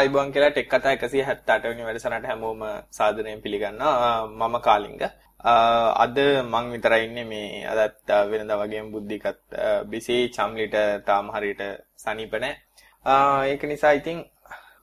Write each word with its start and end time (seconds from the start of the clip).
ආයිබෝන් 0.00 0.32
කියලා 0.34 0.52
ටෙක් 0.52 0.68
කතා 0.72 0.92
178 0.94 1.70
වෙනි 1.70 1.84
වැඩසටහනට 1.86 2.28
හැමෝම 2.30 2.60
සාදරයෙන් 2.90 3.40
පිළිගන්නවා. 3.44 4.28
මම 4.28 4.54
කාලිංග. 4.66 5.00
අද 6.04 6.18
මං 6.44 6.66
විතරයි 6.74 7.04
ඉන්නේ 7.06 7.24
මේ 7.24 7.66
අදත් 7.66 8.08
වෙනදා 8.30 8.60
වගේම 8.62 8.86
බුද්ධිකත් 8.94 9.40
බිසි 9.90 10.16
චම්ලිට 10.36 10.76
තාම 11.08 11.28
හරියට 11.34 11.62
සනීප 11.96 12.34
නැහැ. 12.34 13.50
ඒක 13.50 13.62
නිසා 13.64 13.92
ඉතින් 13.92 14.18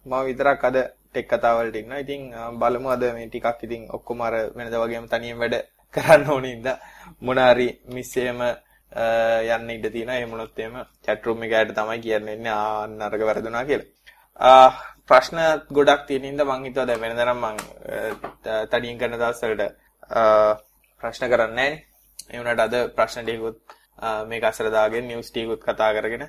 මම 0.06 0.16
විතරක් 0.28 0.66
අද 0.70 0.78
ටෙක් 1.12 1.28
කතා 1.32 1.54
වලට 1.58 1.82
ඉන්නවා. 1.82 2.04
ඉතින් 2.06 2.22
බලමු 2.62 2.90
අද 2.96 3.04
මේ 3.18 3.30
ටිකක් 3.30 3.64
ඉතින් 3.68 3.90
ඔක්කොම 3.90 4.22
අර 4.22 4.36
වෙනදා 4.58 4.84
වගේම 4.84 5.08
තනියෙන් 5.08 5.42
වැඩ 5.42 5.56
කරන්න 5.94 6.30
ඕනේ 6.30 6.54
ඉඳලා 6.58 6.78
මොන 7.22 7.40
හරි 7.40 7.70
මිස්සෙම 7.96 8.44
යන්න 9.56 9.74
ඉඩ 9.78 9.88
තියෙනවා. 9.96 10.20
එහෙම 10.20 10.30
වුණොත් 10.32 10.60
එහෙම 10.60 10.78
chat 11.06 11.26
room 11.26 11.42
එකකට 11.44 11.74
තමයි 11.80 12.04
කියන්නේ 12.06 12.54
ආ 12.58 12.86
නරක 12.90 13.22
වැරදුනා 13.30 13.66
කියලා. 13.66 14.96
ප්‍රශ්න 15.10 15.40
ගොඩක් 15.72 16.02
තියෙන 16.08 16.26
හින්දා 16.30 16.48
මං 16.48 16.66
හිතුවා 16.66 16.88
දැන් 16.90 17.02
වෙනදා 17.04 17.28
නම් 17.28 17.44
මං 17.44 17.58
තඩියෙන් 18.72 19.00
කරන 19.02 19.16
දවස්වලට 19.16 19.64
ප්‍රශ්න 21.02 21.30
කරන්නේ 21.32 21.56
නැහැ. 21.56 21.78
ඒ 22.30 22.40
වුණාට 22.40 22.64
අද 22.66 22.76
ප්‍රශ්න 22.96 23.24
ටිකකුත් 23.24 23.58
මේක 24.30 24.44
අසර 24.44 24.70
දාගෙන 24.72 25.08
නිවුස් 25.08 25.30
ටිකකුත් 25.32 25.62
කතා 25.64 25.92
කරගෙන 25.96 26.26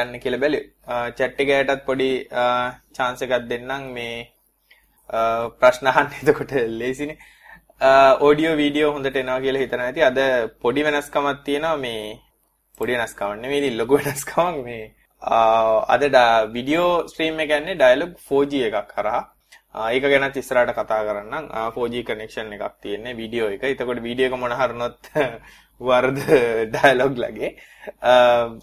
යන්න 0.00 0.20
කියලා 0.22 0.42
බැලුවේ. 0.44 0.66
chat 1.16 1.40
එකකටත් 1.40 1.84
පොඩි 1.86 2.10
chance 2.96 3.24
එකක් 3.24 3.48
දෙන්නම් 3.50 3.88
මේ 3.96 4.28
ප්‍රශ්න 5.60 5.90
අහන්න 5.92 6.14
එතකොට 6.20 6.54
ලේසිනේ. 6.80 7.18
ඔඩියෝ 8.20 8.54
වීඩියෝ 8.56 8.92
හොඳට 8.94 9.16
එනවා 9.16 9.40
කියලා 9.40 9.64
හිතන 9.64 9.80
ඇති. 9.80 10.02
අද 10.02 10.18
පොඩි 10.62 10.86
වෙනස්කමක් 10.86 11.44
තියෙනවා 11.44 11.76
මේ 11.78 12.20
පොඩි 12.78 12.96
වෙනස්කමක් 12.96 13.42
නෙවෙයි 13.42 13.76
ලොකු 13.80 14.00
වෙනස්කමක් 14.00 14.64
මේ 14.64 14.84
අද 15.22 16.02
විඩියෝ 16.54 17.08
ස්ට්‍රීම් 17.08 17.40
එක 17.40 17.50
යන්නේ 17.58 17.74
ඩයලොග් 17.74 18.12
4G 18.28 18.52
එකක් 18.68 18.92
හරහා. 18.98 19.22
ඒක 19.92 20.02
ගැනත් 20.02 20.36
ඉස්සරහට 20.36 20.74
කතා 20.78 21.04
කරන්නම්. 21.06 21.48
4G 21.76 22.04
කනෙක්ෂන් 22.08 22.52
එකක් 22.52 22.74
තියෙන්නේ 22.82 23.18
වීඩියෝ 23.20 23.50
එක. 23.54 23.62
එතකොට 23.64 24.02
වීඩියෝ 24.02 24.30
එක 24.30 24.38
මොන 24.38 24.52
හරිනොත් 24.60 24.98
වර්ධ 25.80 26.22
ඩයලොග් 26.74 27.14
ලගේ. 27.24 27.50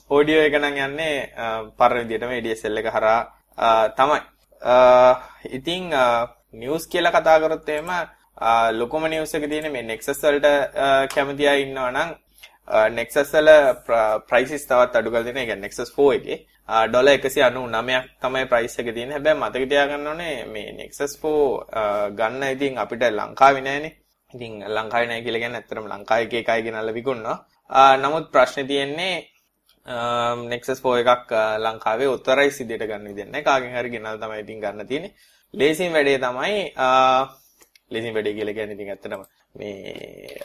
ඔඩියෝ 0.09 0.47
එක 0.47 0.56
නම් 0.62 0.78
යන්නේ 0.88 1.16
පරණ 1.78 2.08
විදිහටම 2.08 2.31
ADSL 2.39 2.78
එක 2.81 2.92
හරහා 2.95 3.22
තමයි. 4.00 4.22
ඉතින් 5.58 5.92
නිවුස් 6.53 6.88
කියලා 6.88 7.16
කතා 7.16 7.40
කරොත් 7.44 7.69
එහෙම 7.69 7.90
ලොකම 8.80 9.03
නිවුස් 9.12 9.36
එක 9.36 9.50
තියෙන්නේ 9.52 9.75
මේ 9.75 9.88
Nexus 9.92 10.23
වලට 10.23 10.47
කැමති 11.14 11.47
අය 11.47 11.67
ඉන්නවා 11.67 11.92
නම් 11.92 12.09
Uh, 12.67 12.89
Nexus 12.89 13.30
වල 13.30 13.49
ප්‍රයිසස් 14.30 14.63
තවත් 14.66 14.95
අඩු 14.97 15.09
කරලා 15.11 15.23
තියෙනවා. 15.23 15.41
ඒ 15.41 15.45
කියන්නේ 15.45 15.66
Nexus 15.66 15.91
4 15.97 16.16
එකේ 16.17 16.38
uh, 16.69 16.85
ඩොලර් 16.88 17.11
199ක් 17.17 17.99
තමයි 18.22 18.45
ප්‍රයිස් 18.52 18.80
එක 18.80 18.89
තියෙන්නේ. 18.95 19.17
හැබැයි 19.17 19.39
මතක 19.41 19.69
තියාගන්න 19.72 20.07
ඕනේ 20.07 20.45
මේ 20.53 20.72
Nexus 20.80 21.13
4 21.22 21.30
uh, 21.30 22.09
ගන්න 22.17 22.44
ඉතින් 22.55 22.81
අපිට 22.83 23.05
ලංකාවේ 23.11 23.61
නෑනේ. 23.67 23.94
ඉතින් 24.33 24.53
ලංකාවේ 24.77 25.09
නෑ 25.11 25.22
කියලා 25.22 25.44
කියන්නේ 25.44 25.61
ඇත්තටම 25.61 25.91
ලංකාවේ 25.94 26.25
එක 26.25 26.34
එකයි 26.41 26.66
ගෙනල්ලා 26.66 26.97
විකුණනවා. 26.97 27.38
නමුත් 28.01 28.31
ප්‍රශ්නේ 28.34 28.67
තියෙන්නේ 28.72 29.13
um, 29.85 30.50
Nexus 30.50 30.81
4 30.81 31.06
එකක් 31.06 31.38
ලංකාවේ 31.66 32.09
ඔතොරයිස් 32.17 32.59
විදියට 32.59 32.90
ගන්න 32.90 33.09
විදියක් 33.11 33.29
නෑ. 33.29 33.45
කාගෙන් 33.50 33.78
හරි 33.78 33.94
ගෙනල්ලා 33.94 34.17
තමයි 34.17 34.41
ඉතින් 34.41 34.66
ගන්න 34.66 34.88
තියෙන්නේ. 34.88 35.13
ලේසින් 35.53 35.94
වැඩේ 35.94 36.17
තමයි 36.17 36.57
ලේසින් 37.91 38.13
වැඩේ 38.13 38.34
කියලා 38.34 38.57
කියන්නේ 38.57 38.78
ඉතින් 38.78 38.90
ඇත්තටම 38.90 39.29
මේ 39.59 40.35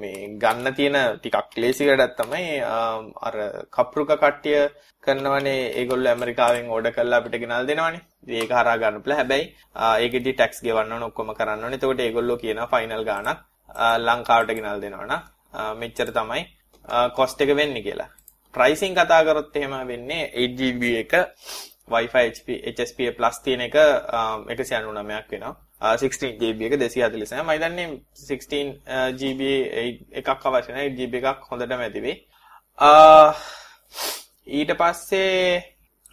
මේ 0.00 0.22
ගන්න 0.42 0.74
තියෙන 0.78 0.96
ටිකක් 1.18 1.58
ලේසි 1.62 1.88
වැඩක් 1.88 2.16
තමයි 2.20 2.46
අර 3.26 3.36
කප්රුක 3.76 4.10
කට්ටිය 4.14 4.58
කරනවනේ 5.04 5.60
ඒගොල්ලෝ 5.80 6.12
ඇමරිකාවෙන් 6.12 6.70
ඕඩර් 6.74 6.92
කරලා 6.96 7.20
අපිට 7.20 7.38
ගෙනල් 7.42 7.66
දෙනවනේ. 7.70 8.02
ඒක 8.40 8.50
හරහා 8.58 8.76
ගන්න 8.82 9.02
පුළුවන්. 9.02 9.18
හැබැයි 9.20 9.44
ඒකෙදි 10.04 10.32
ටැක්ස් 10.34 10.58
ගෙවන්න 10.66 10.92
ඕන 10.94 11.08
ඔක්කොම 11.08 11.34
කරන්න 11.38 11.64
ඕනේ. 11.64 11.78
එතකොට 11.80 12.00
ඒගොල්ලෝ 12.06 12.38
කියනවා 12.42 12.70
ෆයිනල් 12.72 13.04
ගාණක් 13.10 13.38
ලංකාවට 14.06 14.54
ගෙනල් 14.58 14.80
දෙනවනම් 14.84 15.12
මෙච්චර 15.80 16.10
තමයි 16.18 16.42
කොස්ට් 17.18 17.40
එක 17.40 17.56
වෙන්නේ 17.60 17.84
කියලා. 17.86 18.10
ප්‍රයිසින් 18.54 18.94
කතා 18.98 19.22
කරොත් 19.26 19.56
එහෙම 19.56 19.74
වෙන්නේ 19.92 20.24
8GB 20.46 20.82
එක 21.02 21.12
Wi-Fi 21.92 22.24
HP 22.30 22.48
HSP 22.72 22.98
Plus 23.16 23.36
තියෙන 23.44 23.60
එක 23.60 23.76
199ක් 23.76 25.30
වෙනවා. 25.32 25.54
16 25.84 26.38
GB 26.40 26.68
එක 26.68 26.76
249. 26.80 27.42
මම 27.42 27.50
හිතන්නේ 27.54 27.86
16 28.20 28.70
uh, 28.88 29.10
GB 29.20 29.40
එකක් 30.20 30.28
අවශ්‍ය 30.30 30.72
නැහැ 30.72 30.88
8 30.88 30.96
GB 31.00 31.20
එකක් 31.22 31.50
හොඳටම 31.50 31.84
ඇති 31.86 32.04
වෙයි. 32.06 32.16
Uh, 32.78 33.30
ඊට 34.50 34.72
පස්සේ 34.80 35.60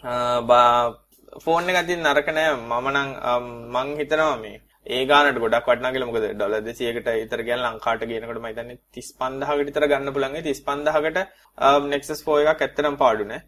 uh, 0.03 0.91
ෆෝන් 1.39 1.71
එක 1.71 1.79
අතින් 1.83 2.03
නරක 2.03 2.27
නෑ 2.31 2.57
මම 2.57 2.91
නම් 2.91 3.09
um, 3.29 3.47
මං 3.75 3.95
හිතනවා 3.99 4.35
මේ 4.41 4.59
ඒ 4.87 5.05
ගානට 5.05 5.39
ගොඩක් 5.39 5.69
වටිනා 5.69 5.93
කියලා 5.93 6.09
මොකද 6.09 6.27
ඩොලර් 6.33 6.59
200කට 6.67 7.15
විතර 7.21 7.43
ගියන් 7.47 7.63
ලංකාවට 7.65 8.05
ගේනකොට 8.09 8.41
මම 8.41 8.49
හිතන්නේ 8.51 8.77
35000කට 8.97 9.67
විතර 9.69 9.87
ගන්න 9.91 10.13
පුළුවන් 10.15 10.37
ඒ 10.39 10.45
35000කට 10.49 11.25
um, 11.57 11.89
Nexus 11.93 12.25
4 12.27 12.53
එකක් 12.53 12.67
ඇත්තටම 12.67 12.99
පාඩු 13.03 13.29
නෑ. 13.31 13.41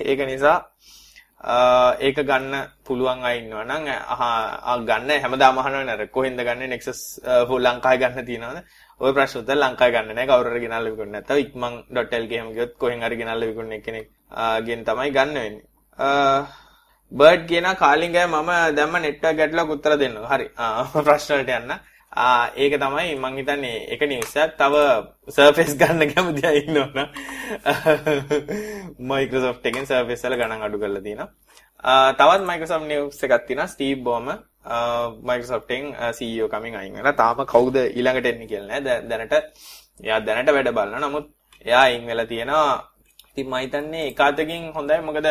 ඒක 0.00 0.20
නිසා 0.32 0.56
ඒක 1.40 2.20
ගන්න 2.20 2.68
පුළුවන් 2.84 3.24
අය 3.24 3.38
ඉන්නවා 3.38 3.64
නම් 3.64 3.86
අහා 4.06 4.76
ගන්න. 4.80 5.10
හැමදාම 5.20 5.58
අහනවා 5.58 5.84
නේද? 5.84 6.10
කොහෙන්ද 6.10 6.36
ගන්න? 6.38 6.68
Nexus 6.68 7.20
full 7.48 7.62
ලංකාවේ 7.62 7.98
ගන්න 7.98 8.26
තියනවද? 8.26 8.58
ওই 9.00 9.12
ප්‍රශ්න 9.12 9.40
උත්තර 9.40 9.56
ලංකාවේ 9.56 9.92
ගන්න 9.92 10.14
නැහැ 10.14 10.28
කවුරු 10.28 10.50
හරි 10.50 10.60
ගෙනල්ලා 10.60 10.84
විකුණන්නේ. 10.86 11.20
නැත්නම් 11.20 11.40
ikman.lk 11.40 12.32
එහෙම 12.32 12.52
ගියොත් 12.52 12.76
කොහෙන් 12.76 13.00
හරි 13.00 13.16
ගෙනල්ලා 13.16 13.48
විකුණන 13.48 13.82
කෙනෙක් 13.82 14.08
ගෙන් 14.62 14.84
තමයි 14.84 15.10
ගන්න 15.10 15.34
වෙන්නේ. 15.36 15.64
බර්ඩ් 17.12 17.48
කියන 17.48 17.68
කාලින්ගය 17.76 18.26
මම 18.26 18.50
දැම්ම 18.76 18.94
නෙට්වර්ක් 18.98 19.36
ගැටලුවක් 19.36 19.70
උත්තර 19.70 19.96
දෙන්න. 19.96 20.20
හරි. 20.24 20.46
ප්‍රශ්න 21.06 21.34
වලට 21.34 21.56
යන්න. 21.56 21.72
ඒක 22.10 22.74
තමයි 22.82 23.14
මං 23.22 23.36
හිතන්නේ 23.38 23.86
එක 23.94 24.00
නිවුස් 24.10 24.34
එකක්. 24.36 24.56
තව 24.58 24.74
Surface 25.36 25.74
ගන්න 25.78 26.10
කැමති 26.12 26.42
අය 26.46 26.58
ඉන්නවනම් 26.66 27.08
Microsoft 28.98 29.66
එකෙන් 29.70 29.86
Surface 29.86 30.26
වල 30.26 30.36
ගණන් 30.40 30.62
අඩු 30.66 30.78
කරලා 30.82 31.02
තියෙනවා. 31.06 31.28
තවත් 32.18 32.42
Microsoft 32.50 32.86
news 32.90 33.22
එකක් 33.22 33.46
තියෙනවා. 33.46 33.68
Steve 33.74 34.00
Ballmer 34.02 34.38
Microsoft 35.30 35.70
එකෙන් 35.70 35.94
CEO 36.18 36.48
කමින් 36.48 36.74
අයින් 36.80 36.92
වෙනවා. 36.98 37.14
තාම 37.22 37.46
කවුද 37.52 37.76
ඊළඟට 37.78 38.26
එන්නේ 38.32 38.50
කියලා 38.52 38.80
නෑ. 38.80 39.02
දැනට 39.10 39.34
එයා 40.02 40.20
දැනට 40.26 40.50
වැඩ 40.56 40.72
බලනවා. 40.74 41.00
නමුත් 41.06 41.30
එයා 41.66 41.82
අයින් 41.86 42.06
වෙලා 42.10 42.26
තියෙනවා. 42.26 42.90
ඉතින් 43.30 43.46
මම 43.46 43.56
හිතන්නේ 43.62 44.08
එකාතකින් 44.10 44.72
හොඳයි. 44.74 44.98
මොකද 45.08 45.28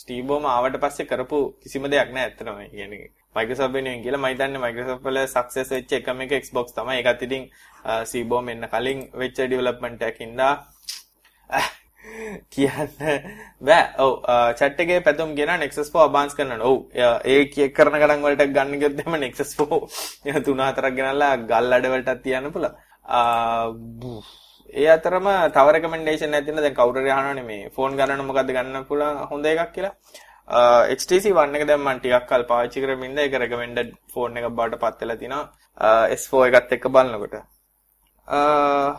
ස්ටීව් 0.00 0.24
බෝම 0.28 0.44
ආවට 0.44 0.76
පස්සේ 0.84 1.08
කරපු 1.08 1.38
කිසිම 1.62 1.88
දෙයක් 1.88 2.12
නෑ 2.12 2.24
ඇත්තටම. 2.28 2.60
කියන්නේ 2.76 3.10
Microsoft 3.36 3.74
වෙනුවෙන් 3.74 4.02
කියලා 4.02 4.18
මම 4.18 4.28
හිතන්නේ 4.28 4.62
Microsoft 4.62 5.04
වල 5.04 5.18
සක්සස් 5.24 5.70
වෙච්ච 5.70 5.92
එකම 5.92 6.22
එක 6.22 6.32
Xbox 6.44 6.74
තමයි. 6.74 6.96
ඒකත් 6.98 7.22
ඉතින් 7.22 7.44
ස්ටීව් 8.04 8.26
බෝම 8.28 8.48
එන්න 8.48 8.66
කලින් 8.72 9.00
වෙච්ච 9.14 9.36
ඩෙවලොප්මන්ට් 9.40 10.02
එකකින් 10.02 10.32
දා 10.36 10.54
කියන්න 12.48 12.90
බෑ. 13.60 13.84
ඔව් 13.98 14.12
chat 14.58 14.80
එකේ 14.84 15.00
පැතුම් 15.00 15.34
කියන 15.36 15.52
Nexus 15.60 15.90
4 15.90 16.06
advance 16.06 16.34
කරනවා. 16.34 16.64
ඔව් 16.64 16.78
ඒ 17.24 17.44
කිය 17.46 17.68
කරන 17.70 17.98
ගණන් 18.02 18.24
වලට 18.24 18.46
ගන්න 18.56 18.80
ගියොත් 18.80 19.00
එහෙම 19.00 19.18
Nexus 19.20 19.54
4 19.56 20.42
තුන 20.46 20.62
හතරක් 20.66 20.94
ගෙනල්ලා 20.94 21.32
ගල් 21.50 21.78
අඩ 21.78 21.90
වලටත් 21.92 22.22
තියන්න 22.24 22.52
පුළුවන්. 22.52 22.74
ඒ 24.70 24.88
අතරම 24.88 25.28
තව 25.54 25.76
රෙකමෙන්ඩේෂන් 25.76 26.34
එකක් 26.34 26.44
තියෙනවා. 26.46 26.64
දැන් 26.66 26.78
කවුරු 26.80 27.04
හරි 27.04 27.10
අහනවනේ 27.10 27.46
මේ 27.46 27.70
ෆෝන් 27.76 27.96
ගන්න 27.96 28.26
මොකද්ද 28.26 28.52
ගන්න 28.56 28.88
පුළුවන් 28.90 29.22
හොඳ 29.30 29.50
එකක් 29.52 29.72
කියලා. 29.76 29.94
Uh, 30.50 30.82
HTC 30.98 31.30
One 31.40 31.54
එක 31.56 31.64
දැන් 31.66 31.82
මම 31.82 31.98
ටිකක් 31.98 32.26
කල් 32.30 32.44
පාවිච්චි 32.50 32.82
කරමින් 32.82 33.10
ඉඳලා 33.10 33.26
ඒක 33.26 33.36
රෙකමෙන්ඩඩ් 33.42 33.90
ෆෝන් 34.12 34.38
එකක් 34.38 34.48
බවට 34.58 34.80
පත් 34.82 35.00
වෙලා 35.02 35.20
තිනවා. 35.20 35.44
Uh, 35.80 36.04
S4 36.16 36.42
එකත් 36.48 36.72
එක්ක 36.76 36.86
බලනකොට. 36.94 37.36
Uh, 38.28 38.90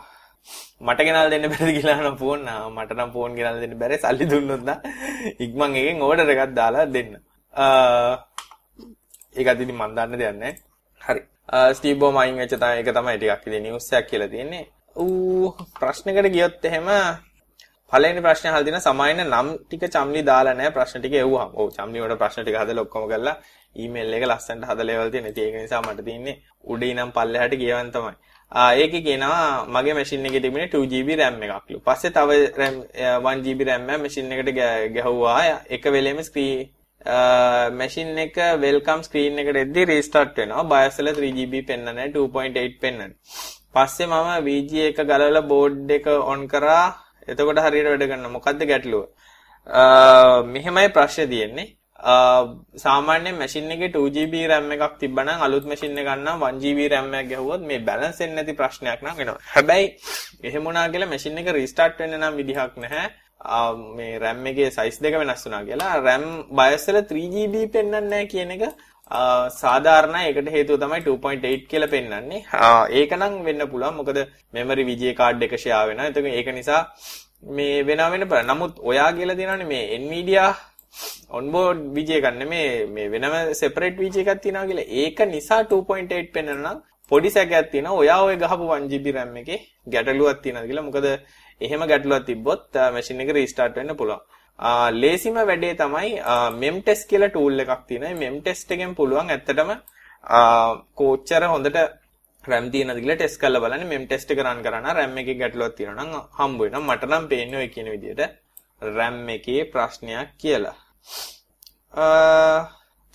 මට 0.86 1.06
ගෙනල් 1.06 1.30
දෙන්න 1.32 1.48
බැරිද 1.52 1.76
කියලා 1.76 1.96
අහන 1.98 2.16
ෆෝන් 2.22 2.48
මට 2.76 2.96
නම් 2.96 3.10
ෆෝන් 3.16 3.36
ගෙනල් 3.38 3.60
දෙන්න 3.62 3.74
බැරි 3.82 3.98
සල්ලි 4.04 4.28
දුන්නොත් 4.32 4.62
නම් 4.68 4.80
ඉක්මන් 5.46 5.76
එකෙන් 5.80 6.00
ඕඩර් 6.06 6.32
එකක් 6.34 6.54
දාලා 6.60 6.86
දෙන්න. 6.96 7.10
ඒකත් 9.36 9.62
ඉතින් 9.64 9.76
මන් 9.80 9.96
දන්න 9.98 10.20
දෙයක් 10.22 10.38
නැහැ. 10.40 10.54
හරි. 11.02 11.22
ස්ටීව් 11.76 11.98
බෝම 12.02 12.16
අයින් 12.22 12.40
වෙච්ච 12.42 12.56
තමයි 12.56 12.80
ඒක 12.80 12.90
තමයි 12.98 13.18
ටිකක් 13.18 13.44
ඉතින් 13.50 13.62
නිවුස් 13.66 13.90
එකක් 13.92 14.08
කියලා 14.10 14.32
තියෙන්නේ. 14.34 14.64
ඌ 14.96 15.52
ප්‍රශ්නකට 15.80 16.32
ගියොත් 16.34 16.66
එහෙම 16.70 16.88
පළවෙනි 17.92 18.20
ප්‍රශ්නේ 18.26 18.50
අහලා 18.50 18.66
තියෙන 18.66 18.84
සමායන 18.88 19.18
නම් 19.24 19.48
ටික 19.62 19.82
චම්ලි 19.94 20.20
දාලා 20.30 20.54
නැහැ 20.58 20.74
ප්‍රශ්න 20.76 21.00
ටික 21.00 21.14
එව්වහම. 21.22 21.50
ඔව් 21.60 21.66
චම්ලි 21.76 21.98
වල 22.04 22.14
ප්‍රශ්න 22.22 22.44
ටික 22.44 22.56
හදලා 22.60 22.84
ඔක්කොම 22.86 23.04
කරලා 23.10 23.36
ඊමේල් 23.76 24.14
එක 24.18 24.24
ලස්සනට 24.30 24.68
හදලා 24.70 24.94
ඒවල් 24.94 25.10
තියෙන. 25.14 25.26
ඉතින් 25.32 25.44
ඒක 25.46 25.56
නිසා 25.64 25.82
මට 25.86 26.04
තියෙන්නේ 26.08 26.36
උඩින් 26.72 26.96
නම් 26.96 27.10
පල්ලෙහාට 27.16 27.56
ගියවන් 27.62 27.90
තමයි. 27.96 28.14
ඒකේ 28.82 29.02
කියනවා 29.08 29.66
මගේ 29.74 29.94
මැෂින් 29.98 30.26
එකේ 30.28 30.42
තිබුණේ 30.44 30.70
2GB 30.74 31.18
RAM 31.20 31.36
එකක්ලු. 31.48 31.78
පස්සේ 31.86 32.14
තව 32.16 32.30
RAM 32.60 32.76
1GB 33.34 33.68
RAM 33.70 33.90
එක 33.90 34.00
මැෂින් 34.04 34.32
එකට 34.32 34.50
ගැහුවා. 34.96 35.38
එක 35.76 35.84
වෙලෙම 35.96 36.24
ස්ක්‍රීන් 36.28 36.68
මැෂින් 37.78 38.18
එක 38.26 38.36
වෙල්කම් 38.64 39.00
ස්ක්‍රීන් 39.08 39.38
එකට 39.44 39.62
එද්දි 39.64 39.88
රීස්ටාර්ට් 39.92 40.36
වෙනවා. 40.42 40.68
BIOS 40.72 40.98
වල 41.00 41.14
3GB 41.20 41.64
පෙන්නන්නේ 41.70 42.10
2.8 42.18 42.76
පෙන්නන්නේ. 42.82 43.14
පස්සේ 43.74 44.06
මම 44.10 44.34
VGA 44.48 44.90
එක 44.90 45.00
ගලවලා 45.10 45.48
බෝඩ් 45.54 45.96
එක 46.00 46.06
ඔන් 46.34 46.48
කරා. 46.54 46.84
එතකොට 47.28 47.62
හරියට 47.66 47.88
වැඩ 47.92 48.08
කරනවා. 48.10 48.34
මොකද්ද 48.36 48.66
ගැටලුව? 48.70 49.04
මෙහෙමයි 50.54 50.88
ප්‍රශ්නේ 50.96 51.30
තියෙන්නේ. 51.32 51.68
සාමාන්‍යයෙන් 52.84 53.36
මැෂින් 53.40 53.70
එකේ 53.70 53.92
2GB 53.96 54.34
RAM 54.50 54.70
එකක් 54.74 54.94
තිබ්බනම් 55.00 55.42
අලුත් 55.46 55.64
මැෂින් 55.70 55.98
එක 55.98 56.06
ගන්නම් 56.08 56.46
1GB 56.50 56.88
RAM 56.92 57.14
එකක් 57.14 57.28
ගැහුවොත් 57.32 57.66
මේ 57.70 57.78
බැලන්ස් 57.88 58.18
වෙන්නේ 58.20 58.36
නැති 58.36 58.58
ප්‍රශ්නයක් 58.60 59.02
නම් 59.02 59.16
වෙනවා. 59.18 59.40
හැබැයි 59.54 59.86
එහෙම 60.42 60.64
වුණා 60.66 60.88
කියලා 60.92 61.12
මැෂින් 61.12 61.38
එක 61.42 61.52
රීස්ටාර්ට් 61.58 62.00
වෙන්න 62.02 62.18
නම් 62.20 62.34
විදිහක් 62.40 62.80
නැහැ. 62.84 63.10
මේ 63.96 64.18
RAM 64.22 64.46
එකේ 64.46 64.70
සයිස් 64.70 64.98
දෙක 65.02 65.14
වෙනස් 65.20 65.44
වුණා 65.46 65.62
කියලා 65.68 66.00
RAM 66.06 66.24
BIOS 66.58 66.84
වල 66.88 67.00
3GB 67.12 67.54
පෙන්වන්නේ 67.74 68.08
නැහැ 68.10 68.26
කියන 68.32 68.50
එක 68.56 68.62
සාධාරණයි. 69.60 70.22
ඒකට 70.28 70.48
හේතුව 70.56 70.80
තමයි 70.82 71.00
2.8 71.06 71.66
කියලා 71.70 71.92
පෙන්වන්නේ. 71.94 72.42
ඒක 73.00 73.12
නම් 73.18 73.34
වෙන්න 73.48 73.64
පුළුවන්. 73.72 73.96
මොකද 74.00 74.18
මෙමරි 74.56 74.84
විජේ 74.90 75.14
කාඩ් 75.20 75.42
එක 75.46 75.54
ෂෙයා 75.58 75.86
වෙනවා. 75.88 76.10
එතකොට 76.10 76.38
ඒක 76.40 76.48
නිසා 76.58 76.82
මේ 77.56 77.82
වෙනව 77.88 78.10
වෙන 78.14 78.24
බල. 78.30 78.44
නමුත් 78.50 78.78
ඔයා 78.90 79.10
කියලා 79.18 79.38
දෙනවනේ 79.40 79.68
මේ 79.72 79.98
Nvidia 80.04 80.46
onboard 81.38 81.82
විජේ 81.98 82.22
ගන්න 82.24 82.48
මේ 82.54 82.86
මේ 82.94 83.10
වෙනම 83.14 83.34
separate 83.60 84.00
විජේ 84.04 84.24
එකක් 84.24 84.42
තියෙනවා 84.46 84.66
කියලා. 84.70 84.88
ඒක 85.02 85.20
නිසා 85.34 85.62
2.8 85.74 86.32
පෙන්වනවා 86.36 86.74
නම් 86.74 86.82
පොඩි 87.10 87.30
සැකයක් 87.36 87.70
තියෙනවා. 87.72 88.00
ඔයා 88.02 88.20
ඔය 88.28 88.36
ගහපු 88.42 88.64
1GB 88.78 89.16
RAM 89.16 89.36
එකේ 89.42 89.60
ගැටලුවක් 89.94 90.42
තියෙනවා 90.44 90.68
කියලා. 90.68 90.86
මොකද 90.88 91.06
එහෙම 91.60 91.82
ගැටලුවක් 91.90 92.24
තිබ්බොත් 92.28 92.62
මැෂින් 92.94 93.20
එක 93.24 93.34
රීස්ටාර්ට් 93.38 93.76
වෙන්න 93.80 93.96
පුළුවන්. 94.00 94.22
ලේසිම 95.02 95.34
වැඩේ 95.34 95.74
තමයි 95.80 96.10
මෙම්ටෙස් 96.62 97.06
කියලා 97.10 97.30
ටූල් 97.30 97.58
එකක් 97.64 97.82
තියෙනවා. 97.88 98.20
මෙම්ටෙස්ට් 98.24 98.70
එකෙන් 98.74 98.94
පුළුවන් 98.94 99.30
ඇත්තටම 99.30 99.70
කෝච්චර 100.98 101.44
හොඳට 101.54 101.78
RAM 102.44 102.70
තියෙනවද 102.74 103.00
කියලා 103.02 103.18
ටෙස්ට් 103.18 103.40
කරලා 103.42 103.62
බලන්න 103.64 103.88
මෙම්ටෙස්ට් 103.94 104.30
එක 104.34 104.42
රන් 104.44 104.62
කරා 104.66 104.80
නම් 104.82 104.96
RAM 104.98 105.18
එකේ 105.22 105.38
ගැටලුවක් 105.40 105.74
තියෙනවා 105.76 106.04
නම් 106.04 106.14
හම්බ 106.38 106.60
වෙනවා. 106.62 106.86
මට 106.88 107.10
නම් 107.10 107.24
පේන්නේ 107.32 107.60
ඔය 107.62 107.68
කියන 107.74 107.90
විදිහට 107.94 108.22
RAM 108.96 109.16
එකේ 109.36 109.64
ප්‍රශ්නයක් 109.72 110.30
කියලා. 110.42 110.76
අ 111.94 112.04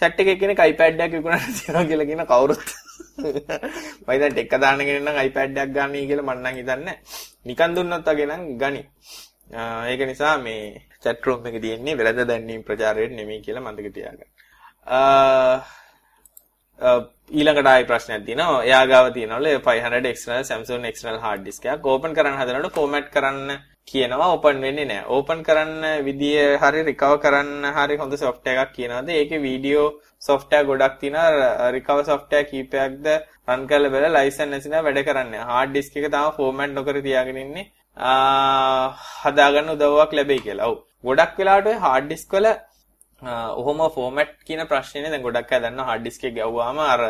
chat 0.01 0.19
එකේ 0.21 0.39
කෙනෙක් 0.41 0.59
iPad 0.71 0.99
එකක් 1.05 1.13
විකුණන්න 1.17 1.55
තියනවා 1.59 1.87
කියලා 1.89 2.09
කියන 2.09 2.25
කවුරුත් 2.31 2.67
මම 3.17 4.07
දැන් 4.07 4.33
ටෙක් 4.33 4.53
දාන 4.63 4.79
කෙනෙක් 4.87 5.03
නම් 5.05 5.17
iPad 5.27 5.57
එකක් 5.63 5.71
ගන්නයි 5.75 6.07
කියලා 6.09 6.27
මම 6.27 6.43
නම් 6.43 6.55
හිතන්නේ 6.59 6.97
නිකන් 7.47 7.75
දුන්නොත් 7.75 8.07
වගේ 8.09 8.27
නම් 8.29 8.43
ගනි. 8.61 8.81
ඒක 9.91 10.01
නිසා 10.11 10.37
මේ 10.45 10.86
chat 11.03 11.25
room 11.27 11.47
එකේ 11.49 11.63
තියෙන්නේ 11.65 11.97
වෙළඳ 12.01 12.21
දැන්වීම් 12.31 12.61
ප්‍රචාරයට 12.69 13.17
නෙමෙයි 13.19 13.45
කියලා 13.45 13.65
මතක 13.67 13.87
තියාගන්න. 13.97 14.29
ඊළඟට 17.37 17.69
ආයි 17.71 17.87
ප්‍රශ්නයක් 17.91 18.25
තියෙනවා. 18.27 18.65
එයා 18.67 18.83
ගාව 18.91 19.07
තියෙනවලු 19.15 19.49
500 19.69 20.11
external 20.13 20.43
Samsung 20.51 20.85
external 20.91 21.19
hard 21.25 21.41
disk 21.47 21.65
එකක් 21.73 21.89
ඕපන් 21.93 22.15
කරන්න 22.17 22.39
හදනකොට 22.41 22.77
format 22.79 23.07
කරන්න 23.15 23.49
කියනවා 23.91 24.27
ඕපන් 24.33 24.61
වෙන්නේ 24.65 24.85
නැහැ. 24.91 25.07
ඕපන් 25.15 25.39
කරන්න 25.47 26.03
විදිය 26.07 26.37
හරි 26.61 26.83
රිකවර් 26.89 27.17
කරන්න 27.25 27.65
හරි 27.77 27.97
හොඳ 28.01 28.13
software 28.23 28.61
එකක් 28.63 28.75
කියනවාද? 28.77 29.09
ඒකේ 29.19 29.43
වීඩියෝ 29.47 29.87
software 30.27 30.65
ගොඩක් 30.69 30.95
තියෙනවා. 31.01 31.71
රිකවර් 31.77 32.05
software 32.11 32.45
කීපයක්ද 32.51 33.07
රන් 33.49 33.61
කරලා 33.71 33.93
බලලා 33.95 34.15
ලයිසන් 34.17 34.49
නැසින 34.53 34.77
වැඩ 34.87 35.01
කරන්නේ. 35.09 35.43
hard 35.51 35.73
disk 35.77 35.97
එක 35.97 36.07
තාම 36.15 36.31
format 36.39 36.71
නොකර 36.77 36.95
තියාගෙන 37.07 37.41
ඉන්නේ. 37.45 37.65
හදාගන්න 39.23 39.73
උදව්වක් 39.75 40.11
ලැබෙයි 40.19 40.41
කියලා. 40.47 40.67
ඔව්. 40.71 40.77
ගොඩක් 41.07 41.37
වෙලාවට 41.39 41.69
ඔය 41.71 41.77
hard 41.85 42.09
disk 42.11 42.33
වල 42.37 42.47
ඔහොම 43.61 43.79
ෆෝමැට් 43.95 44.33
කියන 44.47 44.61
ප්‍රශ්නේ 44.71 45.09
දැන් 45.13 45.23
ගොඩක් 45.27 45.51
අය 45.53 45.59
දන්නවා 45.63 45.87
hard 45.89 46.03
disk 46.07 46.23
එක 46.29 46.35
ගැව්වාම 46.39 46.79
අර 46.93 47.01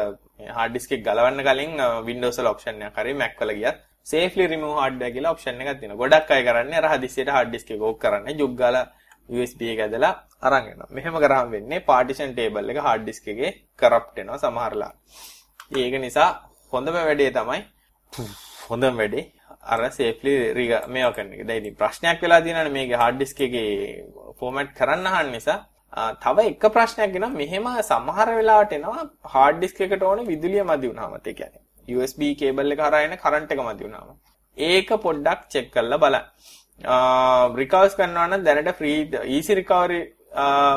hard 0.58 0.72
disk 0.76 0.92
එක 0.96 1.04
ගලවන්න 1.08 1.44
කලින් 1.48 1.74
Windows 2.10 2.40
වල 2.40 2.50
option 2.54 2.82
එකක් 2.88 3.00
හරි 3.02 3.14
Mac 3.22 3.36
වල 3.42 3.54
ගියත් 3.60 3.78
safely 4.12 4.46
remove 4.54 4.78
hardware 4.82 5.12
කියලා 5.16 5.34
option 5.36 5.62
එකක් 5.62 5.80
තියෙනවා. 5.80 6.00
ගොඩක් 6.04 6.32
අය 6.36 6.42
කරන්නේ 6.48 6.80
අර 6.82 6.88
හදිස්සියට 6.94 7.30
hard 7.36 7.52
disk 7.56 7.72
එක 7.76 7.82
ඕක 7.90 8.00
කරන්නේ 8.04 8.38
ජුග් 8.42 8.54
ගාලා 8.62 8.86
USB 9.30 9.62
එක 9.74 9.80
ඇදලා 9.86 10.14
අරන් 10.48 10.70
එනවා. 10.72 10.88
මෙහෙම 10.98 11.16
කරාම 11.24 11.48
වෙන්නේ 11.56 11.80
partition 11.90 12.30
table 12.38 12.68
එක 12.74 12.80
hard 12.88 13.04
disk 13.10 13.28
එකේ 13.34 13.52
corrupt 13.82 14.14
වෙනවා 14.18 14.40
සමහරලා. 14.44 14.92
ඒක 15.82 15.94
නිසා 16.06 16.30
හොඳම 16.74 16.96
වැඩේ 17.08 17.32
තමයි 17.40 17.62
හොඳම 18.70 18.96
වැඩේ 19.02 19.26
අර 19.74 19.80
safely 20.00 20.34
මේවා 20.96 21.16
කරන 21.18 21.34
එක. 21.36 21.46
දැන් 21.50 21.62
ඉතින් 21.64 21.80
ප්‍රශ්නයක් 21.82 22.22
වෙලා 22.26 22.42
තියෙනවානේ 22.48 22.76
මේකේ 22.80 23.02
hard 23.04 23.18
disk 23.22 23.40
එකේ 23.48 23.68
format 24.42 24.70
කරන්න 24.80 25.08
අහන්න 25.14 25.32
නිසා 25.38 25.60
තව 26.26 26.50
එක 26.52 26.68
ප්‍රශ්නයක් 26.76 27.14
ගෙනවා 27.16 27.38
මෙහෙම 27.42 27.70
සමහර 27.92 28.28
වෙලාවට 28.40 28.78
එනවා 28.80 29.08
hard 29.36 29.64
disk 29.64 29.80
එකට 29.88 30.04
ඕනේ 30.10 30.30
විදුලිය 30.34 30.64
මදි 30.72 30.92
වුණාම 30.92 31.18
ඒ 31.22 31.34
කියන්නේ 31.40 31.98
USB 31.98 32.22
කේබල් 32.42 32.76
එක 32.76 32.82
හරහා 32.86 33.06
එන 33.08 33.16
කරන්ට් 33.24 33.52
එක 33.56 33.64
මදි 33.68 33.84
වුණාම. 33.88 34.10
ඒක 34.58 34.90
පොඩ්ඩක් 35.06 35.42
චෙක් 35.54 35.68
කරලා 35.76 36.02
බලන්න. 36.04 36.26
රිකවර්ස් 37.62 37.96
කරනවා 38.00 38.28
නම් 38.28 38.44
දැනට 38.48 38.72
ෆ්‍රී 38.80 39.00
easy 39.38 39.56
recovery 39.62 40.02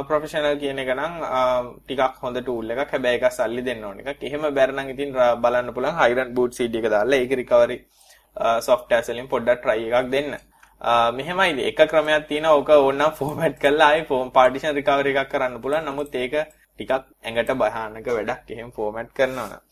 ප්‍රොෆෙෂනල් 0.08 0.58
කියන 0.62 0.78
එක 0.82 0.92
නම් 0.96 1.14
ටිකක් 1.86 2.20
හොඳ 2.24 2.38
ටූල් 2.42 2.70
එකක්. 2.74 2.92
හැබැයි 2.94 3.20
ඒක 3.20 3.32
සල්ලි 3.38 3.62
දෙන්න 3.68 3.84
ඕන 3.88 3.98
එකක්. 4.02 4.22
එහෙම 4.28 4.46
බැර 4.58 4.70
නම් 4.76 4.92
ඉතින් 4.94 5.16
බලන්න 5.44 5.74
පුළුවන් 5.74 5.98
Hiron 6.00 6.34
boot 6.36 6.54
CD 6.58 6.78
එක 6.82 6.88
දාලා 6.96 7.20
ඒක 7.24 7.34
recovery 7.42 7.78
software 8.36 9.02
වලින් 9.08 9.28
පොඩ්ඩක් 9.28 9.62
try 9.62 9.80
එකක් 9.88 10.10
දෙන්න. 10.10 10.36
මෙහෙමයි 11.12 11.66
එක 11.70 11.80
ක්‍රමයක් 11.90 12.28
තියෙනවා. 12.28 12.56
ඕක 12.56 12.68
ඕනනම් 12.68 13.12
format 13.18 13.54
කරලා 13.58 13.90
ආයි 13.90 14.30
partition 14.32 14.74
recovery 14.74 15.14
එකක් 15.14 15.30
කරන්න 15.30 15.60
පුළුවන්. 15.62 15.84
නමුත් 15.84 16.14
ඒක 16.14 16.34
ටිකක් 16.78 16.92
ඇඟට 17.24 17.50
භයානක 17.54 18.06
වැඩක්. 18.08 18.50
එහෙම 18.50 18.70
format 18.72 19.08
කරනවා 19.12 19.48
නම්. 19.48 19.62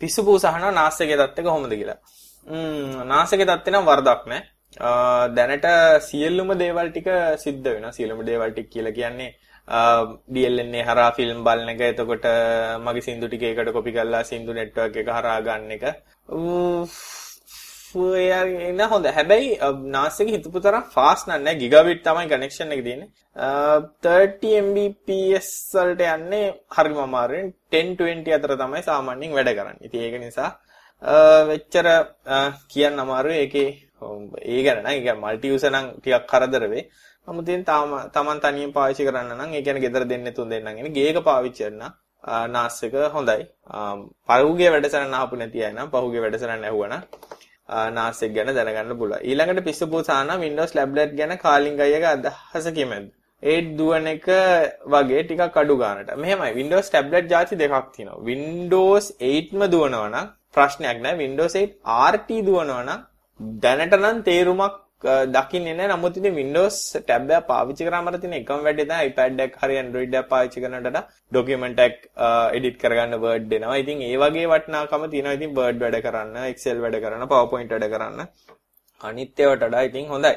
පිස්සු 0.00 0.24
පූස 0.24 0.44
අහනවා 0.44 0.70
නාස්‍යගේ 0.72 1.16
තත්ත්වය 1.16 1.42
කොහොමද 1.44 1.72
කියලා. 1.72 1.98
ම්ම් 2.46 3.08
නාස්‍යගේ 3.08 3.46
තත්ත්වය 3.46 3.70
නම් 3.72 3.84
වරදක් 3.84 4.22
නෑ. 4.26 4.42
දැනට 5.36 5.66
සියලුම 6.02 6.50
දේවල් 6.58 6.88
ටික 6.90 7.08
සිද්ධ 7.38 7.68
වෙනවා. 7.68 7.92
සියලුම 7.92 8.24
දේවල් 8.24 8.50
ටික 8.52 8.70
කියලා 8.70 8.92
කියන්නේ 8.92 9.30
DLNA 9.68 10.82
හරහා 10.82 11.10
ෆිල්ම් 11.12 11.44
බලන 11.44 11.68
එක. 11.70 11.80
එතකොට 11.82 12.26
මගේ 12.80 13.02
සින්දු 13.02 13.28
ටික 13.28 13.42
එකට 13.44 13.72
කොපි 13.72 13.92
කරලා 13.92 14.24
සින්දු 14.24 14.52
නෙට්වර්ක් 14.52 14.96
එක 14.96 15.08
හරහා 15.10 15.40
ගන්න 15.42 15.72
එක. 15.72 15.84
එන 18.68 18.80
හොඳ. 18.82 19.06
හැබැයි 19.08 19.58
නාසක 19.88 20.28
හිතපු 20.28 20.60
තරම් 20.60 20.84
ෆාස් 20.94 21.26
නෑ. 21.26 21.54
ගිගබිට් 21.56 22.04
තමයි 22.04 22.28
කනෙක්ෂන් 22.28 22.72
එක 22.72 22.84
තියෙන්නේ. 22.84 23.10
30 24.02 24.62
Mbps 24.62 25.50
වලට 25.74 26.08
යන්නේ 26.14 26.54
හරිම 26.70 26.98
අමාරුවෙන් 26.98 27.52
1020 27.72 28.38
අතර 28.38 28.56
තමයි 28.56 28.82
සාමාන්‍යයෙන් 28.82 29.36
වැඩ 29.38 29.52
කරන්නේ. 29.58 29.84
ඉතින් 29.86 30.00
ඒක 30.02 30.16
නිසා 30.20 30.50
වෙච්චර 31.50 31.86
කියන්න 32.68 32.98
අමාරුයි. 32.98 33.38
ඒකේ 33.38 33.68
ඒ 34.46 34.62
ගැන 34.62 34.82
නම් 34.82 34.90
ඒ 34.90 35.14
මල්ටි 35.14 35.48
යූසර් 35.48 35.70
නම් 35.70 35.86
ටිකක් 35.98 36.26
කරදර 36.26 36.64
වෙයි. 36.68 36.88
නමුත් 37.28 37.44
ඉතින් 37.44 37.64
තාම 37.64 37.90
Taman 38.10 38.40
තනියෙන් 38.40 38.72
පාවිච්චි 38.72 39.04
කරන්න 39.04 39.32
නම් 39.34 39.50
ඒ 39.52 39.62
කියන්නේ 39.62 39.84
ගෙදර 39.84 40.04
දෙන්නේ 40.04 40.32
තුන් 40.32 40.48
දෙන්නම් 40.48 40.68
ඉන්නේ 40.70 40.92
ගේක 40.92 41.18
පාවිච්චි 41.22 41.64
කරන්න 41.64 41.92
නාස් 42.48 42.82
එක 42.82 42.94
හොඳයි. 43.12 43.42
පහුගිය 44.28 44.70
වැඩසටහන 44.70 45.14
අහපු 45.14 45.36
නැති 45.36 45.64
අය 45.64 45.72
නම් 45.72 45.90
පහුගිය 45.90 46.22
වැඩසටහන 46.24 46.64
ඇහුවා 46.64 46.88
නම් 46.88 47.02
නාස් 47.94 48.22
එක 48.22 48.32
ගැන 48.32 48.54
දැනගන්න 48.54 48.98
පුළුවන්. 48.98 49.20
ඊළඟට 49.22 49.64
පිස්සු 49.64 49.86
පූසාන 49.86 50.32
Windows 50.38 50.72
Tablet 50.72 51.12
ගැන 51.14 51.36
කාලින් 51.38 51.80
අයියගේ 51.80 52.12
අදහස 52.14 52.72
කියමෙන්ද? 52.72 53.08
ඒත් 53.42 53.76
දුවන 53.78 54.06
එක 54.06 54.26
වගේ 54.86 55.22
ටිකක් 55.22 55.56
අඩු 55.56 55.76
ගන්නට. 55.76 56.10
මෙහෙමයි 56.16 56.54
Windows 56.54 56.90
tablet 56.90 57.30
જાති 57.30 57.56
දෙකක් 57.56 57.92
තියෙනවා. 57.94 58.24
Windows 58.24 59.04
8ම 59.20 59.62
දුවනවා 59.68 60.08
නම් 60.08 60.26
ප්‍රශ්නයක් 60.52 60.98
නැහැ. 61.04 61.18
Windows 61.18 61.54
8 61.56 61.76
RT 62.08 62.30
දුවනවා 62.42 62.82
නම් 62.82 63.00
දැනට 63.62 63.94
නම් 63.96 64.22
තේරුමක් 64.22 64.74
දකින්නේ 65.04 65.74
නැහැ. 65.74 65.94
නමුත් 65.94 66.16
ඉතින් 66.16 66.34
Windows 66.34 66.76
tab 67.06 67.30
එක 67.30 67.46
පාවිච්චි 67.46 67.86
කරාම 67.86 68.08
තියෙන 68.20 68.34
එකම 68.40 68.64
වැඩේ 68.66 68.86
තමයි 68.86 69.10
iPad 69.10 69.40
එක 69.40 69.56
හරි 69.62 69.78
Android 69.78 70.14
එක 70.14 70.28
පාවිච්චි 70.28 70.60
කරනකොට 70.60 71.06
document 71.32 71.78
එක 71.78 71.96
edit 72.58 72.76
කරගන්න 72.82 73.20
Word 73.20 73.48
දෙනවා. 73.48 73.78
ඉතින් 73.78 74.02
ඒ 74.02 74.16
වගේ 74.16 74.46
වටිනාකම 74.52 75.08
තියෙනවා. 75.10 75.36
ඉතින් 75.38 75.54
Word 75.54 75.78
වැඩ 75.78 75.98
කරන්න, 76.02 76.36
Excel 76.52 76.80
වැඩ 76.80 77.00
කරන්න, 77.04 77.28
PowerPoint 77.28 77.70
වැඩ 77.70 77.90
කරන්න. 77.94 78.26
අනිත් 79.00 79.40
ඒවාට 79.40 79.62
වඩා 79.62 79.86
ඉතින් 79.88 80.08
හොඳයි. 80.08 80.34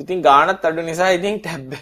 ඉතින් 0.00 0.22
ගාණත් 0.22 0.64
අඩු 0.64 0.82
නිසා 0.82 1.10
ඉතින් 1.10 1.40
ටැබ් 1.40 1.74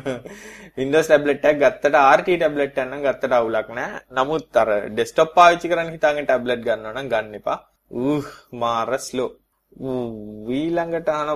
Windows 0.78 1.06
tablet 1.06 1.44
එකක් 1.44 1.62
ගත්තට 1.62 1.96
RT 2.18 2.40
tablet 2.42 2.74
එකක් 2.74 2.82
නම් 2.88 3.06
ගත්තට 3.06 3.38
අවුලක් 3.38 3.70
නැහැ. 3.70 4.02
නමුත් 4.10 4.56
අර 4.56 4.68
desktop 4.90 5.30
පාවිච්චි 5.38 5.70
කරන්න 5.70 5.94
හිතාගෙන 5.94 6.26
tablet 6.26 6.66
ගන්නවා 6.66 6.96
නම් 6.96 7.08
ගන්න 7.08 7.40
එපා. 7.40 7.58
ඌ 8.02 8.20
මාර 8.52 8.98
ස්ලෝ. 8.98 9.30
ඊළඟට 9.76 11.08
අහන 11.08 11.28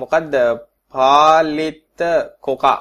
මොකද්ද 0.00 0.34
පාලිත 0.94 2.00
කොකා 2.40 2.80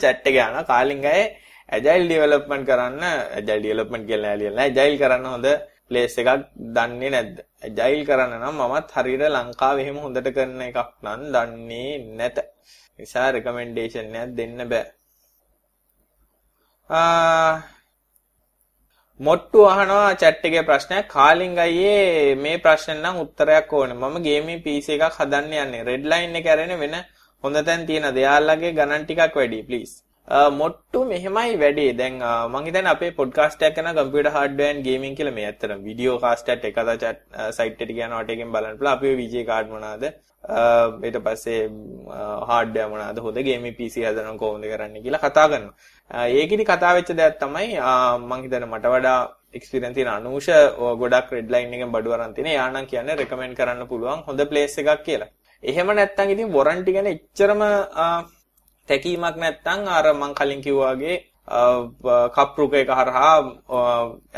chat 0.00 0.26
එක 0.28 0.36
යන 0.36 0.58
කාලින් 0.66 1.00
ගයේ 1.00 1.24
agile 1.68 2.08
development 2.08 2.64
කරන්න 2.68 3.02
agile 3.38 3.62
development 3.62 4.04
කියලා 4.08 4.32
ඇලියලා 4.34 4.68
agile 4.70 4.96
කරන්න 4.98 5.26
හොඳ 5.26 5.48
ප්ලේස් 5.88 6.16
එකක් 6.20 6.30
දන්නේ 6.76 7.10
නැද්ද? 7.14 7.36
agile 7.68 8.02
කරන්න 8.08 8.34
නම් 8.40 8.56
මමත් 8.60 8.88
හරියට 8.96 9.24
ලංකාවේ 9.34 9.84
එහෙම 9.84 9.98
හොඳට 10.04 10.28
කරන 10.36 10.60
එකක් 10.68 10.78
නම් 11.04 11.22
දන්නේ 11.34 11.92
නැත. 12.18 12.38
නිසා 12.98 13.28
රෙකමෙන්ඩේෂන් 13.34 14.16
එකක් 14.20 14.34
දෙන්න 14.38 14.58
බෑ. 14.72 14.86
ආ 19.20 19.24
මොට්ටු 19.24 19.58
අහනවා 19.64 20.14
chat 20.14 20.42
එකේ 20.44 20.60
ප්‍රශ්නයක් 20.60 21.08
කාලින් 21.08 21.58
අයියේ 21.58 22.34
මේ 22.34 22.56
ප්‍රශ්න 22.56 22.96
නම් 22.96 23.16
උත්තරයක් 23.16 23.72
ඕනේ. 23.72 23.94
මම 23.94 24.16
ගේමින් 24.22 24.62
PC 24.62 24.88
එකක් 24.88 25.04
හදන්න 25.18 25.52
යන්නේ. 25.52 25.84
රෙඩ් 25.84 26.04
ලයින් 26.04 26.36
එක 26.36 26.46
ඇරෙන 26.46 26.80
වෙන 26.80 26.94
හොඳ 27.44 27.56
තැන් 27.66 27.86
තියෙන 27.86 28.14
දෙයාලගේ 28.14 28.72
ගණන් 28.72 29.04
ටිකක් 29.04 29.34
වැඩි 29.34 29.62
ප්ලීස්. 29.62 30.05
මොට්ටු 30.28 31.00
මෙහෙමයි 31.10 31.56
වැඩේ. 31.62 31.92
දැන් 32.00 32.14
මම 32.20 32.64
හිතන්නේ 32.66 32.92
අපේ 32.92 33.10
පොඩ්කාස්ට් 33.18 33.62
එකක් 33.62 33.76
කරන 33.76 33.90
කම්පියුටර් 33.98 34.32
හાર્ඩ්වෙයාර් 34.36 34.72
ඇන්ඩ් 34.74 34.86
ගේමින් 34.88 35.14
කියලා 35.18 35.34
මේ 35.38 35.46
ඇත්තටම 35.48 35.84
වීඩියෝ 35.88 36.18
කාස්ට් 36.24 36.48
එකත් 36.54 36.64
එක 36.70 36.78
අද 36.82 36.90
chat 37.02 37.18
සයිට් 37.58 37.82
එකට 37.82 37.92
ගියානට 37.98 38.32
එකෙන් 38.34 38.50
බලන්න 38.54 38.78
පුළුවන්. 38.78 38.94
අපි 38.94 39.14
VJ 39.20 39.44
කාඩ් 39.50 39.70
මොනවාද? 39.74 40.04
ඊට 41.06 41.18
පස්සේ 41.26 41.60
හાર્ඩ්වෙයාර් 42.50 42.90
මොනවාද? 42.94 43.18
හොඳ 43.26 43.38
ගේමින් 43.48 43.76
PC 43.78 44.04
හදනවා 44.08 44.36
කොහොමද 44.42 44.66
කරන්නේ 44.72 45.04
කියලා 45.06 45.22
කතා 45.26 45.46
කරනවා. 45.52 45.74
ඒකෙදි 46.40 46.64
කතා 46.72 46.92
වෙච්ච 46.98 47.12
දෙයක් 47.20 47.38
තමයි 47.42 47.68
මම 47.78 48.32
හිතන්නේ 48.44 48.70
මට 48.72 48.94
වඩා 48.94 49.18
එක්ස්පීරියන්ස් 49.58 49.96
තියෙන 49.96 50.10
අනූෂ 50.18 50.48
ගොඩක් 51.02 51.30
රෙඩ් 51.36 51.50
ලයින් 51.54 51.74
එකෙන් 51.76 51.92
බඩු 51.94 52.16
අරන් 52.16 52.34
තියෙන. 52.34 52.50
යා 52.58 52.70
නම් 52.70 52.86
කියන්නේ 52.92 53.20
රෙකමෙන්ඩ් 53.22 53.58
කරන්න 53.60 53.90
පුළුවන් 53.92 54.26
හොඳ 54.30 54.48
ප්ලේස් 54.50 54.78
එකක් 54.82 55.04
කියලා. 55.10 55.30
එහෙම 55.62 55.88
නැත්නම් 55.98 56.34
ඉතින් 56.34 56.50
වොරන්ටි 56.56 56.96
ගැන 56.96 57.06
එච්චරම 57.14 57.62
තැකීමක් 58.88 59.36
නැත්නම් 59.42 59.88
අර 59.98 60.06
මං 60.12 60.32
කලින් 60.38 60.60
කිව්වාගේ 60.66 61.16
කප්රුක 62.36 62.72
එක 62.82 62.90
හරහා 62.98 63.34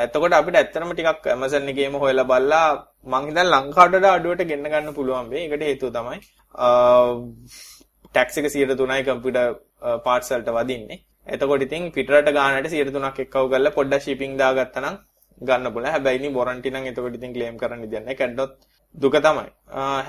එතකොට 0.05 0.39
අපිට 0.39 0.57
ඇත්තටම 0.61 0.93
ටිකක් 0.93 1.27
Amazon 1.37 1.69
එකේම 1.73 1.95
හොයලා 2.03 2.29
බලලා 2.31 2.69
මං 3.13 3.27
හිතන්නේ 3.29 3.51
ලංකාවට 3.55 4.07
අඩුවට 4.15 4.49
ගෙන්න 4.51 4.71
ගන්න 4.73 4.97
පුළුවන් 4.99 5.31
වෙයි. 5.33 5.45
ඒකට 5.49 5.67
හේතුව 5.69 5.91
තමයි 5.97 6.19
ටැක්ස් 8.13 8.39
එක 8.39 8.49
103යි 8.55 9.07
කම්පියුටර් 9.09 9.47
පාර්ට්ස් 10.07 10.33
වලට 10.33 10.57
වදින්නේ. 10.59 10.99
එතකොට 11.35 11.65
ඉතින් 11.67 11.93
පිටරට 11.97 12.29
ගානට 12.39 12.69
103ක් 12.73 13.19
එක්කව 13.25 13.45
කරලා 13.53 13.77
පොඩ්ඩක් 13.79 14.05
shipping 14.07 14.35
දාගත්තා 14.43 14.85
නම් 14.85 14.97
ගන්න 15.49 15.73
පුළුවන්. 15.75 15.93
හැබැයි 15.95 16.19
ඉතින් 16.21 16.33
warranty 16.39 16.69
නම් 16.75 16.85
එතකොට 16.91 17.17
ඉතින් 17.19 17.33
claim 17.37 17.57
කරන්න 17.61 17.83
දෙයක් 17.85 18.05
නැහැ. 18.05 18.19
කැඩ්ඩොත් 18.21 18.53
දුක 19.03 19.17
තමයි. 19.27 19.51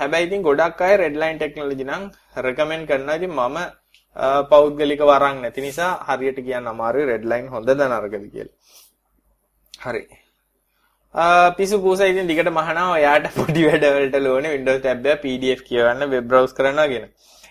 හැබැයි 0.00 0.26
ඉතින් 0.28 0.42
ගොඩක් 0.48 0.80
අය 0.86 0.96
red 1.02 1.16
line 1.22 1.38
technology 1.44 1.84
නම් 1.90 2.02
recommend 2.46 2.84
කරනවා. 2.90 3.16
ඉතින් 3.20 3.32
මම 3.40 3.58
පෞද්ගලික 4.16 5.00
වරන් 5.02 5.42
නැති 5.42 5.60
නිසා 5.60 5.92
හරියට 6.08 6.40
කියන්න 6.46 6.66
අමාරුයි 6.66 7.06
red 7.06 7.24
line 7.24 7.48
හොඳද 7.48 7.70
නරකද 7.70 8.24
කියලා. 8.32 8.56
හරි. 9.74 10.02
පිසු 11.56 11.80
පූසා 11.80 12.06
ඉතින් 12.06 12.26
දිගට 12.26 12.50
මහනවා 12.50 12.90
ඔයාට 12.92 13.26
පොඩි 13.34 13.66
වැඩවලට 13.66 14.16
ලෝනේ 14.18 14.54
Windows 14.56 14.82
tab 14.82 15.06
එක 15.06 15.22
PDF 15.22 15.62
කියවන්න 15.62 16.10
web 16.10 16.24
browse 16.24 16.54
කරනවා 16.54 16.88
කියන. 16.88 17.06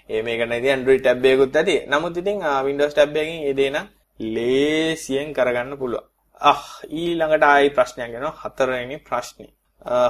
ඒ 0.09 0.21
මේක 0.21 0.41
නැති 0.47 0.71
Android 0.71 1.01
tab 1.03 1.25
එකකුත් 1.25 1.55
ඇති. 1.55 1.75
නමුත් 1.87 2.17
ඉතින් 2.17 2.43
Windows 2.63 2.93
tab 2.93 3.15
එකකින් 3.15 3.43
ඒ 3.43 3.53
දේ 3.53 3.69
නම් 3.69 3.87
ලේසියෙන් 4.19 5.33
කරගන්න 5.33 5.77
පුළුවන්. 5.77 6.05
අහ් 6.41 6.61
ඊළඟට 6.91 7.43
ආයි 7.43 7.69
ප්‍රශ්නයක් 7.69 8.13
එනවා 8.15 8.35
හතරවෙනි 8.43 8.97
ප්‍රශ්නේ. 8.99 9.51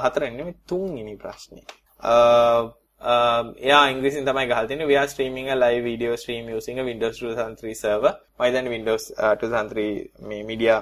හතරවෙනි 0.03 0.37
නෙමෙයි 0.37 0.57
තුන්වෙනි 0.67 1.15
ප්‍රශ්නේ. 1.17 1.65
Um, 3.01 3.55
එයා 3.67 3.83
ඉංග්‍රීසියෙන් 3.91 4.25
තමයි 4.25 4.47
ගහලා 4.47 4.63
තියෙන්නේ 4.69 4.85
we 4.85 4.95
are 5.01 5.07
streaming 5.07 5.45
a 5.49 5.55
live 5.55 5.83
video 5.83 6.15
stream 6.21 6.49
using 6.55 6.79
a 6.79 6.83
Windows 6.83 7.19
2003 7.19 7.75
server. 7.83 8.11
මම 8.39 8.49
දැන් 8.55 8.67
Windows 8.75 9.03
uh, 9.23 9.35
2003 9.43 9.85
මේ 10.29 10.39
media 10.49 10.75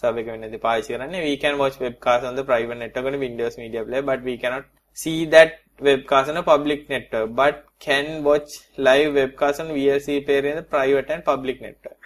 server 0.00 0.22
එක 0.22 0.30
වෙනදී 0.32 0.58
පාවිච්චි 0.64 0.94
කරන්නේ. 0.94 1.20
We 1.28 1.34
can 1.36 1.54
watch 1.62 1.76
webcast 1.84 2.24
on 2.30 2.34
the 2.34 2.44
private 2.50 2.78
network 2.78 3.06
on 3.10 3.18
Windows 3.26 3.56
Media 3.62 3.84
Player 3.84 4.06
but 4.10 4.22
we 4.22 4.34
cannot 4.36 4.64
see 4.96 5.18
that 5.26 5.52
webcast 5.80 6.28
on 6.28 6.36
a 6.36 6.42
public 6.42 6.82
network 6.88 7.30
but 7.42 7.54
can 7.86 8.24
watch 8.24 8.50
live 8.88 9.08
webcast 9.20 9.60
on 9.60 9.70
VLC 9.78 10.18
player 10.26 10.44
in 10.46 10.56
the 10.56 10.66
private 10.74 11.08
and 11.10 11.24
public 11.24 11.62
network. 11.68 11.98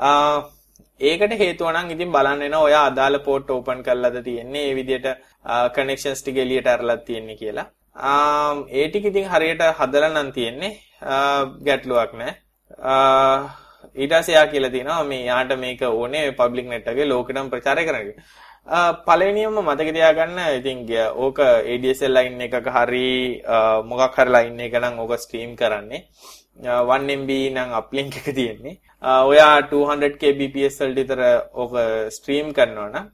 Uh, 0.00 0.38
ඒකට 1.00 1.34
හේතුව 1.40 1.72
නම් 1.72 1.90
ඉතින් 1.96 2.14
බලන්න 2.14 2.40
වෙනවා 2.44 2.62
ඔයා 2.68 2.84
අදාළ 2.90 3.18
port 3.26 3.50
open 3.56 3.82
කරලාද 3.88 4.16
තියෙන්නේ 4.28 4.68
ඒ 4.68 4.78
විදිහට 4.78 5.10
uh, 5.10 5.66
කනෙක්ෂන්ස් 5.76 6.22
ටික 6.22 6.44
එළියට 6.44 6.72
අරලා 6.76 6.96
තියෙන්නේ 7.08 7.40
කියලා. 7.42 7.68
ඒ 7.98 8.88
ටික 8.88 9.06
ඉතින් 9.10 9.30
හරියට 9.32 9.62
හදලා 9.78 10.10
නම් 10.14 10.28
තියෙන්නේ 10.36 10.72
ගැටලුවක් 11.66 12.12
නැහැ. 12.18 12.34
ඊට 13.98 14.12
පස්සේ 14.12 14.36
යා 14.36 14.46
කියලා 14.52 14.70
තියෙනවා 14.74 15.04
මේ 15.04 15.24
යාට 15.30 15.52
මේක 15.58 15.82
ඕනේ 15.82 16.30
පබ්ලික් 16.38 16.68
නෙට් 16.70 16.86
එකේ 16.92 17.08
ලෝකෙටම 17.08 17.50
ප්‍රචාරය 17.54 17.84
කරන්න. 17.88 18.12
පළවෙනියම 19.06 19.58
මතක 19.64 19.88
තියාගන්න 19.96 20.38
ඉතින් 20.58 20.78
ඕක 21.24 21.38
ADSL 21.42 22.14
ලයින් 22.16 22.40
එකක 22.46 22.70
හරි 22.76 23.08
මොකක් 23.90 24.16
හරි 24.18 24.30
ලයින් 24.36 24.60
එක 24.66 24.78
නම් 24.82 24.98
ඕක 25.02 25.18
ස්ට්‍රීම් 25.18 25.56
කරන්නේ 25.60 26.04
1MB 26.62 27.30
නම් 27.50 27.70
අප්ලින්ක් 27.80 28.16
එක 28.20 28.34
තියෙන්නේ. 28.38 28.78
ඔයා 29.30 29.54
200 29.70 30.18
kbps 30.22 30.82
වලට 30.82 30.98
විතර 30.98 31.20
ඕක 31.52 31.74
ස්ට්‍රීම් 32.16 32.52
කරනවා 32.56 32.90
නම් 32.94 33.06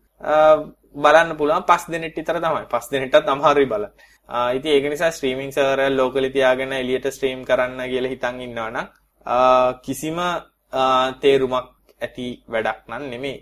බලන්න 1.04 1.36
පුළුවන් 1.38 1.64
5 1.70 1.92
දිනෙට 1.92 2.16
විතර 2.18 2.36
තමයි. 2.44 2.66
5 2.68 2.92
දිනෙටත් 2.92 3.32
අමාරුයි 3.34 3.70
බලන්න. 3.72 3.94
ඉතින් 4.28 4.72
ඒක 4.72 4.90
නිසා 4.90 5.10
ස්ට්‍රීමින් 5.10 5.52
සර්වර් 5.52 5.80
එක 5.80 5.92
ලෝකලි 5.92 6.30
තියාගෙන 6.30 6.72
එළියට 6.72 7.10
ස්ට්‍රීම් 7.10 7.44
කරන්න 7.44 7.80
කියලා 7.84 8.10
හිතන් 8.10 8.40
ඉන්නවා 8.40 8.70
නම් 8.70 8.88
කිසිම 9.82 10.18
තේරුමක් 11.20 11.74
ඇති 12.00 12.26
වැඩක් 12.46 12.88
නන් 12.88 13.04
නෙමෙයි. 13.10 13.36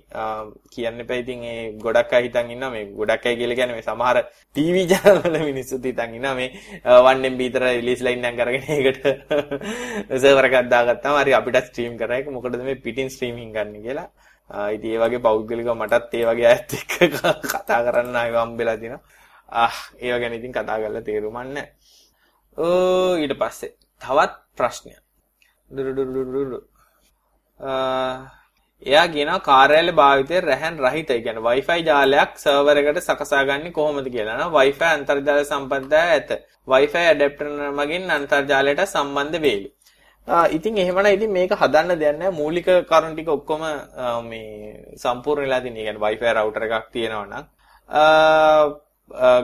කියන්න 0.70 1.00
එපා. 1.00 1.16
ඉතින් 1.16 1.44
ඒ 1.44 1.72
ගොඩක් 1.78 2.12
අය 2.12 2.22
හිතන් 2.26 2.50
ඉන්නවා. 2.50 2.70
මේ 2.70 2.84
ගොඩක් 2.92 3.26
අය 3.26 3.36
කියලා 3.36 3.56
කියන්නේ 3.56 3.76
මේ 3.76 3.82
සමහර 3.82 4.18
ටීවී 4.54 4.86
channel 4.90 5.18
වල 5.24 5.38
මිනිස්සුත් 5.44 5.84
හිතන් 5.84 6.14
ඉන්නවා. 6.18 6.34
මේ 6.34 6.50
1MB 6.84 7.38
විතර 7.38 7.64
රිලීස් 7.68 8.02
ලයින් 8.02 8.24
එකක් 8.24 8.42
අරගෙන 8.44 8.68
ඒකට 8.68 9.06
සර්වර් 10.22 10.50
එකක් 10.50 10.68
දාගත්තාම 10.68 11.18
හරි 11.20 11.38
අපිට 11.40 11.62
ස්ට්‍රීම් 11.64 11.96
කරා. 11.96 12.20
එක 12.20 12.30
මොකටද 12.30 12.62
මේ 12.62 12.82
පිටින් 12.86 13.10
ස්ට්‍රීමින් 13.10 13.54
ගන්න 13.56 13.82
කියලා. 13.86 14.08
ඉතින් 14.70 14.94
ඒ 14.94 15.02
වගේ 15.04 15.24
පෞද්ගලිකව 15.26 15.74
මටත් 15.74 16.14
ඒ 16.14 16.28
වගේ 16.30 16.48
අයත් 16.52 16.78
එක්ක 16.78 16.92
කතා 17.52 17.80
කරන්න 17.86 18.16
ආව 18.16 18.38
හම්බෙලා 18.42 18.76
තිනවා. 18.76 19.02
ආ 19.52 19.72
ඒව 20.00 20.16
ගැන 20.20 20.34
ඉතින් 20.38 20.52
කතා 20.52 20.78
කරලා 20.82 21.06
තේරුම් 21.08 21.38
නැහැ 21.38 21.66
ඕ 22.58 23.16
ඊට 23.16 23.34
පස්සේ 23.40 23.74
තවත් 24.00 24.32
ප්‍රශ්නයක්. 24.56 25.00
එයා 28.82 29.06
කියනවා 29.08 29.40
කාර්යාලය 29.40 29.92
භාවිතයේ 30.00 30.40
රැහන් 30.40 30.78
රහිතයි 30.84 31.22
කියන්නේ. 31.24 31.44
Wi-Fi 31.48 31.78
ජාලයක් 31.88 32.30
සර්වර් 32.44 32.76
එකට 32.80 33.00
සකසාගන්නේ 33.08 33.72
කොහොමද 33.72 34.08
කියලා. 34.14 34.36
නේද? 34.36 34.52
Wi-Fi 34.58 34.88
අන්තර්ජාල 34.96 35.44
සම්බන්ධය 35.44 36.00
ඇත. 36.14 36.30
Wi-Fi 36.68 37.02
ඇඩැප්ටර් 37.10 37.46
මගින් 37.78 38.10
අන්තර්ජාලයට 38.10 38.84
සම්බන්ධ 38.86 39.40
වේවි. 39.46 39.68
ඉතින් 40.56 40.78
එහෙමනම් 40.78 41.08
ඉතින් 41.16 41.30
මේක 41.32 41.52
හදන්න 41.62 41.98
දෙයක් 42.02 42.16
නැහැ 42.18 42.38
මූලික 42.40 42.68
කරුණු 42.90 43.14
ටික 43.14 43.28
ඔක්කොම 43.28 43.62
මේ 44.30 44.96
සම්පූර්ණ 45.04 45.44
වෙලා 45.44 45.60
තියෙන. 45.60 45.76
ඒ 45.76 45.84
කියන්නේ 45.84 46.04
Wi-Fi 46.06 46.34
router 46.38 46.62
එකක් 46.68 46.86
තියෙනවා 46.92 47.26
නම්. 47.26 47.44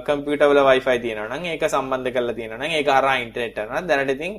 කම්පියුටර් 0.04 0.46
වල 0.46 0.60
Wi-Fi 0.60 0.98
තියෙනවා 0.98 1.28
නම් 1.30 1.44
ඒක 1.46 1.64
සම්බන්ධ 1.66 2.12
කරලා 2.12 2.34
තියෙනවා 2.34 2.58
නම් 2.58 2.72
ඒක 2.72 2.88
හරහා 2.88 3.16
ඉන්ටර්නෙට් 3.18 3.54
කරනවා. 3.54 3.82
දැනට 3.82 4.10
ඉතින් 4.10 4.32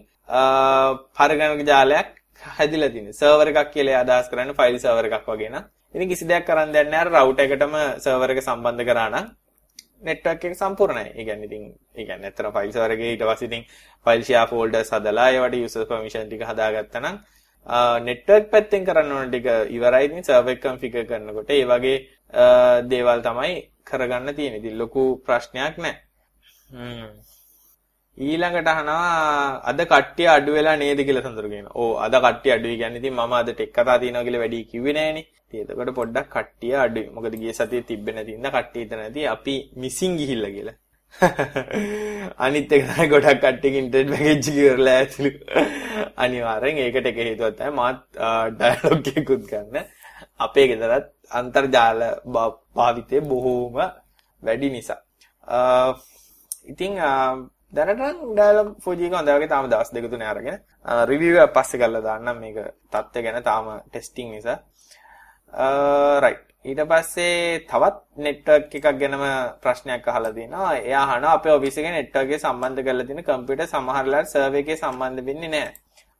පරිගණක 1.15 1.67
ජාලයක් 1.67 2.07
හැදිලා 2.51 2.89
තියෙන්නේ. 2.89 3.13
සර්වර් 3.13 3.51
එකක් 3.51 3.71
කියලා 3.71 4.01
අදහස් 4.03 4.29
කරන්නේ 4.29 4.55
ෆයිල් 4.55 4.79
සර්වර් 4.79 5.05
එකක් 5.09 5.27
වගේ 5.27 5.49
නේද? 5.49 5.65
ඉතින් 5.93 6.09
කිසි 6.09 6.25
දෙයක් 6.25 6.45
කරන්න 6.45 6.73
දෙයක් 6.73 6.89
නැහැ. 6.89 7.05
අර 7.07 7.09
රවුටර් 7.15 7.43
එකටම 7.45 7.75
සර්වර් 7.99 8.31
එක 8.31 8.41
සම්බන්ධ 8.41 8.85
කරා 8.85 9.09
නම් 9.09 9.25
නෙට්වර්ක් 10.01 10.45
එක 10.45 10.55
සම්පූර්ණයි. 10.55 11.11
ඒ 11.11 11.25
කියන්නේ 11.25 11.45
ඉතින් 11.45 11.63
ඒ 11.95 12.05
කියන්නේ 12.05 12.29
ඇත්තට 12.29 12.53
ෆයිල් 12.53 12.71
සර්වර් 12.71 12.91
එකේ 12.91 13.11
ඊට 13.13 13.25
පස්සේ 13.25 13.49
ඉතින් 13.49 13.63
ෆයිල් 14.05 14.21
ෂෙයා 14.23 14.45
ෆෝල්ඩර්ස් 14.47 14.91
හදලා 14.91 15.27
ඒවට 15.31 15.55
යූසර් 15.55 15.85
පර්මිෂන් 15.85 16.27
ටික 16.27 16.45
හදාගත්තා 16.45 17.01
නම් 17.01 17.17
නෙට්වර්ක් 18.01 18.49
පැත්තෙන් 18.49 18.85
කරන්න 18.85 19.11
ඕන 19.11 19.29
ටික 19.29 19.47
ඉවරයි 19.69 20.05
ඉතින් 20.05 20.23
සර්වර් 20.23 20.51
එක 20.51 20.61
කන්ෆිගර් 20.61 21.05
කරනකොට 21.05 21.51
ඒ 21.51 21.65
වගේ 21.65 21.97
දේවල් 22.89 23.21
තමයි 23.21 23.55
කරගන්න 23.85 24.35
තියෙන්නේ. 24.35 24.59
ඉතින් 24.59 24.77
ලොකු 24.77 25.03
ප්‍රශ්නයක් 25.25 25.77
නැහැ. 25.77 25.97
ඊළඟට 28.17 28.69
අහනවා 28.71 29.61
අද 29.69 29.81
කට්ටිය 29.85 30.27
අඩු 30.27 30.55
වෙලා 30.57 30.75
නේද 30.77 31.01
කියලා 31.07 31.25
සඳරු 31.25 31.49
කියනවා. 31.49 31.75
ඕ 31.75 31.91
අද 31.97 32.15
කට්ටිය 32.17 32.53
අඩුයි 32.55 32.77
කියන්නේ 32.77 33.01
ඉතින් 33.01 33.13
මම 33.13 33.33
අද 33.33 33.49
ටෙක් 33.51 33.71
කතා 33.71 33.97
තියෙනවා 33.99 34.23
කියලා 34.23 34.43
වැඩි 34.43 34.65
කිව්වේ 34.71 34.95
නෑනේ. 34.97 35.25
ඉතින් 35.45 35.61
එතකොට 35.63 35.93
පොඩ්ඩක් 35.99 36.29
කට්ටිය 36.35 36.75
අඩුයි. 36.83 37.07
මොකද 37.15 37.39
ගිය 37.41 37.53
සතියේ 37.53 37.87
තිබ්බේ 37.89 38.15
නැති 38.15 38.37
ඉඳ 38.37 38.49
කට්ටිය 38.49 38.83
හිතන 38.83 39.01
නැති 39.01 39.27
අපි 39.27 39.55
මිසින් 39.75 40.17
ගිහිල්ලා 40.19 40.53
කියලා. 40.57 40.77
අනිත් 42.45 42.71
එක 42.71 42.83
තමයි 42.87 43.07
ගොඩක් 43.13 43.39
කට්ටියගේ 43.43 43.81
ඉන්ටර්නෙට් 43.83 44.11
පැකේජ් 44.13 44.37
එක 44.41 44.59
ඉවරලා 44.63 44.97
ඇතුළු. 44.99 45.31
අනිවාර්යෙන් 46.23 46.83
ඒකට 46.83 47.09
එක 47.11 47.23
හේතුවක් 47.23 47.57
තමයි 47.57 47.73
මාත් 47.79 48.03
ඩයලොග් 48.59 49.09
එකකුත් 49.13 49.47
ගන්න. 49.51 49.87
අපේ 50.39 50.67
ගෙදරත් 50.69 51.05
අන්තර්ජාල 51.31 51.99
භාවිතය 52.75 53.21
බොහෝම 53.21 53.77
වැඩි 54.43 54.69
නිසා. 54.69 54.99
ඉතින් 56.65 56.93
දැනට 57.73 58.01
ඩයලොග් 58.31 58.69
4G 58.83 59.01
එක 59.05 59.13
හොඳයි 59.13 59.33
වගේ 59.35 59.51
තාම 59.53 59.69
දවස් 59.71 59.91
දෙක 59.93 60.09
තුනේ 60.11 60.29
අරගෙන 60.33 60.57
රිවිව් 61.09 61.35
එක 61.37 61.55
පස්සේ 61.55 61.81
කරලා 61.81 62.01
දාන්නම් 62.01 62.39
මේක 62.43 62.57
තත්ත්වය 62.91 63.19
ගැන 63.23 63.43
තාම 63.43 63.65
ටෙස්ටිං 63.87 64.31
නිසා. 64.31 64.57
රයිට් 66.23 66.45
ඊට 66.65 66.81
පස්සේ 66.91 67.59
තවත් 67.69 67.97
නෙට්වර්ක් 68.17 68.73
එකක් 68.75 68.87
ගැනම 69.01 69.23
ප්‍රශ්නයක් 69.61 70.07
අහලා 70.07 70.33
තිනවා. 70.33 70.71
එයා 70.79 71.03
අහනවා 71.05 71.33
අපේ 71.33 71.53
ඔෆිස් 71.53 71.77
එකේ 71.77 71.93
නෙට්වර්ක් 71.93 72.31
එක 72.31 72.41
සම්බන්ධ 72.41 72.83
කරලා 72.85 73.07
තියෙන 73.07 73.23
කම්පියුටර් 73.23 73.67
සමහර 73.67 74.03
වෙලාවට 74.05 74.33
සර්වර් 74.33 74.59
එකේ 74.61 74.77
සම්බන්ධ 74.77 75.25
වෙන්නේ 75.27 75.51
නැහැ. 75.55 75.73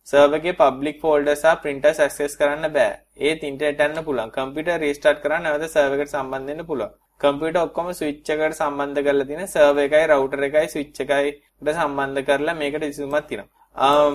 සර්වර් 0.09 0.37
එකේ 0.37 0.55
public 0.61 0.95
folders 1.01 1.41
සහ 1.43 1.59
printers 1.63 1.99
access 2.05 2.33
කරන්න 2.39 2.73
බෑ. 2.77 2.93
ඒත් 3.19 3.43
ඉන්ටර්නෙට් 3.49 3.85
යන්න 3.87 4.05
පුළුවන්. 4.07 4.31
කම්පියුටර් 4.37 4.81
restart 4.85 5.21
කරන්න 5.23 5.45
නැවත 5.45 5.67
සර්වර් 5.67 5.99
එකට 5.99 6.15
සම්බන්ධ 6.15 6.49
වෙන්න 6.51 6.65
පුළුවන්. 6.69 6.95
කම්පියුටර් 7.21 7.61
ඔක්කොම 7.61 7.91
ස්විච් 7.93 8.33
එකකට 8.35 8.57
සම්බන්ධ 8.59 9.05
කරලා 9.07 9.29
තියෙන 9.29 9.53
සර්වර් 9.53 9.85
එකයි 9.85 10.03
රවුටර් 10.11 10.43
එකයි 10.49 10.73
ස්විච් 10.73 10.99
එකයි 11.05 11.31
සම්බන්ධ 11.69 12.25
කරලා 12.29 12.59
මේකට 12.61 12.85
විසඳුමක් 12.85 13.29
තියෙනවා. 13.29 13.55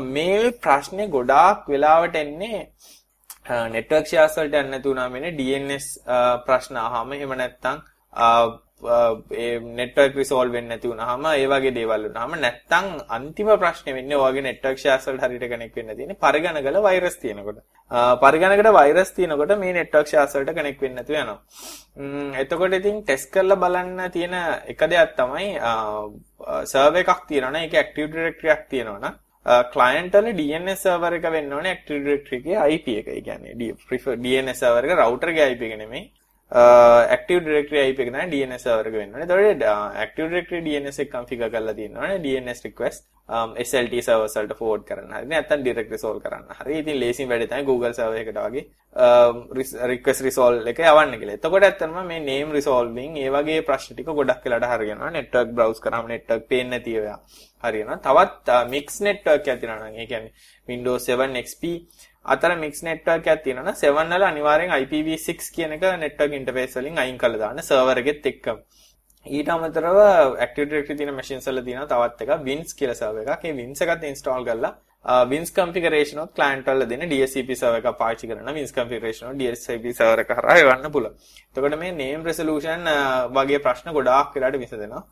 මේ 0.08 0.52
ප්‍රශ්නේ 0.60 1.08
ගොඩාක් 1.08 1.68
වෙලාවට 1.68 2.16
එන්නේ 2.16 2.60
නෙට්වර්ක් 3.70 4.06
ෂෙයාර්ස් 4.06 4.38
වලට 4.38 4.60
යන්න 4.60 4.70
නැතුව 4.70 4.96
නම් 4.96 5.16
වෙන්නේ 5.16 5.36
DNS 5.38 5.86
ප්‍රශ්න 6.46 6.80
අහම 6.82 7.12
එහෙම 7.12 7.34
නැත්නම් 7.36 7.84
ඒ 8.82 9.58
නෙට්වර්ක් 9.78 10.16
රිසෝල්ව් 10.16 10.52
වෙන්නේ 10.52 10.70
නැති 10.70 10.88
වුනහම 10.88 11.26
ඒ 11.30 11.46
වගේ 11.46 11.72
දේවල් 11.76 12.02
වුනහම 12.06 12.34
නැත්තම් 12.38 12.86
අන්තිම 13.08 13.48
ප්‍රශ්නේ 13.62 13.94
වෙන්නේ 13.94 14.18
ඔයගේ 14.18 14.42
නෙට්වර්ක් 14.42 14.78
ෂෙයාර්ස් 14.78 15.06
වලට 15.08 15.24
හරියට 15.26 15.46
කනෙක්ට් 15.52 15.76
වෙන්න 15.76 15.96
තියෙන්නේ 15.96 16.20
පරිගණකවල 16.24 16.78
වෛරස් 16.82 17.16
තියෙනකොට. 17.18 17.60
පරිගණකකට 18.24 18.70
වෛරස් 18.72 19.12
තියෙනකොට 19.12 19.54
මේ 19.58 19.72
නෙට්වර්ක් 19.72 20.08
ෂෙයාර්ස් 20.08 20.36
වලට 20.36 20.56
කනෙක්ට් 20.58 20.82
වෙන්නේ 20.82 20.98
නැතුව 20.98 21.16
යනවා. 21.16 21.38
එතකොට 22.42 22.78
ඉතින් 22.80 22.98
ටෙස්ට් 23.02 23.30
කරලා 23.34 23.62
බලන්න 23.64 24.10
තියෙන 24.10 24.34
එක 24.72 24.82
දෙයක් 24.86 25.14
තමයි 25.16 25.48
සර්වර් 26.66 27.00
එකක් 27.02 27.22
තියෙනවනේ 27.28 27.68
ඒකේ 27.68 27.80
ඇක්ටිව් 27.82 28.10
ඩිරෙක්ටරි 28.10 28.52
එකක් 28.56 28.66
තියෙනවනම් 28.74 29.16
ක්ලයන්ට් 29.72 30.18
වල 30.18 30.34
DNS 30.34 30.82
සර්වර් 30.82 31.16
එක 31.20 31.30
වෙන්න 31.30 31.52
ඕනේ 31.52 31.72
ඇක්ටිව් 31.72 32.02
ඩිරෙක්ටරි 32.02 32.42
එකේ 32.42 32.68
IP 32.76 32.92
එක. 32.98 33.08
ඒ 33.08 33.22
කියන්නේ 33.22 34.18
DNS 34.18 34.58
සර්වර් 34.58 34.90
එක 34.90 34.94
රවුටර් 34.98 35.32
ගේ 35.32 35.50
IP 35.54 35.66
එක 35.70 35.78
නෙමෙයි. 35.78 36.04
ඇක්ටිව් 36.54 37.40
ඩිරෙක්ටරි 37.42 37.82
IP 37.90 38.04
එක 38.04 38.12
තමයි 38.12 38.28
DNS 38.32 38.62
සර්වර් 38.62 38.90
එක 38.90 38.99
වෙන්න 39.00 39.16
ඕනේ. 39.16 39.26
එතකොට 39.26 39.66
ඇක්ටිව් 40.02 40.25
uh, 40.25 40.28
ඩිරෙක්ටරි 40.30 40.62
DNS 40.68 41.02
එක 41.04 41.11
කන්ෆිගර් 41.14 41.50
කරලා 41.50 41.75
තියෙනවනේ 41.80 42.23
DNS 42.23 42.64
request 42.68 43.08
um, 43.28 43.54
SLT 43.58 44.02
servers 44.04 44.37
වලට 44.38 44.56
forward 44.58 44.84
කරන්න. 44.88 45.12
හරි 45.16 45.28
නැත්නම් 45.30 45.64
direct 45.66 45.90
resolve 45.94 46.20
කරන්න. 46.25 46.46
හරි. 46.61 46.78
ඉතින් 46.82 47.00
ලේසිම 47.00 47.30
වැඩේ 47.30 47.50
තමයි 47.50 47.66
Google 47.70 47.92
server 47.96 48.20
එකට 48.20 48.38
වගේ 48.38 48.64
um, 48.96 49.42
request 49.92 50.25
resolve 50.28 50.70
එක 50.70 50.82
යවන්න 50.84 51.18
කියලා. 51.20 51.38
එතකොට 51.40 51.68
ඇත්තටම 51.68 51.99
මේ 52.11 52.23
name 52.28 52.56
resolving 52.58 53.18
ඒ 53.23 53.32
වගේ 53.34 53.66
ප්‍රශ්න 53.68 53.96
ටික 53.96 54.12
ගොඩක් 54.12 54.44
වෙලාට 54.46 54.70
හරියනවා. 54.75 55.12
network 55.18 55.54
browse 55.58 55.84
කරාම 55.84 56.11
network 56.12 56.49
පේන්නේ 56.49 56.78
නැති 56.78 56.99
ඒවා 57.00 57.18
හරියනවා. 57.64 58.00
තවත් 58.08 58.56
uh, 58.56 58.64
mix 58.70 59.00
network 59.08 59.49
එකක් 59.49 59.62
තියෙනවා 59.62 59.88
නම් 59.88 60.02
ඒ 60.02 60.11
කියන්නේ 60.11 60.32
Windows 60.68 61.11
7 61.12 61.42
XP 61.46 61.64
අතර 62.26 62.50
මික්ස් 62.62 62.80
නෙට්වර්ක් 62.88 63.26
එකක් 63.32 63.42
තියෙනවා 63.44 63.66
නම් 63.66 63.76
7 63.80 64.14
වල 64.14 64.24
අනිවාර්යෙන් 64.30 64.72
IPv6 64.78 65.52
කියන 65.56 65.76
එක 65.76 65.84
නෙට්වර්ක් 66.04 66.38
ඉන්ටර්ෆේස් 66.40 66.78
වලින් 66.78 67.02
අයින් 67.04 67.18
කරලා 67.22 67.42
දාන්න 67.44 67.62
සර්වර් 67.68 68.00
එකෙත් 68.02 68.26
එක්කම. 68.32 68.58
ඊට 69.26 69.48
අමතරව 69.48 69.98
Active 70.46 70.66
Directory 70.70 70.96
තියෙන 70.98 71.14
machines 71.20 71.46
වල 71.48 71.60
තියෙනවා 71.68 71.90
තවත් 71.92 72.26
එකක් 72.26 72.42
Wins 72.48 72.72
කියලා 72.80 72.98
සර්වර් 73.02 73.30
එකක්. 73.34 73.44
ඒ 73.44 73.54
Wins 73.60 73.80
එකත් 73.84 74.10
install 74.12 74.44
කරලා 74.48 74.72
Wins 75.30 75.50
configuration 75.52 76.22
උත් 76.22 76.32
client 76.34 76.66
වල 76.66 76.86
දෙන 76.88 77.04
DSCP 77.10 77.50
server 77.62 77.80
එකක් 77.80 77.98
පාවිච්චි 77.98 78.28
කරන 78.30 78.48
Wins 78.56 78.72
configuration 78.72 79.30
උත් 79.30 79.38
DSCP 79.40 79.92
server 79.92 80.24
එක 80.24 80.32
හරහා 80.38 80.56
එවන්න 80.62 80.88
පුළුවන්. 80.96 81.14
එතකොට 81.50 81.78
මේ 81.82 81.92
name 81.92 82.24
resolution 82.24 82.88
වගේ 83.36 83.60
ප්‍රශ්න 83.66 83.92
ගොඩාක් 83.98 84.32
වෙලාට 84.34 84.58
විසඳෙනවා. 84.64 85.02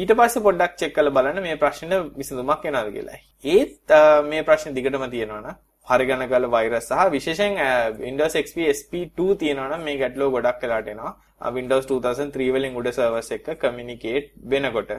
ඊට 0.00 0.12
පස්සේ 0.20 0.44
පොඩ්ඩක් 0.46 0.76
චෙක් 0.76 0.94
කරලා 0.94 1.16
බලන්න 1.18 1.42
මේ 1.42 1.56
ප්‍රශ්නෙට 1.56 2.16
විසඳුමක් 2.20 2.64
එනවද 2.70 2.92
කියලා. 2.96 3.18
ඒත් 3.44 3.98
මේ 4.30 4.42
ප්‍රශ්නේ 4.48 4.76
දිගටම 4.76 5.08
තියෙනවා 5.16 5.56
නම් 5.88 5.98
පරිගණකවල 5.98 6.46
වෛරස් 6.46 6.88
සහ 6.88 7.10
විශේෂයෙන් 7.10 7.56
Windows 7.98 8.34
XP 8.34 8.68
SP2 8.68 9.36
තියෙනවා 9.38 9.68
නම් 9.68 9.82
මේ 9.82 9.98
ගැටලුව 9.98 10.32
ගොඩක් 10.32 10.62
වෙලාට 10.62 10.88
එනවා. 10.88 11.12
Windows 11.50 11.86
2003 11.86 12.50
වලින් 12.52 12.76
උඩ 12.76 12.90
සර්වර්ස් 12.90 13.30
එක්ක 13.30 13.48
කමියුනිකේට් 13.58 14.30
වෙනකොට. 14.44 14.92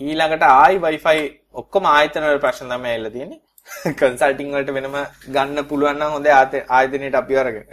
ඊළඟට 0.00 0.42
ආයි 0.42 0.78
Wi-Fi 0.78 1.18
ඔක්කොම 1.54 1.84
ආයතන 1.86 2.24
වල 2.24 2.38
ප්‍රශ්න 2.38 2.68
තමයි 2.68 2.90
ඇවිල්ලා 2.90 3.10
තියෙන්නේ. 3.10 3.40
කන්සල්ටිං 3.98 4.52
වලට 4.52 4.74
වෙනම 4.74 4.96
ගන්න 5.28 5.68
පුළුවන් 5.68 5.98
නම් 5.98 6.10
හොඳ 6.10 6.26
ආයතනයට 6.28 7.14
අපි 7.14 7.36
අරගෙන. 7.36 7.66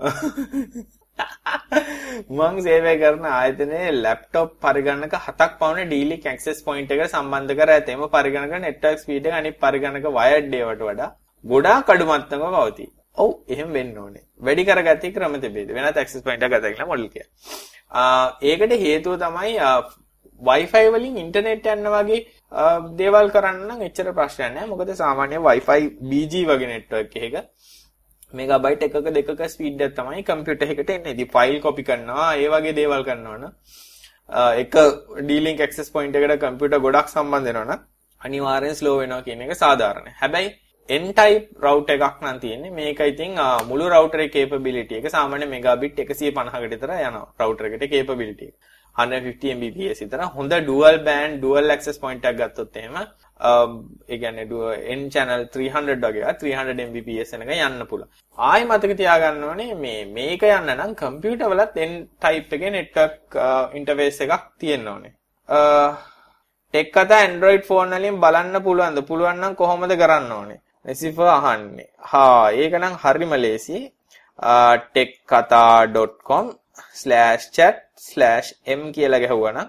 මං 2.38 2.58
සේවය 2.66 2.94
කරන 3.02 3.26
ආයතනයේ 3.30 3.90
ලැප්ටොප් 3.96 4.50
පරිගණක 4.64 5.14
හතක් 5.18 5.50
පවන 5.60 5.90
ඩීලික් 5.90 6.26
ඇක්සස් 6.26 6.62
පොයින්ට් 6.68 6.94
එකට 6.96 7.14
සම්බන්ධ 7.14 7.54
කර 7.60 7.72
ඇත. 7.74 7.88
එම 7.88 8.04
පරිගණක 8.08 8.54
නෙට්වර්ක් 8.66 9.02
ස්පීඩ් 9.02 9.28
එක 9.30 9.38
අනිත් 9.40 9.58
පරිගණක 9.58 10.08
වයර්ඩ් 10.18 10.58
ඒවට 10.60 10.84
වඩා 10.88 11.10
ගොඩාක් 11.44 11.94
අඩු 11.94 12.10
මට්ටමක 12.10 12.54
පවතී. 12.56 12.90
ඔව් 13.16 13.32
එහෙම 13.48 13.72
වෙන්න 13.72 13.96
ඕනේ. 13.96 14.24
වැඩි 14.40 14.68
කරගත්තේ 14.68 15.14
ක්‍රම 15.16 15.40
තිබේද? 15.40 15.74
වෙනත් 15.78 15.96
ඇක්සස් 15.96 16.22
පොයින්ට් 16.26 16.46
එකක් 16.46 16.54
ගත්තා 16.54 16.70
කියලා 16.70 16.92
මොඩල් 16.92 17.10
කිය. 17.14 17.26
ඒකට 18.44 18.78
හේතුව 18.86 19.18
තමයි 19.18 19.58
Wi-Fi 20.40 20.86
වලින් 20.90 21.18
ඉන්ටර්නෙට් 21.18 21.66
යන්න 21.72 21.88
වගේ 21.94 22.22
දේවල් 22.98 23.28
කරන්න 23.34 23.60
නම් 23.68 23.84
එච්චර 23.88 24.08
ප්‍රශ්නයක් 24.16 24.54
නැහැ. 24.54 24.70
මොකද 24.72 24.94
සාමාන්‍ය 25.02 25.38
Wi-Fi 25.48 25.80
BG 26.10 26.46
වගේ 26.48 26.72
නෙට්වර්ක් 26.72 27.14
එකක 27.20 27.36
මෙගාබයිට් 28.40 28.82
එකක 28.86 29.08
දෙකක 29.16 29.42
ස්පීඩ් 29.54 29.80
එක 29.86 29.94
තමයි 29.98 30.22
කම්පියුටර් 30.28 30.72
එකට 30.74 30.90
එන්නේ. 30.96 31.14
ඉතින් 31.14 31.28
ෆයිල් 31.34 31.56
කොපි 31.66 31.82
කරනවා, 31.88 32.28
ඒ 32.42 32.48
වගේ 32.54 32.74
දේවල් 32.80 33.04
කරනවනම් 33.08 33.52
එක 34.62 34.74
D-Link 35.28 35.60
access 35.66 35.88
point 35.94 36.14
එකට 36.16 36.36
කම්පියුටර් 36.44 36.82
ගොඩක් 36.86 37.08
සම්බන්ධ 37.14 37.48
වෙනවනම් 37.52 37.80
අනිවාර්යෙන් 38.20 38.76
ස්ලෝ 38.80 38.96
වෙනවා 39.00 39.22
කියන 39.28 39.42
එක 39.46 39.56
සාධාරණයි. 39.62 40.12
හැබැයි 40.20 40.50
n-type 41.00 41.46
router 41.64 41.96
එකක් 41.96 42.22
නම් 42.24 42.38
තියෙන්නේ. 42.44 42.70
මේක 42.78 43.00
ඉතින් 43.12 43.32
මුළු 43.70 43.88
router 43.94 44.20
එකේ 44.26 44.46
capability 44.50 45.00
එක 45.00 45.08
සාමාන්‍ය 45.16 45.46
megabit 45.54 45.98
150කට 46.04 46.70
විතර 46.74 46.92
යනවා 46.98 47.26
router 47.40 47.66
එකට 47.70 47.84
capability 47.94 48.46
එක. 48.50 48.54
150 48.96 49.54
Mbps 49.56 50.00
විතර 50.04 50.22
හොඳ 50.36 50.52
dual 50.66 50.98
band 51.06 51.40
dual 51.44 51.70
access 51.74 51.98
point 51.98 52.24
එකක් 52.24 52.38
ගත්තොත් 52.40 52.76
එහෙම 52.76 52.96
um, 53.40 53.70
ඒ 54.08 54.18
කියන්නේ 54.18 54.96
n 54.96 55.02
channel 55.10 55.46
300 55.46 55.96
වගේ 56.04 56.34
300 56.42 56.86
Mbps 56.88 57.32
එනක 57.34 57.52
යන්න 57.56 57.86
පුළුවන්. 57.90 58.10
ආයි 58.38 58.64
මතක 58.64 58.96
තියාගන්න 59.00 59.44
ඕනේ 59.50 59.74
මේ 59.84 60.04
මේක 60.18 60.44
යන්න 60.48 60.74
නම් 60.76 60.92
කම්පියුටර් 61.02 61.48
වලත් 61.52 61.76
n 61.88 61.94
type 62.24 62.56
එකේ 62.56 62.74
network 62.76 63.16
uh, 63.46 63.64
interface 63.80 64.20
එකක් 64.26 64.44
තියෙන්න 64.58 64.88
ඕනේ. 64.94 65.14
ටෙක් 66.74 66.88
uh, 66.88 66.94
කතා 66.96 67.24
Android 67.28 67.64
phone 67.70 67.96
වලින් 67.98 68.20
බලන්න 68.24 68.62
පුළුවන්ද? 68.68 69.02
පුළුවන් 69.10 69.40
නම් 69.40 69.58
කොහොමද 69.62 69.96
කරන්න 70.02 70.36
ඕනේ? 70.38 70.60
රෙසිෆර් 70.84 71.28
අහන්නේ. 71.38 71.90
හා 72.12 72.50
ඒක 72.62 72.78
නම් 72.82 72.96
හරිම 73.04 73.34
ලේසි. 73.46 73.80
Uh, 74.38 74.74
tekkatha.com/chat/m 77.04 78.80
කියලා 78.96 79.22
ගැහුවනම් 79.24 79.68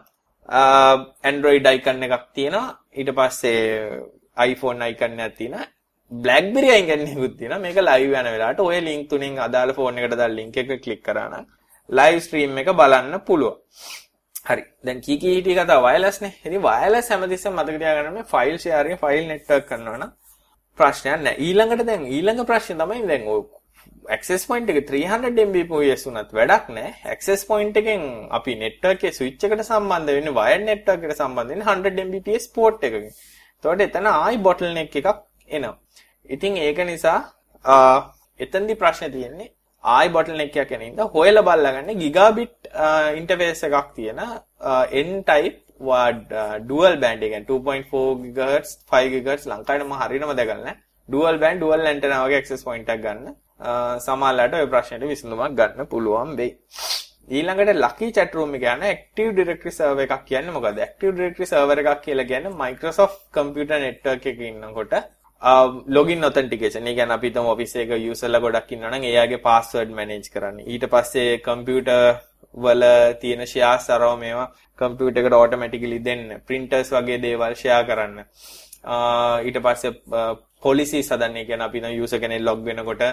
Android 1.29 1.65
icon 1.75 2.03
එකක් 2.03 2.25
තියෙනවා. 2.35 2.67
ඊට 2.99 3.09
පස්සේ 3.17 3.61
iPhone 4.51 4.79
icon 4.91 5.19
එකක් 5.19 5.35
තියෙනවා. 5.39 5.65
BlackBerry 6.11 6.69
icon 6.81 7.01
එකකුත් 7.07 7.33
තියෙනවා. 7.39 7.63
මේක 7.65 7.77
live 7.89 8.13
යන 8.19 8.27
වෙලාවට 8.35 8.59
ඔය 8.59 8.79
link 8.87 9.03
තුනෙන් 9.09 9.33
අදාළ 9.47 9.71
phone 9.77 9.97
එකට 9.99 10.15
දාලා 10.21 10.37
link 10.39 10.57
එක 10.57 10.69
click 10.85 11.01
කරා 11.07 11.27
නම් 11.29 11.45
live 11.89 12.19
stream 12.25 12.57
එක 12.57 12.67
බලන්න 12.81 13.15
පුළුවන්. 13.27 13.57
හරි. 14.49 14.63
දැන් 14.85 14.97
කීකී 15.05 15.33
හිටිය 15.37 15.55
කතාව 15.59 15.81
වයර්ලස් 15.87 16.17
නේ. 16.21 16.33
ඉතින් 16.45 16.61
වයර්ලස් 16.67 17.07
හැමතිස්සෙම 17.11 17.53
මතක 17.57 17.77
තියාගන්න 17.83 18.13
මේ 18.17 18.29
ෆයිල් 18.33 18.55
ෂෙයාරින් 18.59 18.97
ෆයිල් 19.03 19.23
නෙට්වර්ක් 19.31 19.65
කරනවා 19.69 19.97
නම් 19.97 20.11
ප්‍රශ්නයක් 20.77 21.19
නැහැ. 21.25 21.35
ඊළඟට 21.45 21.85
දැන් 21.89 22.03
ඊළඟ 22.15 22.45
ප්‍රශ්නේ 22.49 22.77
තමයි 22.81 23.07
දැන් 23.11 23.23
ඔය 23.33 23.41
access 24.15 24.45
point 24.49 24.69
එක 24.71 24.79
300 24.89 25.45
Mbps 25.49 26.01
වුණත් 26.07 26.31
වැඩක් 26.37 26.65
නැහැ. 26.77 26.93
access 27.13 27.41
point 27.49 27.75
එකෙන් 27.81 28.01
අපි 28.37 28.55
network 28.63 28.99
එකේ 28.99 29.11
switch 29.17 29.45
එකට 29.47 29.63
සම්බන්ධ 29.69 30.13
වෙන්නේ 30.17 30.35
wired 30.39 30.63
network 30.69 31.01
එකට 31.05 31.21
සම්බන්ධ 31.21 31.51
වෙන්නේ 31.53 31.67
100 31.69 32.05
Mbps 32.09 32.45
port 32.57 32.83
එකකින්. 32.89 33.09
එතකොට 33.57 33.83
එතන 33.87 34.07
ආයි 34.11 34.37
bottleneck 34.47 34.95
එකක් 35.01 35.09
එනවා. 35.57 35.75
ඉතින් 36.35 36.57
ඒක 36.67 36.79
නිසා 36.91 37.19
එතනදී 38.45 38.79
ප්‍රශ්නේ 38.83 39.11
තියෙන්නේ 39.15 39.49
ආයි 39.83 40.13
bottleneck 40.15 40.55
එකක් 40.63 40.71
එන 40.77 40.87
ඉඳලා 40.89 41.11
හොයලා 41.17 41.45
බලලා 41.49 41.97
ගිගාබිට් 42.03 42.71
ඉන්ටර්ෆේස් 43.19 43.63
එකක් 43.69 43.91
තියෙන 43.99 44.23
n 45.07 45.11
type 45.29 45.59
dual 46.69 46.93
band 47.03 47.23
එක 47.27 47.31
කියන්නේ 47.33 47.47
2.4 47.49 48.33
GHz 48.37 48.69
5 48.97 49.13
GHz 49.13 49.45
ලංකාවේ 49.51 49.87
මම 49.87 49.95
හරියටම 50.01 50.35
දැකලා 50.39 50.63
නැහැ. 50.65 50.77
dual 51.09 51.37
band 51.43 51.59
dual 51.63 51.81
antenna 51.93 52.19
වගේ 52.25 52.37
access 52.41 52.61
point 52.67 52.89
එකක් 52.93 53.01
ගන්න. 53.05 53.35
සමහරලාට 54.05 54.59
ওই 54.59 54.67
ප්‍රශ්නෙට 54.73 55.07
විසඳුමක් 55.13 55.55
ගන්න 55.59 55.89
පුළුවන් 55.93 56.31
වෙයි. 56.39 56.51
ඊළඟට 57.37 57.81
ලකි 57.85 58.07
chat 58.15 58.33
room 58.37 58.55
එක 58.57 58.63
යන 58.75 58.81
active 58.93 59.29
directory 59.39 59.73
server 59.79 60.05
එකක් 60.05 60.23
කියන්නේ 60.29 60.55
මොකද්ද? 60.55 60.79
active 60.87 61.13
directory 61.17 61.47
server 61.51 61.77
එකක් 61.81 62.01
කියලා 62.05 62.29
කියන්නේ 62.31 62.57
Microsoft 62.63 63.19
computer 63.37 63.77
network 63.85 64.25
එකක 64.31 64.41
ඉන්නකොට 64.51 64.95
login 65.95 66.27
authentication. 66.29 66.83
ඒ 66.89 66.95
කියන්නේ 66.97 67.17
අපි 67.17 67.27
හිතමු 67.29 67.49
office 67.53 67.75
එක 67.83 67.93
userලා 68.13 68.43
ගොඩක් 68.45 68.73
ඉන්නවා 68.75 68.91
නම් 68.91 69.05
එයාගේ 69.11 69.41
password 69.47 69.89
manage 69.99 70.27
කරන්න. 70.33 70.59
ඊට 70.73 70.85
පස්සේ 70.93 71.31
computer 71.49 72.01
වල 72.65 72.83
තියෙන 73.21 73.43
shares 73.53 73.87
අරව 73.95 74.11
මේවා 74.23 74.47
computer 74.81 75.21
එකට 75.23 75.37
automatically 75.41 75.99
දෙන්න. 76.07 76.25
printers 76.47 76.91
වගේ 76.95 77.21
දේවල් 77.27 77.55
share 77.61 77.83
කරන්න. 77.91 78.19
ඊට 79.47 79.59
පස්සේ 79.67 79.93
policies 80.65 81.09
හදන්න. 81.13 81.39
ඒ 81.41 81.45
කියන්නේ 81.49 81.67
අපි 81.69 81.81
නම් 81.83 81.95
user 82.03 82.19
කෙනෙක් 82.25 82.43
log 82.49 82.59
වෙනකොට 82.69 83.03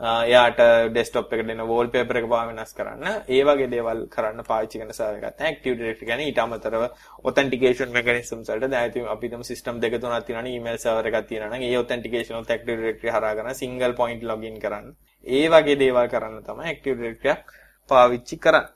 එයාට 0.00 0.58
ඩෙස්ක්ටොප් 0.90 1.32
එකට 1.32 1.46
දෙන 1.46 1.60
වෝල්පේපර් 1.68 2.16
එක 2.18 2.26
පාව 2.28 2.48
වෙනස් 2.50 2.72
කරන්න. 2.74 3.04
ඒ 3.30 3.42
වගේ 3.46 3.68
දේවල් 3.70 4.00
කරන්න 4.10 4.42
පාවිච්චි 4.48 4.80
කරන 4.80 4.90
සර්වර් 4.90 5.22
එකක් 5.22 5.36
තමයි 5.38 5.50
Active 5.50 5.76
Directory 5.78 6.06
කියන්නේ 6.08 6.28
ඊට 6.30 6.40
අමතරව 6.42 6.82
authentication 7.22 7.92
mechanisms 7.94 8.50
වලට. 8.50 8.70
දැන් 8.74 8.90
ඉතින් 8.90 9.06
අපි 9.06 9.28
හිතමු 9.28 9.46
system 9.46 9.80
දෙක 9.80 10.00
තුනක් 10.02 10.26
තියෙනවනේ 10.26 10.56
email 10.58 10.78
server 10.78 11.06
එකක් 11.06 11.28
තියෙනවා 11.28 11.58
නම් 11.58 11.62
ඒ 11.62 11.76
authentication 11.82 12.40
උත් 12.40 12.50
Active 12.50 12.78
Directory 12.80 13.14
හරහා 13.14 13.34
කරන 13.38 13.54
single 13.54 13.94
point 14.00 14.22
login 14.22 14.58
කරන්න. 14.64 14.96
ඒ 15.26 15.46
වගේ 15.48 15.78
දේවල් 15.84 16.08
කරන්න 16.14 16.42
තමයි 16.42 16.72
Active 16.74 16.96
Directory 16.98 17.30
එකක් 17.36 17.54
පාවිච්චි 17.88 18.36
කරන්නේ. 18.38 18.68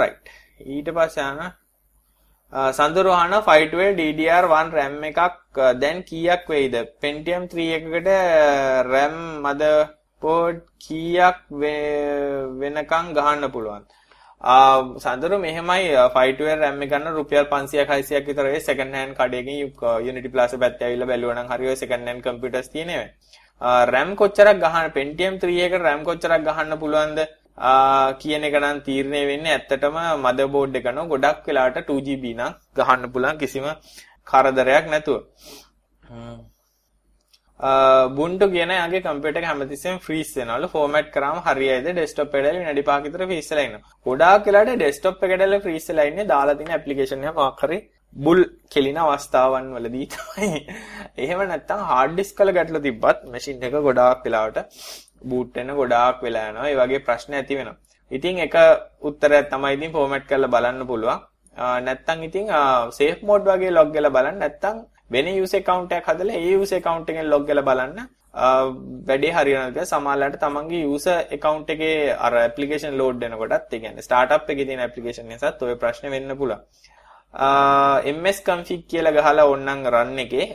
right. 0.00 0.24
ඊට 0.60 0.92
පස්සේ 0.92 1.24
යන 1.32 1.59
සඳුරහන 2.52 3.30
512 3.32 3.94
DDR1 3.94 4.72
RAM 4.74 4.94
එකක් 5.04 5.18
uh, 5.56 5.72
දැන් 5.72 6.02
කීයක් 6.02 6.48
වෙයිද? 6.48 6.74
Pentium 7.00 7.46
3 7.46 7.66
එකකට 7.78 8.08
uh, 8.10 8.82
RAM 8.82 9.14
motherboard 9.44 10.58
කීයක් 10.80 11.38
වෙනකන් 11.52 13.14
ගහන්න 13.14 13.46
පුළුවන්? 13.54 13.86
Uh, 14.42 14.98
සඳරු 14.98 15.38
මෙහෙමයි 15.38 15.94
512 15.94 16.58
RAM 16.58 16.82
එක 16.82 16.90
ගන්න 16.90 17.14
රුපියල් 17.14 17.46
500ක් 17.46 18.00
600ක් 18.02 18.26
විතර 18.26 18.50
ඒ 18.50 18.58
සෙකන්ඩ් 18.58 18.98
හෑන්ඩ් 18.98 19.18
කඩේකින් 19.20 19.70
Unity 20.10 20.32
Plaza 20.34 20.58
පැත්තේ 20.58 20.88
ඇවිල්ලා 20.88 21.10
බැලුවා 21.12 21.38
නම් 21.38 21.52
හරි 21.54 21.70
ඔය 21.70 21.78
සෙකන්ඩ් 21.78 22.10
හෑන්ඩ් 22.10 22.26
කම්පියුටර්ස් 22.26 22.72
තියෙනවා 22.74 23.86
RAM 23.86 24.16
කොච්චරක් 24.16 24.58
ගහන්න 24.58 24.90
Pentium 24.98 25.38
3 25.38 25.62
එකට 25.68 25.86
RAM 25.86 26.02
කොච්චරක් 26.02 26.42
ගහන්න 26.42 26.80
පුළුවන්ද? 26.82 27.20
කියන 28.20 28.46
එක 28.48 28.54
නම් 28.60 28.78
තීරණය 28.86 29.22
වෙන්නේ 29.30 29.56
ඇත්තටම 29.56 29.98
මදර්බෝඩ් 30.24 30.78
එක 30.80 30.86
නෝ 30.98 31.08
ගොඩක් 31.10 31.48
වෙලාවට 31.48 31.90
2GB 31.90 32.36
නම් 32.36 32.54
ගහන්න 32.78 33.12
පුළුවන් 33.16 33.42
කිසිම 33.42 33.66
කරදරයක් 34.30 34.86
නැතුව. 34.92 35.20
බුන්ටු 38.18 38.46
කියන 38.54 38.70
යාගේ 38.72 39.02
කම්පියුටර් 39.06 39.40
එක 39.40 39.46
හැමතිස්සෙම 39.50 39.98
ෆ්‍රීස් 40.06 40.30
වෙනවලු 40.38 40.68
ෆෝමැට් 40.74 41.08
කරාම 41.16 41.38
හරියයිද 41.46 41.88
ඩෙස්ක්ටොප් 41.90 42.36
එකට 42.38 42.52
විනාඩි 42.58 42.84
5ක 42.90 43.04
විතර 43.06 43.24
ෆ්‍රීස් 43.30 43.50
වෙලා 43.52 43.66
ඉන්නවා. 43.68 43.92
ගොඩාක් 44.06 44.46
වෙලාවට 44.48 44.78
ඩෙස්ක්ටොප් 44.80 45.24
එකට 45.28 45.56
ෆ්‍රීස් 45.66 45.88
වෙලා 45.90 46.06
ඉන්නේ 46.10 46.30
දාලා 46.32 46.58
තියෙන 46.60 46.76
ඇප්ලිකේෂන් 46.76 47.26
එක 47.30 47.36
මොකක් 47.40 47.64
හරි 47.66 47.78
බුල් 48.24 48.40
කෙලින 48.74 48.98
අවස්ථාවන් 49.02 49.68
වලදී 49.76 50.06
තමයි. 50.14 50.50
එහෙම 51.24 51.44
නැත්නම් 51.52 51.84
හાર્ඩ් 51.90 52.16
ඩිස්ක් 52.16 52.42
වල 52.42 52.56
ගැටලු 52.58 52.80
තිබ්බත් 52.88 53.28
මැෂින් 53.34 53.62
එක 53.68 53.76
ගොඩාක් 53.88 54.24
වෙලාවට 54.26 54.58
බූට් 55.24 55.56
වෙන 55.56 55.72
ගොඩාක් 55.80 56.22
වෙලා 56.22 56.46
යනවා. 56.50 56.68
ඒ 56.70 56.78
වගේ 56.80 57.04
ප්‍රශ්න 57.08 57.34
ඇති 57.34 57.58
වෙනවා. 57.58 57.76
ඉතින් 58.10 58.38
එක 58.46 58.56
උත්තරයක් 59.02 59.50
තමයි 59.50 59.74
ඉතින් 59.76 59.92
ෆෝමැට් 59.96 60.28
කරලා 60.30 60.52
බලන්න 60.54 60.86
පුළුවන්. 60.86 61.20
නැත්තම් 61.86 62.22
ඉතින් 62.28 62.46
සේෆ් 62.92 63.22
මෝඩ් 63.22 63.44
වගේ 63.46 63.76
ලොග් 63.78 63.92
කරලා 63.94 64.16
බලන්න 64.16 64.38
නැත්තම් 64.38 64.76
වෙන 65.10 65.26
යූස් 65.30 65.54
account 65.54 65.92
එකක් 65.92 66.08
හදලා 66.10 66.40
ඒ 66.40 66.52
යූස් 66.54 66.72
account 66.72 67.10
එකෙන් 67.10 67.30
ලොග් 67.34 67.44
කරලා 67.48 67.68
බලන්න 67.70 67.98
වැඩේ 69.08 69.32
හරියනවාද 69.36 69.78
සමහරවිට 69.84 70.38
තමන්ගේ 70.44 70.82
යූසර් 70.82 71.16
account 71.36 71.70
එකේ 71.74 72.14
අර 72.26 72.32
application 72.48 72.92
load 73.00 73.16
වෙනකොටත් 73.24 73.74
ඒ 73.74 73.80
කියන්නේ 73.80 74.06
startup 74.08 74.50
එකේ 74.54 74.66
තියෙන 74.68 74.86
application 74.88 75.32
එකසත් 75.32 75.62
ওই 75.62 75.74
ප්‍රශ්නේ 75.74 76.14
වෙන්න 76.14 76.36
පුළුවන්. 76.36 76.62
MS 78.16 78.38
config 78.48 78.82
කියලා 78.90 79.14
ගහලා 79.16 79.48
ඕනනම් 79.50 79.84
run 79.94 80.18
එකේ 80.18 80.46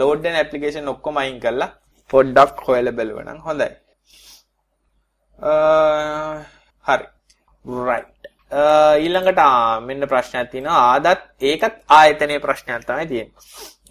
load 0.00 0.22
වෙන 0.22 0.36
application 0.44 0.88
ඔක්කොම 0.88 1.20
අයින් 1.22 1.38
කරලා 1.40 1.70
පොඩ්ඩක් 2.10 2.64
හොයලා 2.68 2.90
බලුවනම් 2.90 3.40
හොඳයි. 3.46 3.70
හරි. 6.86 7.06
right. 7.64 8.14
ඊළඟට 8.98 9.42
මෙන්න 9.86 10.06
ප්‍රශ්නයක් 10.06 10.50
තියෙනවා. 10.52 10.78
ආදත් 10.92 11.26
ඒකත් 11.42 11.74
ආයතනයේ 11.90 12.38
ප්‍රශ්නයක් 12.38 12.86
තමයි 12.86 13.06
තියෙන්නේ. 13.06 13.34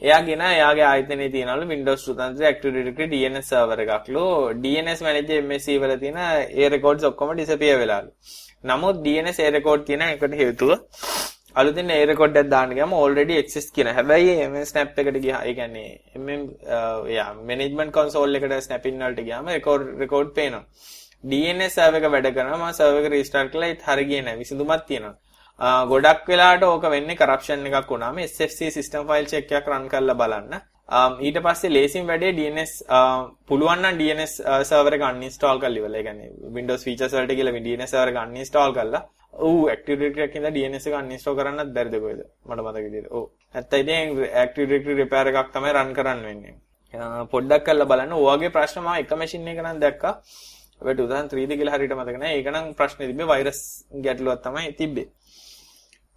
එයා 0.01 0.21
ගෙන 0.21 0.41
එයාගේ 0.41 0.83
ආයතනයේ 0.83 1.29
තියෙනවලු 1.29 1.67
Windows 1.67 2.01
2003 2.05 2.49
Active 2.51 2.73
Directory 2.73 3.07
DNS 3.13 3.45
server 3.45 3.79
එකක්ලු 3.85 4.25
DNS 4.63 4.99
manager 5.01 5.39
MSC 5.43 5.77
වල 5.83 5.95
තියෙන 5.97 6.19
ඒ 6.63 6.69
records 6.69 7.03
ඔක්කොම 7.03 7.35
disappear 7.37 7.79
වෙලාලු. 7.79 8.11
නමුත් 8.63 9.03
DNS 9.05 9.39
ඒ 9.39 9.51
record 9.51 9.85
තියෙන 9.85 10.01
එකට 10.09 10.33
හේතුව 10.33 10.71
අලුතින් 11.61 11.89
ඒ 11.95 12.05
රෙකෝඩ් 12.09 12.37
එකක් 12.41 12.49
දාන්න 12.53 12.73
ගියාම 12.77 12.91
already 13.01 13.35
exist 13.41 13.69
කියන. 13.75 13.87
හැබැයි 13.97 14.47
මේ 14.55 14.65
snap 14.71 14.99
එකට 15.01 15.17
ගියා. 15.25 15.39
ඒ 15.49 15.53
කියන්නේ 15.59 15.87
MM 16.21 16.43
යා 17.17 17.27
uh, 17.27 17.39
management 17.49 17.91
console 17.97 18.37
එකට 18.39 18.55
snap 18.67 18.85
in 18.91 18.99
වලට 19.05 19.27
ගියාම 19.29 19.49
record 19.57 19.85
record 20.03 20.29
පේනවා. 20.37 20.63
DNS 21.23 21.71
server 21.77 22.01
එක 22.01 22.07
වැඩ 22.15 22.29
කරනවා. 22.37 22.59
මම 22.61 22.77
server 22.79 23.01
එක 23.01 23.09
restart 23.15 23.51
කළා 23.55 23.71
ඒත් 23.73 23.83
හරි 23.89 24.05
ගියේ 24.11 24.25
නැහැ. 24.27 24.41
විසඳුමක් 24.43 24.85
තියෙනවා. 24.91 25.15
Uh, 25.59 25.83
ගොඩක් 25.91 26.31
වෙලාවට 26.33 26.69
ඕක 26.71 26.87
වෙන්නේ 26.95 27.19
corruption 27.23 27.67
එකක් 27.71 27.91
වුණාම 27.93 28.23
SFC 28.29 28.71
system 28.79 29.07
file 29.11 29.29
check 29.33 29.53
එකක් 29.59 29.73
run 29.73 29.91
කරලා 29.93 30.19
බලන්න. 30.23 30.55
Um, 30.97 31.13
ඊට 31.27 31.43
පස්සේ 31.45 31.75
ලේසින් 31.77 32.09
වැඩේ 32.11 32.33
DNS 32.39 32.73
uh, 32.97 33.19
පුළුවන් 33.49 33.85
නම් 33.85 34.01
DNS 34.01 34.33
server 34.71 34.97
එක 34.99 35.09
uninstall 35.11 35.59
කරලා 35.63 35.81
ඉවරලා. 35.83 36.01
ඒ 36.01 36.07
කියන්නේ 36.09 36.55
Windows 36.57 36.83
features 36.89 37.15
වලට 37.19 37.39
කියලා 37.39 37.61
DNS 37.69 37.91
server 37.95 38.11
එක 38.13 38.25
uninstall 38.27 38.73
කරලා 38.79 39.05
ඔව් 39.37 39.69
Active 39.73 39.97
Directory 39.99 40.23
එකකින් 40.27 40.39
ඉඳලා 40.41 40.55
DNS 40.57 40.85
එක 40.89 40.95
uninstall 40.99 41.37
කරන්නත් 41.39 41.73
බැරිද 41.75 41.95
කොහෙද? 42.03 42.21
මට 42.47 42.59
මතක 42.65 42.85
විදිහට. 42.85 43.11
ඔව්. 43.17 43.25
නැත්නම් 43.53 43.79
ඉතින් 43.83 43.99
Active 44.43 44.67
Directory 44.69 44.95
repair 45.03 45.25
එකක් 45.31 45.49
තමයි 45.55 45.71
run 45.77 45.89
කරන්න 45.97 46.21
වෙන්නේ. 46.27 46.55
පොඩ්ඩක් 47.33 47.65
කරලා 47.67 47.89
බලන්න. 47.91 48.13
ඔයගේ 48.13 48.53
ප්‍රශ්න 48.57 48.81
මම 48.83 48.93
එක 49.01 49.11
මැෂින් 49.21 49.47
එක 49.53 49.59
නම් 49.63 49.79
දැක්කා. 49.85 50.13
ඔබට 50.81 50.99
උදාහරණ 51.05 51.29
3D 51.31 51.51
කියලා 51.59 51.75
හරියට 51.75 51.95
මතක 51.99 52.17
නැහැ. 52.21 52.37
ඒක 52.39 52.47
නම් 52.53 52.65
ප්‍රශ්නේ 52.79 53.07
තිබ්බේ 53.09 53.31
වෛරස් 53.33 53.61
ගැටලුවක් 54.05 54.41
තමයි 54.45 54.73
තිබ්බේ. 54.79 55.07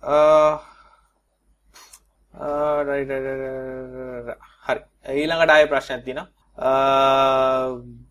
අ 0.02 0.16
රයිට් 2.88 3.12
හරි. 4.66 4.80
ඊළඟට 5.20 5.52
ආයෙ 5.54 5.66
ප්‍රශ්නයක් 5.72 6.04
තියෙනවා. 6.04 6.28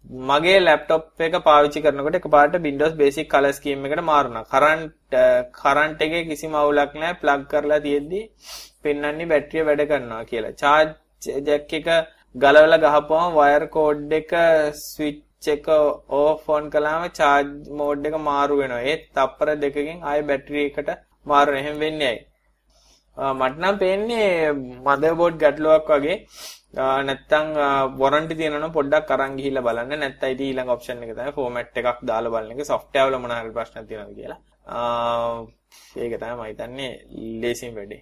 මගේ 0.09 0.59
ලැප්ටොප් 0.59 1.21
එක 1.25 1.35
පාවිච්චි 1.47 1.81
කරනකොට 1.85 2.15
එකපාරට 2.19 2.55
Windows 2.67 2.93
Basic 3.01 3.27
Color 3.33 3.51
Scheme 3.57 3.83
එකට 3.87 4.01
මාරුණා. 4.11 4.47
කරන්ට් 4.53 5.17
කරන්ට් 5.59 5.99
එකේ 6.05 6.23
කිසිම 6.29 6.53
අවුලක් 6.61 6.93
නැහැ. 7.01 7.19
ප්ලග් 7.21 7.43
කරලා 7.51 7.79
තියෙද්දි 7.87 8.21
පෙන්වන්නේ 8.83 9.29
බැටරිය 9.31 9.65
වැඩ 9.67 9.83
කරනවා 9.91 10.23
කියලා. 10.31 10.55
charge 10.61 10.93
jack 11.49 11.73
එක 11.79 11.89
ගලවලා 12.35 12.81
ගහපුවම 12.85 13.37
wire 13.39 13.67
code 13.75 14.15
එක 14.19 14.33
switch 14.85 15.49
එක 15.55 15.69
off 16.21 16.49
on 16.55 16.71
කළාම 16.75 17.05
charge 17.19 17.69
mode 17.81 18.09
එක 18.11 18.17
මාරු 18.29 18.57
වෙනවා. 18.61 18.87
ඒත් 18.91 19.05
තප්පර 19.17 19.55
දෙකකින් 19.65 20.01
ආයෙ 20.11 20.27
බැටරි 20.31 20.65
එකට 20.69 20.89
මාරු 21.25 21.53
වෙන. 21.55 21.61
එහෙම 21.63 21.77
වෙන්නේ 21.85 22.09
ඇයි? 22.13 22.25
මට 23.17 23.61
නම් 23.61 23.77
පේන්නේ 23.83 24.27
motherboard 24.87 25.37
ගැටලුවක් 25.43 25.93
වගේ 25.95 26.17
නැත්තම් 26.73 27.47
වොරන්ටි 27.97 28.35
තියෙනවනම් 28.35 28.71
පොඩ්ඩක් 28.71 29.11
අරන් 29.11 29.37
ගිහිල්ලා 29.37 29.63
බලන්න 29.63 29.99
නැත්නම් 29.99 30.33
ඉතින් 30.33 30.45
ඊළඟ 30.47 30.69
ඔප්ෂන් 30.69 31.03
එක 31.03 31.15
තමයි 31.15 31.31
ෆෝමැට් 31.31 31.79
එකක් 31.81 32.03
දාලා 32.03 32.33
බලන 32.35 32.51
එක 32.53 32.65
software 32.65 33.07
වල 33.07 33.17
මොන 33.17 33.31
හරි 33.31 33.51
ප්‍රශ්නක් 33.51 33.87
තියෙනවද 33.87 34.13
කියලා. 34.15 34.39
ඒක 35.97 36.13
තමයි 36.15 36.35
මම 36.35 36.43
හිතන්නේ 36.43 36.91
ලේසියෙන් 37.41 37.75
වැඩේ. 37.75 38.01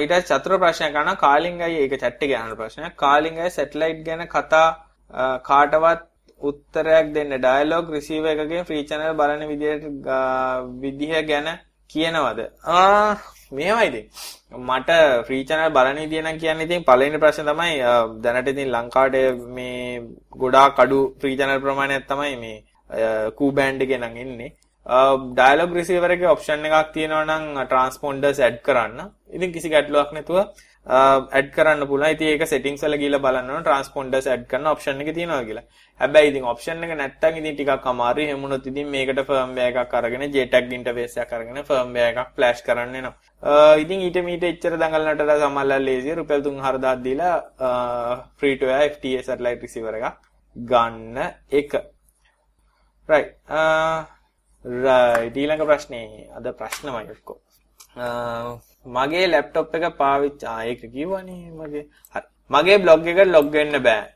ඊට 0.00 0.26
චතුර 0.32 0.58
ප්‍රශ්නයක් 0.58 0.92
ගන්න 0.92 1.16
කාලිංග් 1.18 1.62
අය 1.62 1.74
ඒක 1.76 1.94
chat 1.96 2.20
එකේ 2.20 2.36
අහන 2.36 2.56
ප්‍රශ්නයක්. 2.56 2.96
කාලිංග් 2.96 3.38
අය 3.38 3.50
සැටලයිට් 3.50 4.04
ගැන 4.04 4.26
කතා 4.28 4.66
කාටවත් 5.44 6.04
උත්තරයක් 6.42 7.14
දෙන්න 7.14 7.38
ඩයලොග් 7.38 7.90
රිසීවර් 7.90 8.34
එකකින් 8.34 8.64
ෆ්‍රී 8.64 8.84
channel 8.84 9.14
බලන 9.14 9.48
විදිහට 9.48 9.84
විදිහ 10.82 11.22
ගැන 11.24 11.48
කියනවද? 11.90 12.40
ආ 12.66 13.14
මෙහෙමයි 13.52 13.86
ඉතින්. 13.88 14.04
මට 14.68 14.90
ෆ්‍රී 15.26 15.44
channel 15.48 15.70
බලන 15.76 15.98
විදිය 16.02 16.22
නම් 16.22 16.38
කියන්නේ 16.42 16.66
ඉතින් 16.68 16.84
පළවෙනි 16.88 17.22
ප්‍රශ්නේ 17.24 17.48
තමයි 17.50 17.74
දැනට 18.24 18.52
ඉතින් 18.52 18.70
ලංකාවට 18.74 19.16
මේ 19.56 20.02
ගොඩාක් 20.42 20.78
අඩු 20.84 21.00
ෆ්‍රී 21.20 21.36
channel 21.40 21.60
ප්‍රමාණයක් 21.64 22.06
තමයි 22.12 22.36
මේ 22.44 22.62
කූ 23.38 23.50
බෑන්ඩ් 23.58 23.82
එකේ 23.86 23.98
නම් 24.02 24.16
එන්නේ. 24.24 24.52
ඩයලොග් 25.36 25.74
රිසීවර් 25.80 26.16
එකේ 26.16 26.32
ඔප්ෂන් 26.34 26.70
එකක් 26.70 26.94
තියෙනවා 26.96 27.26
නම් 27.26 27.44
ට්‍රාන්ස්පොන්ඩර්ස් 27.66 28.40
ඇඩ් 28.46 28.62
කරන්න. 28.66 29.12
ඉතින් 29.36 29.52
කිසි 29.56 29.72
ගැටලුවක් 29.74 30.12
නැතුව 30.16 30.38
ඇඩ් 30.86 31.48
කරන්න 31.56 31.82
පුළුවන්. 31.90 32.12
ඉතින් 32.14 32.28
ඒක 32.32 32.46
settings 32.52 32.82
වල 32.86 32.98
ගිහලා 33.02 33.22
බලන්න 33.24 33.50
ඕන 33.54 33.64
ට්‍රාන්ස්පොන්ඩර්ස් 33.66 34.28
ඇඩ් 34.32 34.44
කරන 34.50 34.66
ඔප්ෂන් 34.74 35.02
එක 35.02 35.10
තියෙනවා 35.16 35.42
කියලා. 35.48 35.64
හැබැයි 36.00 36.30
ඉතින් 36.32 36.44
ඔප්ෂන් 36.52 36.84
එක 36.86 36.92
නැත්තම් 37.02 37.40
ඉතින් 37.40 37.56
ටිකක් 37.56 37.88
අමාරුයි. 37.92 38.26
එහෙම 38.28 38.42
වුණොත් 38.46 38.66
ඉතින් 38.70 38.92
මේකට 38.94 39.22
firmware 39.30 39.82
එකක් 39.84 39.96
අරගෙන 40.00 40.26
JTAG 40.34 40.76
interface 40.78 41.18
එකක් 41.24 41.32
අරගෙන 41.38 41.64
firmware 41.70 42.12
එකක් 42.12 42.30
flash 42.36 42.62
කරන්න 42.68 42.94
වෙනවා. 42.98 43.16
Uh, 43.42 43.76
ඉතින් 43.76 44.00
ඊට 44.00 44.16
මීට 44.24 44.44
එච්චර 44.48 44.76
දඟලනට 44.80 45.20
සමහරවල් 45.40 45.84
ලේසිය. 45.84 46.14
රුපියල් 46.14 46.42
3000 46.42 47.02
දීලා 47.04 47.34
uh, 47.60 48.14
free 48.36 48.56
to 48.56 48.66
air 48.66 48.88
FTA 48.90 49.20
satellite 49.22 49.60
receiver 49.60 49.92
එකක් 49.94 50.16
ගන්න 50.56 51.18
එක. 51.52 51.74
right. 53.08 53.30
Uh, 53.48 53.98
right. 54.64 55.36
ඊළඟ 55.36 55.66
ප්‍රශ්නේ. 55.66 56.30
අද 56.38 56.48
ප්‍රශ්නමයි 56.60 57.12
ඔක්කොම. 57.14 57.38
මගේ 58.96 59.26
ලැප්ටොප් 59.28 59.74
එක 59.74 59.86
පාවිච්චි 59.98 60.46
ආ 60.46 60.64
ඒක 60.64 60.82
කිව්වනේ 60.96 61.52
මගේ. 61.52 61.84
හරි. 62.14 62.26
මගේ 62.50 62.78
බ්ලොග් 62.78 63.06
එකට 63.06 63.34
ලොග් 63.36 63.52
වෙන්න 63.52 63.82
බෑ. 63.82 64.06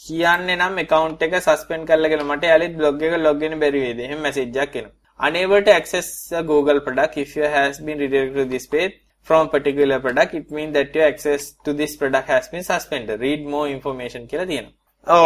කියන්නේ 0.00 0.56
නම් 0.56 0.78
account 0.78 1.22
එක 1.22 1.38
suspend 1.42 1.86
කරලාගෙන 1.86 2.24
මට 2.24 2.44
යාලිත් 2.44 2.74
බ්ලොග් 2.76 3.02
එක 3.02 3.20
log 3.20 3.38
වෙන්න 3.38 3.60
බැරි 3.60 3.86
වේද 3.86 4.00
එහෙම 4.00 4.20
මැසේජ් 4.20 4.60
එකක් 4.64 4.76
එනවා. 4.76 4.98
Unable 5.20 5.62
to 5.62 5.72
access 5.72 6.08
a 6.32 6.42
google 6.42 6.80
product 6.80 7.16
if 7.16 7.36
you 7.36 7.48
has 7.58 7.80
been 7.80 7.98
redirected 7.98 8.36
to 8.36 8.44
this 8.54 8.66
page 8.66 8.94
from 9.26 9.46
a 9.46 9.50
particular 9.50 9.98
product 10.00 10.34
it 10.34 10.50
means 10.50 10.72
that 10.74 10.94
your 10.94 11.06
access 11.06 11.52
to 11.64 11.72
this 11.72 11.94
product 11.96 12.28
has 12.28 12.48
been 12.48 12.64
suspended 12.64 13.20
read 13.20 13.42
more 13.54 13.68
information 13.76 14.22
කියලා 14.26 14.46
තියෙනවා. 14.52 14.72
ඕ 15.06 15.22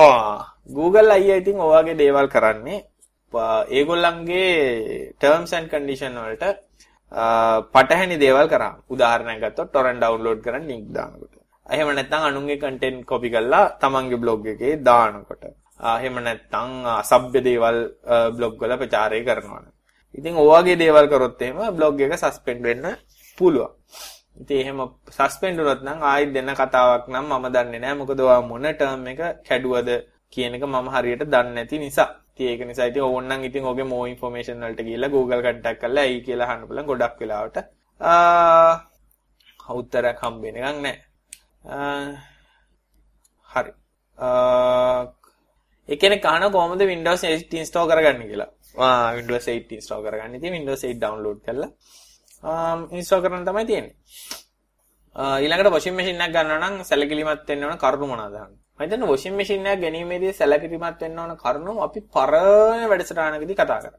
Google 0.78 1.10
අයියා 1.16 1.40
ඉතින් 1.42 1.58
ඔයගේ 1.68 1.94
දේවල් 2.02 2.28
කරන්නේ 2.34 2.76
uh, 3.32 3.62
ඒගොල්ලන්ගේ 3.78 4.44
terms 5.24 5.52
and 5.58 5.68
condition 5.74 6.12
වලට 6.24 6.44
uh, 7.12 7.58
පටහැනි 7.74 8.16
දේවල් 8.24 8.48
කරා. 8.54 8.70
උදාහරණයක් 8.94 9.40
ගත්තොත් 9.44 9.72
torrent 9.74 10.00
download 10.04 10.40
කරන් 10.46 10.66
link 10.70 10.86
දානකොට. 10.96 11.34
එහෙම 11.66 11.88
නැත්නම් 11.98 12.26
අනුන්ගේ 12.30 12.58
content 12.66 13.00
copy 13.12 13.30
කරලා 13.36 13.62
තමන්ගේ 13.82 14.20
blog 14.24 14.46
එකේ 14.54 14.76
දානකොට. 14.88 15.44
එහෙම 15.94 16.18
නැත්නම් 16.28 16.70
අසභ්‍ය 17.00 17.40
දේවල් 17.48 17.78
uh, 18.14 18.28
blog 18.38 18.54
වල 18.62 18.76
ප්‍රචාරය 18.82 19.20
කරනවා. 19.28 19.64
ඉතින් 20.18 20.34
ඔයගේ 20.42 20.76
දේවල් 20.82 21.06
කරොත් 21.12 21.42
එහෙම 21.42 21.58
blog 21.76 22.00
එක 22.00 22.14
suspend 22.24 22.60
වෙන්න 22.66 22.86
පුළුවන්. 23.38 23.72
ඉතින් 24.42 24.58
එහෙම 24.62 24.78
සස්පෙන්ඩ් 25.16 25.58
වුණොත් 25.60 25.80
නම් 25.86 26.00
ආයෙත් 26.10 26.30
දෙන්න 26.36 26.50
කතාවක් 26.60 27.04
නම් 27.12 27.26
මම 27.30 27.46
දන්නේ 27.54 27.80
නැහැ. 27.80 27.98
මොකද 28.00 28.20
ඔයා 28.20 28.42
මොන 28.50 28.66
ටර්ම් 28.68 29.06
එක 29.12 29.20
කැඩුවද 29.48 29.88
කියන 30.32 30.54
එක 30.56 30.64
මම 30.66 30.88
හරියට 30.94 31.24
දන්නේ 31.32 31.54
නැති 31.56 31.76
නිසා. 31.84 32.08
ඉතින් 32.34 32.46
ඒක 32.52 32.62
නිසා 32.68 32.86
ඉතින් 32.90 33.02
ඕන්නම් 33.08 33.44
ඉතින් 33.48 33.64
ඔගේ 33.70 33.86
මෝ 33.92 34.04
ඉන්ෆර්මේෂන් 34.12 34.64
වලට 34.64 34.86
ගිහිල්ලා 34.86 35.14
Google 35.14 35.42
කන්ටැක්ට් 35.44 35.80
කරලා 35.82 36.04
ඇයි 36.06 36.24
කියලා 36.26 36.48
අහන්න 36.50 36.66
පුළුවන් 36.68 36.88
ගොඩක් 36.90 37.20
වෙලාවට. 37.20 37.56
ආ 38.00 38.74
උත්තරයක් 39.80 40.18
හම්බෙන්නේ 40.24 40.64
එකක් 40.70 40.80
නැහැ. 40.84 40.96
හරි. 43.52 43.72
ඒ 45.88 45.96
කෙනෙක් 46.02 46.24
අහන 46.32 46.44
කොහොමද 46.52 46.82
Windows 46.92 47.24
8 47.24 47.60
install 47.62 47.88
කරගන්නේ 47.90 48.28
කියලා. 48.30 48.50
ආ 48.76 49.14
Windows 49.18 49.46
8 49.48 49.76
install 49.78 50.00
කරගන්න. 50.06 50.36
ඉතින් 50.38 50.52
Windows 50.58 50.82
8 50.88 51.00
download 51.04 51.38
කරලා 51.46 51.70
ඉන්ස්ටෝල් 52.96 53.22
කරන්න 53.24 53.46
තමයි 53.48 53.64
තියෙන්නේ. 53.70 53.94
ඊළඟට 55.42 55.72
වොෂින් 55.76 55.94
මැෂින් 55.98 56.22
එකක් 56.26 56.34
ගන්නවා 56.36 56.60
නම් 56.70 56.74
සැලකිලිමත් 56.90 57.48
වෙන්න 57.48 57.64
ඕන 57.68 57.78
කරුණු 57.84 58.06
මොනවාද 58.12 58.34
අහන්න. 58.40 58.54
මම 58.76 58.82
හිතන්නේ 58.84 59.10
වොෂින් 59.12 59.34
මැෂින් 59.38 59.66
එකක් 59.72 59.80
ගැනීමේදී 59.84 60.32
සැලකිලිමත් 60.40 61.00
වෙන්න 61.02 61.18
ඕන 61.22 61.32
කරුණු 61.42 61.72
අපි 61.86 62.00
පරණ 62.14 62.84
වැඩසටහනකදී 62.90 63.58
කතා 63.62 63.80
කරා. 63.84 63.98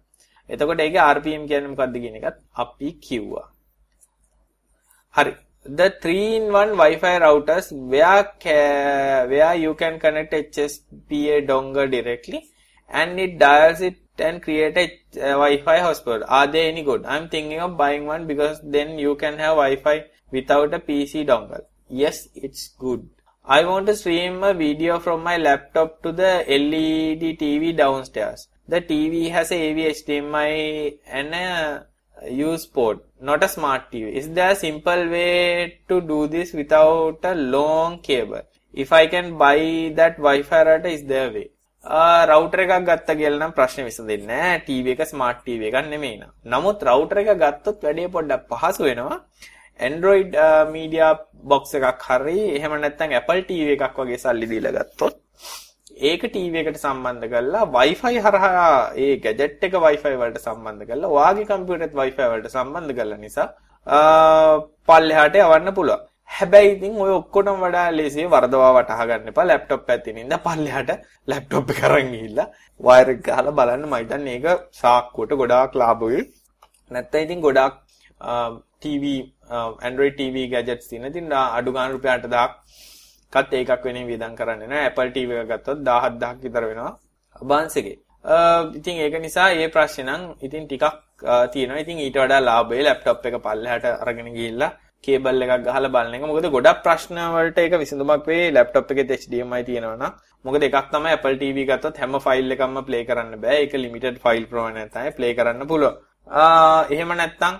එතකොට 0.50 0.80
ඒකේ 0.86 1.04
RPM 1.18 1.44
කියන්නේ 1.50 1.72
මොකක්ද 1.74 1.96
කියන 2.04 2.16
එකත් 2.20 2.38
අපි 2.63 2.90
කිව්වා. 3.06 3.48
හරි. 5.18 5.34
The 5.78 5.88
3-in-1 6.04 6.70
Wi-Fi 6.80 7.16
routers 7.24 7.66
where 7.92 8.26
where 9.32 9.56
you 9.63 9.74
can 9.82 10.00
connect 10.04 10.32
HSPA 10.34 11.36
dongle 11.50 11.90
directly 11.96 12.40
and 13.00 13.20
it 13.20 13.34
dials 13.42 13.82
it 13.88 13.98
and 14.20 14.42
create 14.42 14.78
a 14.78 14.86
uh, 15.22 15.34
Wi-Fi 15.34 15.80
hotspot. 15.80 16.24
Are 16.28 16.48
they 16.48 16.68
any 16.70 16.84
good? 16.84 17.06
I'm 17.06 17.30
thinking 17.30 17.60
of 17.60 17.78
buying 17.78 18.06
one 18.06 18.28
because 18.28 18.60
then 18.64 19.00
you 19.00 19.16
can 19.16 19.38
have 19.38 19.56
Wi-Fi 19.56 20.06
without 20.32 20.74
a 20.74 20.80
PC 20.80 21.26
dongle. 21.28 21.62
Yes, 21.90 22.28
it's 22.36 22.70
good. 22.80 23.08
I 23.46 23.64
want 23.64 23.88
to 23.88 23.96
stream 23.96 24.44
a 24.44 24.54
video 24.54 25.00
from 25.00 25.24
my 25.24 25.38
laptop 25.38 26.04
to 26.04 26.12
the 26.12 26.44
LED 26.48 27.40
TV 27.40 27.76
downstairs. 27.76 28.50
The 28.68 28.82
TV 28.82 29.32
has 29.32 29.52
a 29.54 29.72
AV 29.72 29.96
HDMI 29.96 30.98
and 31.08 31.34
a 31.34 31.86
use 32.30 32.66
port, 32.66 33.06
not 33.22 33.44
a 33.44 33.48
smart 33.48 33.90
TV. 33.92 34.12
Is 34.12 34.30
there 34.32 34.52
a 34.52 34.56
simple 34.56 35.10
way 35.10 35.80
to 35.88 36.02
do 36.02 36.28
this 36.28 36.52
without 36.52 37.20
a 37.24 37.36
long 37.36 38.00
cable? 38.00 38.42
If 38.74 38.92
I 38.92 39.08
can 39.08 39.38
buy 39.38 39.94
that 39.96 40.18
Wi-Fi 40.18 40.64
router, 40.64 40.88
is 40.90 41.06
there 41.06 41.30
a 41.30 41.34
way? 41.34 41.50
Router 42.30 42.60
එකක් 42.63 42.74
ගත්ත 42.88 43.18
කියලා 43.20 43.42
නම් 43.42 43.54
ප්‍රශ්නේ 43.58 43.86
විසඳෙන්නේ 43.90 44.28
නැහැ. 44.32 44.58
TV 44.66 44.96
එක 44.96 45.04
smart 45.12 45.44
TV 45.44 45.70
එකක් 45.72 45.90
නෙමෙයි 45.94 46.18
නා. 46.22 46.32
නමුත් 46.54 46.84
රවුටර් 46.90 47.22
එක 47.22 47.30
ගත්තොත් 47.44 47.86
වැඩේ 47.86 48.10
පොඩ්ඩක් 48.16 48.50
පහසු 48.52 48.84
වෙනවා. 48.90 49.20
Android 49.80 50.34
media 50.76 51.08
box 51.52 51.78
එකක් 51.80 52.04
හරි 52.10 52.40
එහෙම 52.58 52.76
නැත්නම් 52.82 53.16
Apple 53.22 53.42
TV 53.50 53.78
එකක් 53.78 53.98
වගේ 54.02 54.20
සල්ලි 54.26 54.50
දීලා 54.52 54.76
ගත්තොත් 54.78 55.16
ඒක 56.10 56.24
TV 56.34 56.62
එකට 56.62 56.82
සම්බන්ධ 56.84 57.30
කරලා 57.34 57.70
Wi-Fi 57.78 58.13
හරහා 58.26 58.66
ඒ 59.06 59.13
gadget 59.26 59.63
එක 59.70 59.78
Wi-Fi 59.86 60.13
වලට 60.22 60.44
සම්බන්ධ 60.46 60.90
කරලා 60.90 61.13
ඔයාගේ 61.18 61.48
කම්පියුටරෙත් 61.52 61.96
Wi-Fi 62.02 62.28
වලට 62.34 62.54
සම්බන්ධ 62.56 62.98
කරලා 63.00 63.24
නිසා 63.26 63.48
පල්ලෙහාට 64.90 65.40
යවන්න 65.44 65.76
පුළුවන්. 65.80 66.04
හැබැයි 66.30 66.72
ඉතින් 66.76 67.00
ඔය 67.04 67.12
ඔක්කොටම 67.20 67.62
වඩා 67.66 67.88
ලේසිය 67.98 68.28
වරදවා 68.36 68.72
වටහා 68.78 69.08
ගන්න 69.10 69.32
එපා 69.34 69.48
ලැප්ටොප් 69.52 69.90
ඇතින් 69.96 70.22
ඉඳ 70.24 70.36
පල්ලෙහාට 70.46 70.92
ලැප්ටොප් 71.32 71.72
එක 71.74 71.82
අරන් 71.90 72.12
ගිහිල්ලා 72.13 72.48
වයර් 72.88 73.10
එක 73.16 73.22
ගහලා 73.28 73.58
බලන්න 73.60 73.90
මම 73.90 73.98
හිතන්නේ 74.02 74.38
ඒක 74.38 74.70
සාක්කුවට 74.82 75.40
ගොඩාක් 75.42 75.78
ලාභ 75.82 76.02
වෙයි 76.04 76.24
නැත්නම් 76.92 77.26
ඉතින් 77.26 77.44
ගොඩාක් 77.48 77.74
TV 78.84 79.04
Android 79.88 80.13
TV 80.20 80.36
gadgets 80.54 80.88
තියෙන. 80.90 81.06
ඉතින් 81.12 81.32
අඩු 81.32 81.70
ගාණ 81.76 81.92
රුපියල් 81.96 82.20
8000ක් 82.26 82.52
කත් 83.34 83.52
ඒකක් 83.60 83.84
වෙනින් 83.88 84.06
වියදම් 84.10 84.34
කරන්නේ 84.40 84.70
නැහැ. 84.72 84.90
Apple 84.90 85.12
TV 85.16 85.30
එක 85.42 85.48
ගත්තොත් 85.52 85.80
17000ක් 85.90 86.38
විතර 86.46 86.63
වෙනවා. 86.70 86.92
අබාන්ස් 87.42 87.78
එකේ. 87.82 87.98
ඉතින් 88.80 88.96
ඒක 89.06 89.16
නිසා 89.26 89.48
මේ 89.60 89.70
ප්‍රශ්නේ 89.76 90.08
නම් 90.08 90.24
ඉතින් 90.48 90.63
ටිකක් 90.68 90.86
තියෙනවා. 91.54 91.82
ඉතින් 91.84 91.98
ඊට 92.06 92.18
වඩා 92.24 92.42
ලාභයි 92.50 92.84
ලැප්ටොප් 92.88 93.26
එක 93.28 93.38
පල්ලෙහාට 93.46 93.86
අරගෙන 94.04 94.30
ගිහිල්ලා 94.38 94.72
කේබල් 95.04 95.44
එකක් 95.46 95.66
ගහලා 95.68 95.92
බලන 95.96 96.16
එක. 96.16 96.26
මොකද 96.32 96.48
ගොඩක් 96.56 96.80
ප්‍රශ්න 96.86 97.20
වලට 97.36 97.60
ඒක 97.66 97.76
විසඳුමක් 97.84 98.26
වෙයි 98.32 98.54
laptop 98.58 98.92
එකේ 98.94 99.18
HDMI 99.22 99.62
තියෙනවා 99.70 100.00
නම්. 100.00 100.14
මොකද 100.46 100.64
එකක් 100.68 100.90
තමයි 100.94 101.14
Apple 101.18 101.38
TV 101.42 101.66
ගත්තොත් 101.70 102.00
හැම 102.02 102.18
ෆයිල් 102.28 102.56
එකක්ම 102.56 102.80
play 102.90 103.04
කරන්න 103.10 103.42
බෑ. 103.44 103.60
ඒක 103.64 103.74
limited 103.86 104.18
file 104.26 104.48
ප්‍රමාණයක් 104.52 104.92
තමයි 104.96 105.14
play 105.20 105.32
කරන්න 105.38 105.68
පුළුවන්. 105.72 105.96
එහෙම 106.94 107.14
නැත්නම් 107.22 107.56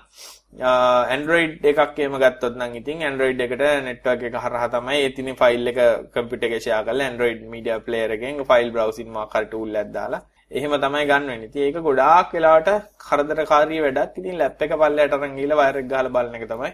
Android 1.16 1.52
එකක් 1.72 2.00
එහෙම 2.00 2.16
ගත්තොත් 2.24 2.56
නම් 2.60 2.74
ඉතින් 2.80 3.04
Android 3.12 3.40
එකට 3.46 3.64
network 3.90 4.24
එක 4.30 4.40
හරහා 4.46 4.72
තමයි 4.76 4.98
ඒ 5.04 5.12
තියෙන 5.18 5.38
ෆයිල් 5.44 5.72
එක 5.74 5.80
computer 6.16 6.48
එකේ 6.50 6.64
share 6.66 6.84
කරලා 6.88 7.12
Android 7.12 7.40
media 7.54 7.78
player 7.88 8.10
එකෙන් 8.18 8.44
file 8.52 8.74
browsing 8.78 9.12
මාක් 9.18 9.38
හරි 9.38 9.50
tool 9.54 9.80
එකක් 9.84 9.94
දාලා 10.00 10.22
එහෙම 10.52 10.74
තමයි 10.84 11.06
ගන්න 11.12 11.30
වෙන්නේ. 11.32 11.50
ඉතින් 11.50 11.64
ඒක 11.68 11.80
ගොඩාක් 11.88 12.36
වෙලාවට 12.36 12.70
කරදරකාරී 13.08 13.82
වැඩක්. 13.86 14.20
ඉතින් 14.22 14.38
ලැප් 14.42 14.62
එක 14.68 14.76
පල්ලයට 14.84 15.16
අරන් 15.20 15.40
ගිහලා 15.40 15.62
වයර් 15.62 15.80
එක 15.84 15.90
ගහලා 15.94 16.14
බලන 16.18 16.38
එක 16.40 16.46
තමයි 16.54 16.74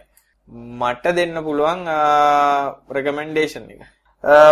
මට 0.49 1.15
දෙන්න 1.17 1.35
පුළුවන් 1.43 1.81
රෙකමෙන්ඩේෂන් 2.95 3.69
එක. 3.73 3.81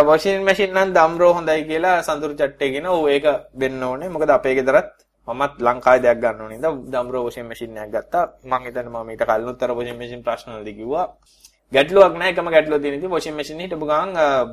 වොෂින් 0.07 0.43
මැෂින් 0.47 0.73
නම් 0.75 0.93
දම්රෝ 0.97 1.33
හොඳයි 1.37 1.63
කියලා 1.69 2.01
සඳුරු 2.07 2.33
චට්ටේ 2.39 2.71
කියන 2.73 2.87
ඕ 2.87 3.07
ඒක 3.07 3.25
දෙන්න 3.61 3.83
ඕනේ. 3.83 4.09
මොකද 4.09 4.29
අපේ 4.29 4.55
ගෙදරත් 4.55 4.91
මමත් 5.27 5.53
ලංකාවේ 5.67 6.03
දෙයක් 6.05 6.19
ගන්න 6.23 6.41
ඕනේ. 6.41 6.57
ඉතින් 6.57 6.91
දම්රෝ 6.93 7.23
වොෂින් 7.27 7.45
මැෂින් 7.49 7.77
එකක් 7.77 7.93
ගත්තා. 7.95 8.25
මම 8.43 8.63
හිතන්නේ 8.65 8.89
මම 8.89 9.09
ඊට 9.13 9.25
කලිනුත්තර 9.29 9.71
වොෂින් 9.79 9.97
මැෂින් 9.99 10.23
ප්‍රශ්න 10.25 10.51
වලදී 10.57 10.77
කිව්වා. 10.79 11.07
ගැටලුවක් 11.71 12.15
නැහැ 12.19 12.33
එකම 12.33 12.47
ගැටලුව 12.53 12.81
තියෙන 12.83 12.95
ඉතින් 12.99 13.11
වොෂින් 13.15 13.35
මැෂින් 13.35 13.59
හිටපු 13.63 13.85
ගමන් 13.91 14.11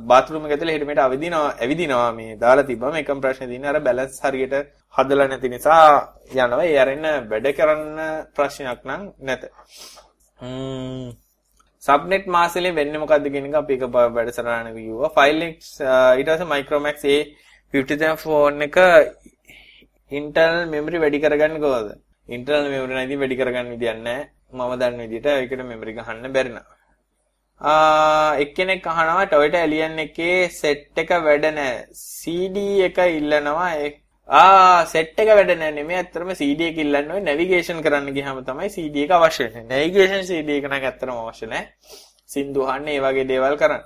බාත්රූම් 0.09 0.45
එක 0.45 0.53
ඇතුලේ 0.55 0.75
හිට 0.75 0.87
මෙට 0.89 1.01
අවදිනවා 1.05 1.47
ඇවිදිනවා 1.63 2.11
මේ 2.19 2.37
දාලා 2.43 2.67
තිබ්බම 2.69 2.95
එකම 3.01 3.19
ප්‍රශ්නේ 3.23 3.49
තියෙන්නේ 3.49 3.71
අර 3.71 3.79
බැලන්ස් 3.87 4.21
හරියට 4.23 4.55
හදලා 4.97 5.27
නැති 5.31 5.49
නිසා 5.55 5.81
යනවා 6.31 6.63
ඒ 6.67 6.77
අරින්න 6.83 7.07
වැඩ 7.31 7.47
කරන්න 7.57 7.99
ප්‍රශ්නයක් 8.35 8.79
නම් 8.87 9.01
නැත. 9.27 9.43
ම්ම් 10.39 11.09
සබ්නෙට් 11.83 12.25
මාසලේ 12.35 12.71
වෙන්නේ 12.79 13.01
මොකද්ද 13.03 13.27
කියන 13.33 13.45
එක 13.49 13.57
අපි 13.61 13.73
එක 13.77 13.83
වැඩසටහනක 14.15 14.75
කිව්වා. 14.77 15.11
ෆයිල් 15.17 15.37
එක 15.47 15.55
uh, 15.85 16.11
ඊට 16.19 16.31
පස්සේ 16.31 16.51
Micromax 16.53 17.05
A53 17.13 18.17
ෆෝන් 18.23 18.65
එක 18.67 18.77
ඉන්ටර්නල් 20.11 20.65
මෙමරි 20.73 21.01
වැඩි 21.03 21.23
කරගන්නේ 21.25 21.63
කොහොමද? 21.65 21.95
ඉන්ටර්නල් 22.29 22.67
මෙමරි 22.73 22.97
නැති 22.97 23.21
වැඩි 23.21 23.39
කරගන්න 23.41 23.71
විදියක් 23.73 24.03
නැහැ. 24.07 24.27
මම 24.51 24.75
දන්න 24.81 25.01
විදිහට 25.03 25.31
ඒකට 25.31 25.63
මෙමරි 25.71 25.95
ගහන්න 25.97 26.35
බැරි 26.35 26.53
නා. 26.57 26.67
ආ 27.61 27.71
uh, 27.71 28.43
එක්කෙනෙක් 28.43 28.85
අහනවා 28.91 29.29
Toyota 29.31 29.63
Allion 29.65 29.95
එකේ 30.05 30.37
සෙට් 30.59 30.99
එක 31.03 31.15
වැඩ 31.27 31.47
නැහැ. 31.59 31.87
CD 31.93 32.57
එක 32.89 32.99
ඉල්ලනවා 33.19 33.71
ආ 34.29 34.85
සෙට් 34.85 35.19
එක 35.21 35.29
වැඩ 35.37 35.51
නැහැ 35.51 35.73
නෙමෙයි 35.75 35.97
ඇත්තටම 35.99 36.31
CD 36.39 36.67
එක 36.69 36.75
ඉල්ලන්න 36.83 37.13
ඕනේ 37.13 37.25
නැවිගේෂන් 37.27 37.79
කරන්න 37.85 38.13
ගියාම 38.17 38.41
තමයි 38.49 38.69
CD 38.75 39.05
එක 39.05 39.13
අවශ්‍ය 39.17 39.45
වෙන්නේ. 39.45 39.69
නැවිගේෂන් 39.71 40.27
CD 40.27 40.57
එක 40.57 40.67
නම් 40.69 40.75
ඇත්තටම 40.89 41.21
අවශ්‍ය 41.21 41.47
නැහැ. 41.53 41.65
සින්දු 42.33 42.67
අහන්න 42.73 42.91
ඒ 42.93 42.99
වගේ 43.05 43.25
දේවල් 43.31 43.57
කරන්න. 43.61 43.81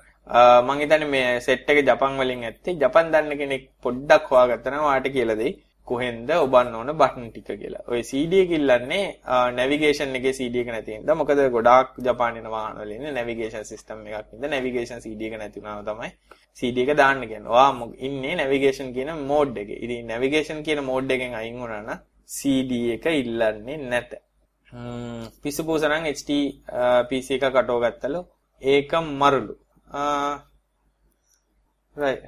මම 0.66 0.82
හිතන්නේ 0.82 1.12
මේ 1.14 1.40
සෙට් 1.48 1.70
එක 1.72 1.80
ජපන් 1.90 2.20
වලින් 2.22 2.44
ඇත්තේ. 2.50 2.76
ජපන් 2.82 3.14
දන්න 3.14 3.40
කෙනෙක් 3.42 3.64
පොඩ්ඩක් 3.86 4.28
හොයාගත්තා 4.34 4.74
නම් 4.74 4.84
වාට 4.90 5.08
කියලා 5.16 5.40
දෙයි. 5.44 5.54
කොහෙන්ද 5.88 6.30
ඔබන්න 6.36 6.76
ඕන 6.76 6.92
බටන් 7.00 7.32
ටික 7.32 7.50
කියලා. 7.64 7.88
ඔය 7.88 8.04
CD 8.12 8.44
එක 8.44 8.52
ඉල්ලන්නේ 8.60 9.04
නැවිගේෂන් 9.58 10.16
එකේ 10.20 10.36
CD 10.40 10.66
එක 10.66 10.76
නැති 10.76 10.98
හින්දා. 10.98 11.20
මොකද 11.22 11.40
ගොඩාක් 11.56 11.96
ජපානයේ 12.08 12.52
වාහන 12.56 12.84
වල 12.84 12.96
ඉන්නේ 12.98 13.16
නැවිගේෂන් 13.20 13.64
සිස්ටම් 13.72 14.04
එකක් 14.12 14.36
හින්දා 14.36 14.52
නැවිගේෂන් 14.56 15.04
CD 15.06 15.32
එක 15.32 15.40
නැති 15.40 15.64
වුණාම 15.64 15.88
තමයි 15.88 16.12
CD 16.58 16.78
එක 16.84 16.92
දාන්න 17.02 17.22
කියන්නේ. 17.30 17.54
ඔයා 17.56 17.72
ඉන්නේ 18.08 18.36
නැවිගේෂන් 18.40 18.90
කියන 18.96 19.12
මෝඩ් 19.32 19.56
එකේ. 19.64 19.80
ඉතින් 19.86 20.08
නැවිගේෂන් 20.12 20.62
කියන 20.68 20.84
මෝඩ් 20.90 21.12
එකෙන් 21.16 21.34
අයින් 21.40 21.60
වුණා 21.62 21.82
නම් 21.82 22.00
CD 22.30 22.72
එක 22.96 23.06
ඉල්ලන්නේ 23.22 23.78
නැත. 23.92 24.12
ම්ම් 24.68 25.24
පිස්සු 25.44 25.62
පූසනම් 25.68 26.06
HT 26.16 26.30
PC 27.10 27.28
එක 27.38 27.46
කටෝ 27.56 27.80
ගත්තලු. 27.84 28.22
ඒක 28.62 28.92
මරුලු. 29.22 29.56
right 31.96 32.24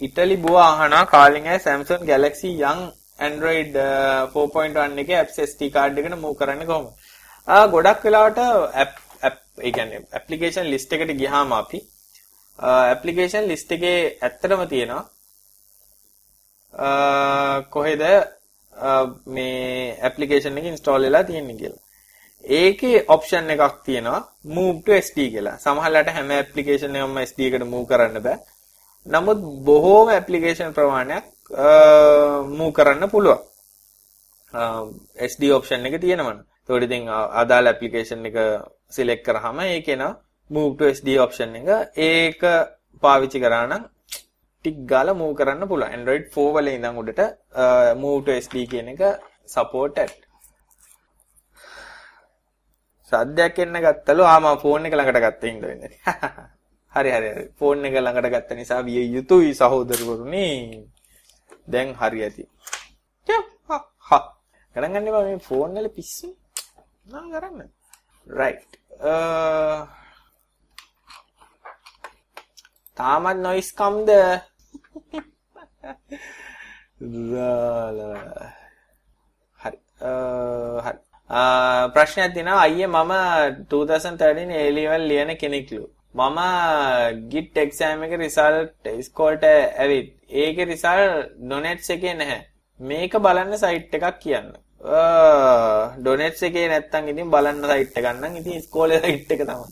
ඉටලි 0.00 0.36
බුව 0.44 0.56
අහනවා 0.62 1.04
කාලින් 1.14 1.46
ඇයි 1.46 1.64
Samsung 1.66 2.02
Galaxy 2.10 2.50
Young 2.62 2.82
Android 3.18 3.76
4.1 4.34 5.00
එකේ 5.02 5.20
apps 5.22 5.38
SD 5.46 5.70
card 5.76 6.00
එකට 6.00 6.18
move 6.24 6.36
කරන්නේ 6.40 6.68
කොහොමද? 6.70 6.90
ආ 7.48 7.64
ගොඩක් 7.74 8.04
වෙලාවට 8.06 8.40
app 8.82 8.92
app 8.92 9.09
ඒ 9.66 9.72
කියන්නේ 9.76 10.00
application 10.18 10.64
list 10.72 10.92
එකට 10.96 11.12
ගියාම 11.22 11.52
අපි 11.60 11.78
application 12.94 13.42
list 13.50 13.72
එකේ 13.76 13.96
ඇත්තටම 14.26 14.62
තියෙනවා 14.72 15.02
කොහෙද 17.74 18.02
මේ 19.34 19.96
application 20.08 20.58
එක 20.58 20.66
install 20.72 21.02
වෙලා 21.06 21.24
තියෙන්නේ 21.30 21.56
කියලා. 21.60 21.82
ඒකේ 22.44 23.04
option 23.14 23.50
එකක් 23.54 23.74
තියෙනවා 23.86 24.20
move 24.56 24.78
to 24.86 24.90
SD 25.06 25.18
කියලා. 25.34 25.56
සමහරවිට 25.64 26.08
හැම 26.16 26.30
application 26.44 26.90
එකක්ම 26.96 27.18
SD 27.28 27.38
එකට 27.48 27.64
move 27.72 27.86
කරන්න 27.90 28.22
බෑ. 28.26 28.38
නමුත් 29.06 29.38
බොහෝම 29.66 30.08
application 30.20 30.68
ප්‍රමාණයක් 30.76 31.24
move 32.58 32.72
කරන්න 32.78 33.10
පුළුවන්. 33.14 33.40
SD 35.30 35.42
option 35.58 35.86
එක 35.86 35.94
තියෙනවනේ. 36.04 36.44
ඒකට 36.68 36.84
ඉතින් 36.86 37.02
අදාළ 37.40 37.66
application 37.74 38.18
එක 38.28 38.36
select 38.90 39.22
කරාම 39.26 39.60
ඒකේ 39.66 39.96
න 39.96 40.04
move 40.50 40.72
to 40.78 40.84
SD 40.90 41.08
option 41.24 41.56
එක 41.56 41.68
ඒක 42.08 42.40
පාවිච්චි 43.02 43.38
කරා 43.44 43.64
නම් 43.66 43.84
ටික් 44.64 44.78
ගාලා 44.86 45.18
move 45.20 45.34
කරන්න 45.34 45.68
පුළුවන්. 45.68 45.94
Android 45.96 46.24
4 46.30 46.56
වල 46.56 46.68
ඉඳන් 46.72 46.98
උඩට 47.02 47.20
move 47.96 48.20
to 48.26 48.32
SD 48.36 48.66
කියන 48.72 48.90
එක 48.94 49.02
supported. 49.46 50.12
සද්දයක් 53.12 53.58
එන්න 53.58 53.78
ගත්තලු 53.84 54.24
ආ 54.24 54.38
මම 54.40 54.58
ෆෝන් 54.62 54.86
එක 54.86 54.94
ළඟට 54.94 55.22
ගත්ත 55.24 55.42
හින්දා 55.50 55.70
වෙන්නේ. 55.70 55.92
හරි 56.94 57.10
හරි 57.16 57.28
හරි. 57.32 57.44
ෆෝන් 57.58 57.86
එක 57.86 57.96
ළඟට 57.96 58.32
ගත්ත 58.34 58.58
නිසා 58.58 58.82
විය 58.82 59.06
යුතුයි 59.16 59.54
සහෝදරවරුනි. 59.54 60.46
දැන් 61.66 61.94
හරි 61.94 62.26
ඇති. 62.26 62.44
හා 64.08 64.22
ගණන් 64.76 64.94
ගන්න 64.94 65.30
මේ 65.30 65.40
ෆෝන් 65.48 65.74
වල 65.74 65.88
පිස්සු. 65.96 66.28
නා 67.06 67.26
කරන්න. 67.32 67.68
right. 68.26 68.79
තාමත් 72.96 73.38
නොයිස් 73.44 73.70
කම්ද? 73.78 74.10
හරි. 79.60 79.78
හරි. 80.84 80.98
ප්‍රශ්නයක් 81.94 82.30
තියෙනවා 82.34 82.60
අයියේ 82.66 82.86
මම 82.86 83.12
2013 83.72 84.52
A 84.60 84.62
level 84.76 85.02
ලියන 85.10 85.30
කෙනෙක්ලු. 85.42 85.84
මම 86.14 86.38
git 87.32 87.56
exam 87.64 87.98
එකේ 88.06 88.20
result 88.24 88.88
ස්කෝල්ට 89.08 89.44
ඇවිත් 89.50 90.08
ඒකේ 90.30 90.64
result 90.72 91.32
donates 91.50 91.90
එකේ 91.96 92.14
නැහැ. 92.20 92.40
මේක 92.80 93.12
බලන්න 93.26 93.52
site 93.62 93.96
එකක් 93.98 94.18
කියන්න. 94.24 94.48
Donates 96.04 96.42
එකේ 96.48 96.68
නැත්තම් 96.72 97.08
ඉතින් 97.12 97.30
බලන්න 97.34 97.64
site 97.70 97.98
එකක් 98.00 98.08
නම් 98.16 98.34
ඉතින් 98.40 98.54
ඉස්කෝලේ 98.60 99.00
site 99.04 99.32
එක 99.34 99.42
තමයි. 99.48 99.68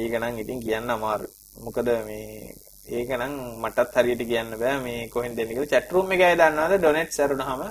ඒක 0.00 0.14
නම් 0.20 0.38
ඉතින් 0.42 0.58
කියන්න 0.64 0.90
අමාරුයි. 0.94 1.32
මොකද 1.64 1.88
මේ 2.08 2.54
ඒක 2.96 3.10
නම් 3.18 3.34
මටත් 3.62 3.94
හරියට 3.96 4.22
කියන්න 4.30 4.50
බෑ 4.60 4.76
මේ 4.84 5.08
කොහෙන්ද 5.14 5.38
එන්නේ 5.38 5.56
කියලා 5.56 5.72
chat 5.72 5.92
room 5.94 6.12
එකේ 6.14 6.34
දන්නවද 6.40 6.82
donates 6.84 7.20
ඇරුණාම 7.20 7.62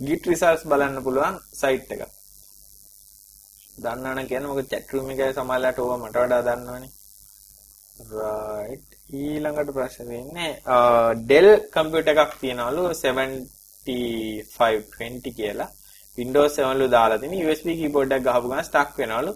git 0.00 0.24
results 0.30 0.64
බලන්න 0.70 1.04
පුළුවන් 1.06 1.36
site 1.60 1.92
එක. 1.94 2.02
දන්නවනම් 3.84 4.26
කියන්නේ 4.30 4.50
මොකද 4.52 4.70
chat 4.72 4.86
room 4.92 5.10
එකේ 5.14 5.32
සමහරලාට 5.36 5.78
ඕවා 5.82 6.00
මට 6.02 6.16
වඩා 6.24 6.46
දන්නවනේ. 6.48 6.90
right 8.12 8.88
ඊළඟට 9.12 9.70
ප්‍රශ්න 9.76 10.08
වෙන්නේ 10.12 10.50
Dell 11.30 11.48
computer 11.74 12.14
එකක් 12.16 12.32
තියනවලු 12.42 12.84
7520 13.86 15.36
කියලා 15.38 15.68
Windows 16.18 16.50
7 16.56 16.74
ලු 16.80 16.88
දාලා 16.96 17.20
තියෙන 17.22 17.38
USB 17.46 17.66
keyboard 17.80 18.12
එකක් 18.16 18.26
ගහපු 18.26 18.46
ගමන් 18.50 18.68
stuck 18.70 18.90
වෙනවලු. 19.00 19.32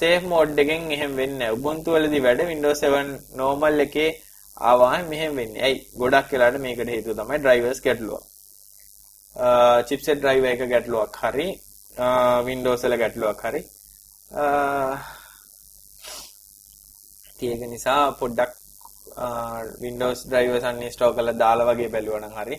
safe 0.00 0.24
mode 0.32 0.62
එකෙන් 0.64 0.80
එහෙම 0.96 1.12
වෙන්නේ 1.20 1.38
නැහැ. 1.42 1.58
Ubuntu 1.58 1.88
වලදී 1.96 2.24
වැඩ 2.26 2.40
Windows 2.52 2.80
7 2.86 3.12
normal 3.42 3.86
එකේ 3.86 4.10
ආවම 4.70 5.04
මෙහෙම 5.12 5.32
වෙන්නේ. 5.40 5.62
ඇයි? 5.66 5.78
ගොඩක් 6.00 6.34
වෙලාට 6.34 6.58
මේකට 6.66 6.90
හේතුව 6.94 7.14
තමයි 7.20 7.38
drivers 7.46 7.80
ගැටලුවක්. 7.86 8.24
chipset 9.88 10.18
driver 10.22 10.50
එක 10.54 10.62
ගැටලුවක් 10.72 11.18
හරි 11.22 11.48
Windows 12.48 12.80
වල 12.84 12.96
ගැටලුවක් 13.02 13.42
හරි 13.46 13.60
ඒක 17.40 17.60
නිසා 17.74 18.00
පොඩ්ඩක් 18.20 18.52
Windows 19.84 20.18
drivers 20.32 20.64
uninstall 20.70 21.14
කරලා 21.16 21.38
දාලා 21.44 21.68
වගේ 21.70 21.92
බැලුවා 21.94 22.22
නම් 22.24 22.34
හරි 22.40 22.56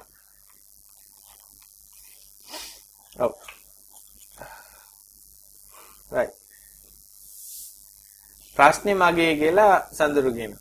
ඔව්. 3.16 3.32
Right. 6.10 6.34
ප්‍රශ්නේ 8.56 8.94
මගේ 8.94 9.32
කියලා 9.34 9.74
සඳරු 9.92 10.30
කියන. 10.32 10.52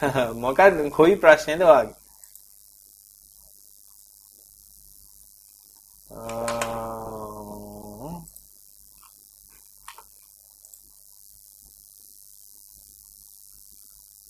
මොකක්ද 0.42 0.82
කොයි 0.90 1.16
ප්‍රශ්නේද 1.16 1.62
වාගේ? 1.62 1.96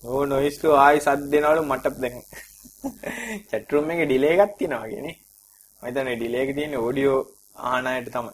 ඕ 0.02 0.24
නොයිස් 0.24 0.56
ටු 0.58 0.74
ආයි 0.76 1.00
සද්ද 1.00 1.30
දෙනවලු 1.32 1.62
මට 1.62 1.94
දැන් 2.02 2.16
chat 3.48 3.72
room 3.72 3.88
එකේ 3.92 4.08
delay 4.12 4.34
එකක් 4.36 4.52
තියෙනවා 4.58 4.84
වගේ 4.84 5.02
නේ 5.06 5.16
මම 5.82 5.86
හිතන්නේ 5.86 6.18
delay 6.22 6.42
එක 6.44 6.52
තියෙන්නේ 6.56 6.82
audio 6.82 7.12
අහන 7.66 7.88
අයට 7.90 8.10
තමයි 8.14 8.32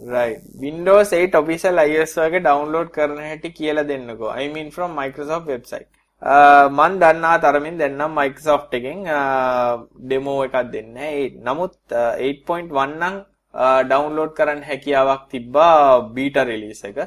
right 0.00 0.40
windows 0.60 1.10
8 1.14 1.42
official 1.42 1.82
ios 1.86 2.14
වගේ 2.18 2.40
download 2.40 2.88
කරන 2.90 3.18
හැටි 3.22 3.50
කියලා 3.50 3.82
දෙන්නකෝ 3.82 4.32
i 4.36 4.48
mean 4.48 4.70
from 4.70 4.90
microsoft 5.02 5.46
website 5.46 5.90
uh, 6.22 6.66
මන් 6.70 6.92
දන්නා 7.00 7.36
තරමින් 7.38 7.78
දැන්නම් 7.78 8.16
Microsoft 8.20 8.74
එකෙන් 8.74 9.04
uh, 9.10 9.72
ඩෙමෝ 10.00 10.40
එකක් 10.46 10.56
දෙන්නේ 10.72 11.10
නමුත් 11.42 11.74
uh, 11.92 12.14
8.1 12.18 12.98
නම් 13.00 13.16
ඩවුන්ලෝඩ් 13.88 14.32
කරන්න 14.38 14.62
හැකියාවක් 14.62 15.28
තිබ්බා 15.32 16.00
බීටා 16.16 16.44
රිලීස් 16.44 16.82
එක. 16.84 16.98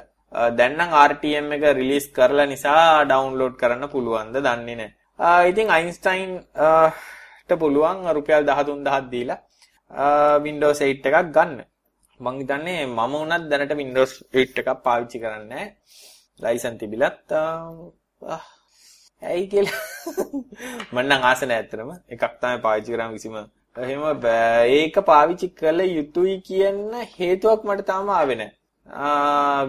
දැන් 0.58 0.78
නම් 0.78 0.92
RTM 1.02 1.48
එක 1.56 1.64
රිලීස් 1.80 2.08
කරලා 2.18 2.48
නිසා 2.48 3.06
ඩවුන්ලෝඩ් 3.06 3.58
කරන්න 3.62 3.92
පුළුවන්ද 3.94 4.38
දන්නේ 4.38 4.78
නැහැ. 4.82 5.50
ඉතින් 5.52 5.74
අයින්ස්ටයින් 5.78 6.32
ට 7.48 7.60
පුළුවන් 7.60 8.08
රුපියල් 8.18 8.46
13000ක් 8.46 9.12
දීලා 9.12 9.40
Windows 10.46 10.80
8 10.82 11.12
එකක් 11.12 11.34
ගන්න. 11.36 11.60
මං 12.26 12.36
හිතන්නේ 12.42 12.82
මම 12.86 13.14
උනත් 13.24 13.46
දැනට 13.52 13.74
Windows 13.82 14.12
8 14.44 14.62
එකක් 14.62 14.70
පාවිච්චි 14.86 15.18
කරන්නේ 15.24 15.50
නැහැ. 15.52 15.68
ලයිසන් 16.44 16.76
තිබිලත් 16.82 17.34
ඇයි 19.24 19.46
කියලා 19.52 19.82
මම 20.92 20.98
නම් 21.04 21.24
ආස 21.30 21.42
නැහැ 21.50 21.62
ඇත්තටම 21.62 21.92
එකක් 22.14 22.24
තමයි 22.42 22.60
පාවිච්චි 22.66 22.92
කරාම 22.96 23.12
කිසිම 23.16 23.36
එහෙම 23.86 24.04
ඒක 24.78 24.96
පාවිච්චි 25.12 25.48
කළ 25.60 25.80
යුතුයි 25.98 26.36
කියන 26.48 26.78
හේතුවක් 27.18 27.62
මට 27.68 27.88
තාම 27.92 28.10
ආවේ 28.20 28.38
නැහැ. 28.42 28.54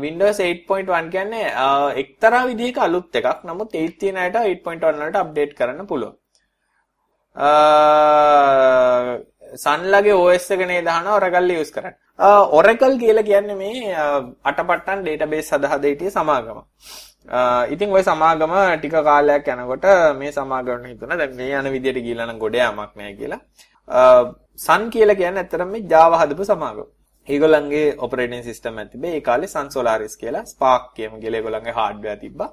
Windows 0.05 0.39
8.1 0.45 1.11
කියන්නේ 1.15 1.47
එක්තරා 2.03 2.43
විදිහක 2.51 2.79
අලුත් 2.87 3.17
එකක්. 3.21 3.39
නමුත් 3.49 3.71
8 3.81 3.99
තියෙන 4.01 4.17
අයට 4.25 4.37
8.1 4.43 5.01
වලට 5.01 5.17
අප්ඩේට් 5.23 5.53
කරන්න 5.59 5.89
පුළුවන්. 5.91 6.15
සන්ලගේ 9.57 10.13
OS 10.13 10.51
එක 10.55 10.63
නේ 10.71 10.83
දානවා 10.89 11.17
Oracle 11.19 11.61
use 11.61 11.73
කරන්න. 11.77 11.95
Oracle 12.59 12.97
කියලා 13.03 13.23
කියන්නේ 13.23 13.55
මේ 13.55 13.95
අටපට්ටන් 14.51 15.05
database 15.09 15.49
සඳහා 15.53 15.79
දෙටිය 15.85 16.11
සමාගම. 16.11 16.61
ඉතින් 17.75 17.91
ওই 17.97 18.03
සමාගම 18.11 18.53
ටික 18.81 18.97
කාලයක් 19.09 19.49
යනකොට 19.55 19.87
මේ 20.21 20.33
සමාගම 20.37 20.85
හිතුණා 20.93 21.19
දැන් 21.23 21.35
මේ 21.41 21.57
යන 21.61 21.73
විදියට 21.77 22.05
ගිහලා 22.07 22.29
නම් 22.29 22.39
ගොඩ 22.45 22.61
යamak 22.61 22.93
නෑ 23.01 23.17
කියලා. 23.21 23.41
සන් 24.67 24.83
කියලා 24.95 25.19
කියන්නේ 25.21 25.43
ඇත්තටම 25.45 25.75
මේ 25.75 25.85
Java 25.93 26.23
හදපු 26.23 26.45
සමාගම. 26.53 26.87
ඒගොල්ලන්ගේ 27.29 27.97
ඔපරේටින් 28.07 28.43
සිස්ටම් 28.49 28.79
එකක් 28.83 28.93
තිබේ. 28.93 29.17
ඒ 29.17 29.21
කාලේ 29.29 29.53
Sun 29.55 29.69
Solaris 29.77 30.17
කියලා 30.23 30.47
Spark 30.53 30.95
කියම 30.97 31.21
කියලා 31.23 31.41
ඒගොල්ලන්ගේ 31.41 31.77
hardware 31.81 32.19
තිබ්බා. 32.25 32.51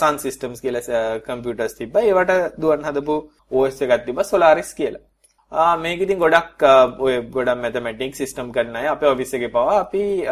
Sun 0.00 0.18
Systems 0.24 0.60
කියලා 0.64 1.20
computers 1.28 1.74
තිබ්බා. 1.80 2.02
ඒවට 2.10 2.56
දුවන් 2.62 2.88
හදපු 2.88 3.16
OS 3.52 3.82
එකක් 3.82 4.06
තිබ්බා 4.06 4.30
Solaris 4.32 4.72
කියලා. 4.80 5.05
මේක 5.52 6.00
ඉතින් 6.00 6.18
ගොඩක් 6.18 6.62
ඔය 6.98 7.22
ගොඩක් 7.30 7.56
මැතමැටික්ස් 7.56 8.18
සිස්ටම් 8.18 8.50
කරන 8.52 8.76
අය 8.76 8.88
අපේ 8.88 9.06
ඔෆිස් 9.06 9.34
එකේ 9.34 9.48
පවා 9.48 9.80
අපි 9.80 10.26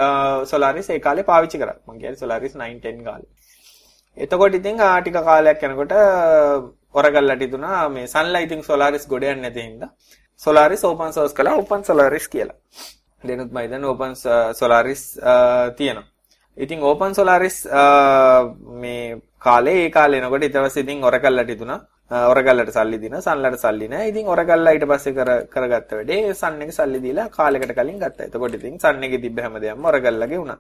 සෝලාරිස් 0.45 0.91
ඒ 0.91 0.99
කාලේ 0.99 1.23
පාවිච්චි 1.23 1.59
කරා. 1.59 1.77
මම 1.87 1.99
කියන්නේ 2.01 2.17
සෝලාරිස් 2.17 2.55
9 2.55 2.81
10 2.81 3.05
කාලේ. 3.05 3.31
එතකොට 4.17 4.55
ඉතින් 4.55 4.77
ටික 4.77 5.15
කාලයක් 5.25 5.63
යනකොට 5.63 5.93
ඔරගල්ලට 6.93 7.43
ඉදුණා 7.43 7.89
මේ 7.89 8.07
සන්ලයිටින් 8.07 8.63
සෝලාරිස් 8.63 9.07
ගොඩ 9.07 9.23
යන්නේ 9.23 9.43
නැති 9.43 9.63
හින්දා 9.63 9.91
සෝලාරිස් 10.41 10.85
ඕපන් 10.85 11.13
සෝස් 11.13 11.33
කළා 11.33 11.55
ඕපන් 11.55 11.85
සෝලාරිස් 11.85 12.29
කියලා. 12.29 12.59
දෙනුත් 13.23 13.51
මම 13.53 13.71
දැන් 13.71 13.85
ඕපන් 13.85 14.15
සෝලාරිස් 14.59 15.03
තියෙනවා. 15.77 16.07
ඉතින් 16.59 16.83
ඕපන් 16.83 17.15
සෝලාරිස් 17.15 17.57
මේ 18.83 19.21
කාලේ 19.39 19.79
ඒ 19.85 19.91
කාලේ 19.91 20.21
එනකොට 20.21 20.43
ඊට 20.43 20.59
පස්සේ 20.59 20.83
ඉතින් 20.83 21.05
ඔරගල්ලට 21.05 21.51
ඉදුණා. 21.51 21.81
ඔරගල්ලට 22.11 22.71
සල්ලි 22.77 22.99
දින 23.01 23.17
සන්ලට 23.21 23.61
සල්ලි 23.65 23.89
නෑ. 23.89 24.09
ඉතින් 24.13 24.27
ඔරගල්ලා 24.29 24.73
ඊට 24.77 24.87
පස්සේ 24.91 25.15
කර 25.19 25.31
කරගත්ත 25.55 25.93
වැඩේ 25.99 26.35
සන් 26.35 26.63
එක 26.63 26.73
සල්ලි 26.79 27.01
දීලා 27.05 27.29
කාලයකට 27.37 27.73
කලින් 27.79 27.99
ගත්තා. 28.03 28.27
එතකොට 28.29 28.55
ඉතින් 28.59 28.79
සන් 28.79 29.05
එකේ 29.09 29.23
තිබ්බ 29.25 29.39
හැමදේම 29.45 29.85
ඔරගල්ලාගේ 29.93 30.41
වුණා. 30.43 30.59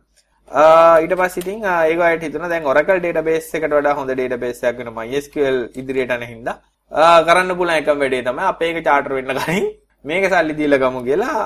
ඊට 1.02 1.14
පස්සේ 1.20 1.42
ඉතින් 1.42 1.64
ඒක 1.64 2.00
අයට 2.06 2.24
හිතුණා 2.26 2.48
දැන් 2.52 2.66
Oracle 2.72 3.00
database 3.04 3.56
එකට 3.58 3.74
වඩා 3.76 3.94
හොඳ 3.98 4.10
database 4.20 4.64
එකක් 4.70 4.78
වෙන 4.80 4.90
MySQL 4.98 5.58
ඉදිරියට 5.80 6.16
යන 6.16 6.24
හින්දා 6.32 6.56
කරන්න 7.28 7.56
පුළුවන් 7.58 7.80
එකම 7.82 8.00
වැඩේ 8.04 8.24
තමයි 8.28 8.48
අපේ 8.52 8.72
එක 8.72 8.84
charter 8.88 9.14
වෙන්න 9.18 9.36
කලින් 9.38 9.68
මේක 10.04 10.26
සල්ලි 10.32 10.56
දීලා 10.60 10.82
ගමු 10.82 11.04
කියලා 11.08 11.44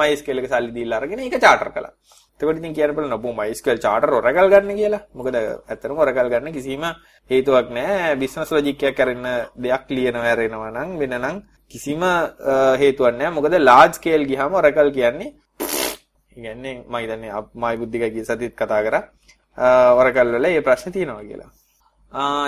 MySQL 0.00 0.42
එක 0.42 0.48
සල්ලි 0.52 0.72
දීලා 0.78 1.00
අරගෙන 1.00 1.24
ඒක 1.24 1.36
charter 1.44 1.70
කළා. 1.74 1.92
එතකොට 2.40 2.58
ඉතින් 2.60 2.74
කියන්න 2.76 2.92
බලන්න 2.96 3.16
අපෝ 3.16 3.32
MySQL 3.32 3.78
charter 3.84 4.10
Oracle 4.18 4.48
ගන්න 4.52 4.76
කියලා. 4.80 5.02
මොකද 5.18 5.36
ඇත්තටම 5.40 5.98
Oracle 6.04 6.28
ගන්න 6.32 6.52
කිසිම 6.56 6.84
හේතුවක් 7.30 7.70
නැහැ. 7.76 8.16
business 8.22 8.50
logic 8.56 8.82
එකක් 8.88 8.96
කරන 8.98 9.24
දෙයක් 9.64 9.84
ලියනවා 9.96 10.26
ඇරෙනවා 10.30 10.70
නම් 10.76 10.90
වෙන 11.02 11.14
නම් 11.20 11.36
කිසිම 11.72 12.02
හේතුවක් 12.82 13.14
නැහැ. 13.18 13.34
මොකද 13.38 13.58
large 13.68 13.94
scale 13.98 14.24
ගියාම 14.30 14.58
Oracle 14.60 14.90
කියන්නේ 14.98 15.32
කියන්නේ 16.36 16.74
මම 16.84 16.96
හිතන්නේ 17.02 17.32
මායි 17.62 17.80
බුද්ධිකයි 17.82 18.10
කිය 18.16 18.24
සතිත් 18.28 18.54
කතා 18.60 18.82
කරා 18.88 19.02
Oracle 20.00 20.36
වල 20.36 20.46
මේ 20.52 20.66
ප්‍රශ්නේ 20.68 20.92
තියෙනවා 20.98 21.24
කියලා. 21.30 21.50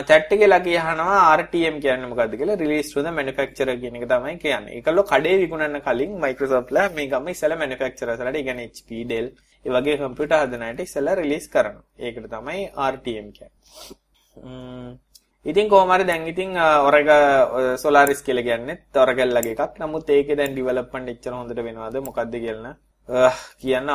chat 0.09 0.31
එකේ 0.35 0.49
ලකී 0.53 0.77
අහනවා 0.83 1.19
RTM 1.41 1.77
කියන්නේ 1.85 2.11
මොකද්ද 2.13 2.35
කියලා 2.41 2.61
release 2.63 2.93
to 2.95 3.03
the 3.07 3.13
manufacturer 3.19 3.77
කියන 3.83 3.97
එක 3.99 4.07
තමයි 4.13 4.37
කියන්නේ. 4.45 4.77
ඒකල්ලෝ 4.79 5.05
කඩේ 5.13 5.37
විකුණන්න 5.43 5.81
කලින් 5.87 6.13
Microsoft 6.25 6.71
ලා 6.77 6.89
මේ 6.97 7.09
ගම 7.13 7.29
ඉස්සෙල්ලා 7.35 7.63
manufacturers 7.65 8.21
වලට, 8.21 8.37
ඒ 8.37 8.47
කියන්නේ 8.49 8.69
HP, 8.77 9.05
Dell, 9.11 9.29
ඒ 9.65 9.71
වගේ 9.75 9.99
කම්පියුටර් 10.01 10.39
හදන 10.39 10.65
අයට 10.69 10.81
ඉස්සෙල්ලා 10.87 11.19
release 11.21 11.49
කරනවා. 11.55 11.85
ඒකට 11.99 12.27
තමයි 12.35 12.65
RTM 12.93 13.29
කියන්නේ. 13.37 14.99
ඉතින් 15.47 15.69
කොහොම 15.69 15.91
හරි 15.91 16.05
දැන් 16.05 16.27
ඉතින් 16.33 16.51
Oracle 16.89 17.77
Solaris 17.77 18.21
කියලා 18.23 18.49
කියන්නේ 18.49 18.77
Oracle 19.05 19.33
ලගේ 19.37 19.55
එකක්. 19.57 19.79
නමුත් 19.81 20.11
ඒකේ 20.11 20.39
දැන් 20.41 20.59
development 20.59 21.15
එච්චර 21.15 21.33
හොඳට 21.39 21.65
වෙනවද 21.69 21.97
මොකද්ද 22.09 22.35
කියලා 22.45 22.75
කියන්න 23.61 23.89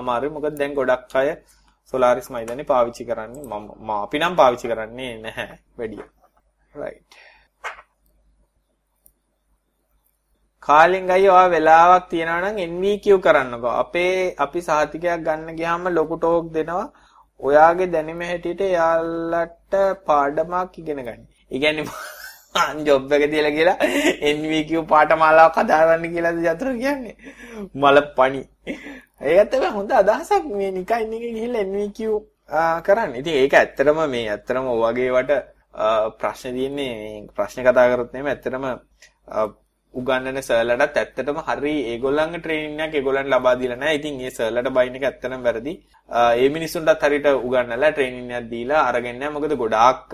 අමාරුයි 0.00 0.34
මොකද 0.36 0.58
දැන් 0.60 0.74
ගොඩක් 0.74 1.14
අය 1.14 1.30
සෝලාරිස් 1.92 2.28
මයිදනේ 2.30 2.70
පාවිච්චි 2.72 3.08
කරන්නේ 3.10 3.44
මම 3.44 3.90
අපි 3.96 4.18
නම් 4.18 4.34
පාවිච්චි 4.40 4.70
කරන්නේ 4.72 5.12
නැහැ 5.24 5.58
වැඩිය. 5.78 6.04
right. 6.74 7.02
කාලෙන් 10.68 11.06
ගයි 11.10 11.28
ඔයා 11.34 11.48
වෙලාවක් 11.52 12.08
තියනවා 12.10 12.40
නම් 12.52 12.58
NVQ 12.70 13.04
කරන්නකෝ. 13.24 13.74
අපේ 13.82 14.34
අපි 14.44 14.60
සහතිකයක් 14.66 15.22
ගන්න 15.26 15.56
ගියාම 15.58 15.84
ලොකු 15.98 16.16
ටෝක් 16.18 16.46
දෙනවා. 16.56 16.86
ඔයාගේ 17.40 17.92
දැනුම 17.94 18.20
හැටියට 18.30 18.62
එයාලට 18.68 19.74
පාඩමක් 20.08 20.74
ඉගෙන 20.80 21.00
ගන්න. 21.06 21.22
ඒ 21.52 21.58
කියන්නේ 21.62 21.86
ජොබ් 22.86 23.12
එක 23.12 23.24
තියලා 23.32 23.52
කියලා 23.56 23.76
NVQ 24.32 24.82
පාඨමාලාවක් 24.90 25.56
හදාගන්න 25.60 26.04
කියලාද 26.14 26.40
යතුරු 26.44 26.72
කියන්නේ. 26.82 27.16
මල 27.74 28.00
පණි. 28.16 28.42
ඒකත් 29.22 29.50
තමයි 29.52 29.70
හොඳ 29.76 29.94
අදහසක් 30.00 30.50
මේ 30.58 30.70
නිකන් 30.76 31.14
එකේ 31.16 31.32
ගිහිල්ලා 31.36 31.64
NVQ 31.70 31.98
කරන්න. 32.86 33.16
ඉතින් 33.20 33.38
ඒක 33.42 33.56
ඇත්තටම 33.60 34.02
මේ 34.14 34.26
ඇත්තටම 34.34 34.68
ඔයගේ 34.74 35.08
වට 35.16 35.40
ප්‍රශ්න 36.20 36.52
තියෙන්නේ 36.58 36.92
ප්‍රශ්න 37.36 37.64
කතා 37.68 37.88
කරොත් 37.94 38.12
නෙමෙයි 38.12 38.34
ඇත්තටම 38.34 38.68
උගන්නන 39.98 40.40
සර්ලටත් 40.48 40.98
ඇත්තටම 41.02 41.38
හරි 41.48 41.74
ඒගොල්ලන්ගේ 41.92 42.40
ට්‍රේනින් 42.42 42.82
එකක් 42.86 42.94
ඒගොල්ලන්ට 43.00 43.32
ලබා 43.34 43.54
දීලා 43.60 43.80
නැහැ. 43.82 43.98
ඉතින් 44.00 44.20
ඒ 44.26 44.32
සර්ලට 44.36 44.70
බයින් 44.78 44.98
එක 44.98 45.06
ඇත්තටම 45.08 45.46
වැරදි. 45.46 45.72
ඒ 46.40 46.48
මිනිස්සුන්ටත් 46.56 47.06
හරියට 47.06 47.28
උගන්නලා 47.46 47.90
ට්‍රේනින් 47.92 48.30
එකක් 48.38 48.50
දීලා 48.52 48.82
අරගෙන 48.90 49.18
නැහැ. 49.20 49.34
මොකද 49.36 49.56
ගොඩාක් 49.62 50.04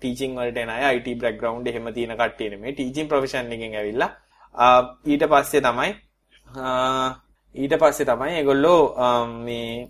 ටීචින් 0.00 0.36
වලට 0.40 0.64
එන 0.64 0.74
අය 0.76 0.98
IT 0.98 1.08
බෑග්ග්‍රවුන්ඩ් 1.22 1.70
එහෙම 1.72 1.92
තියෙන 1.96 2.16
කට්ටිය 2.20 2.50
නෙමෙයි. 2.54 2.74
ටීචින් 2.74 3.08
ප්‍රොෆෙෂන් 3.12 3.52
එකෙන් 3.56 3.78
ඇවිල්ලා 3.80 4.10
ඊට 5.12 5.24
පස්සේ 5.32 5.64
තමයි 5.68 5.90
ඊට 7.54 7.74
පස්සේ 7.82 8.06
තමයි 8.10 8.36
ඒගොල්ලෝ 8.40 8.82
මේ 9.46 9.88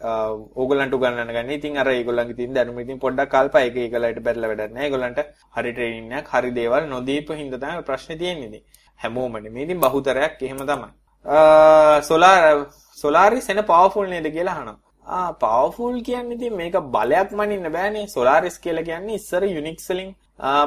ඕගොල්ලන්ට 0.00 0.94
උගන්වන්න 0.94 1.30
ගන්න. 1.34 1.50
ඉතින් 1.56 1.78
අර 1.82 1.88
ඒගොල්ලන්ගේ 1.90 2.36
තියෙන 2.38 2.54
දැනුම 2.56 2.78
ඉතින් 2.82 2.98
පොඩ්ඩක් 3.04 3.30
කල්පා 3.32 3.62
ඒක 3.66 3.76
ඒගොල්ලන්ට 3.84 4.20
බැරිලා 4.26 4.50
වැඩක් 4.50 4.74
නැහැ. 4.74 4.86
ඒගොල්ලන්ට 4.86 5.20
හරි 5.56 5.72
ට්‍රේනින් 5.72 6.12
එකක් 6.18 6.28
හරි 6.34 6.50
දේවල් 6.58 6.84
නොදීපු 6.92 7.38
හින්දා 7.40 7.58
තමයි 7.62 7.86
ප්‍රශ්නේ 7.88 8.18
තියෙන්නේ. 8.22 8.62
හැමෝම 9.02 9.32
නෙමෙයි. 9.44 9.64
ඉතින් 9.66 9.80
බහුතරයක් 9.84 10.42
එහෙම 10.42 10.60
තමයි. 10.70 10.90
සෝලාර් 12.08 12.66
සෝලාරිස් 13.02 13.48
එන 13.50 13.60
පවර්ෆුල් 13.70 14.06
නේද 14.14 14.26
කියලා 14.36 14.56
අහනවා. 14.58 14.78
ආ 15.16 15.32
පවර්ෆුල් 15.42 15.98
කියන්නේ 16.08 16.36
ඉතින් 16.38 16.56
මේක 16.60 16.76
බලයක් 16.96 17.30
මනින්න 17.40 17.72
බෑනේ. 17.76 18.06
සෝලාරිස් 18.14 18.56
කියලා 18.64 18.88
කියන්නේ 18.88 19.18
ඉස්සර 19.20 19.42
යුනික්ස් 19.56 19.86
වලින් 19.90 20.10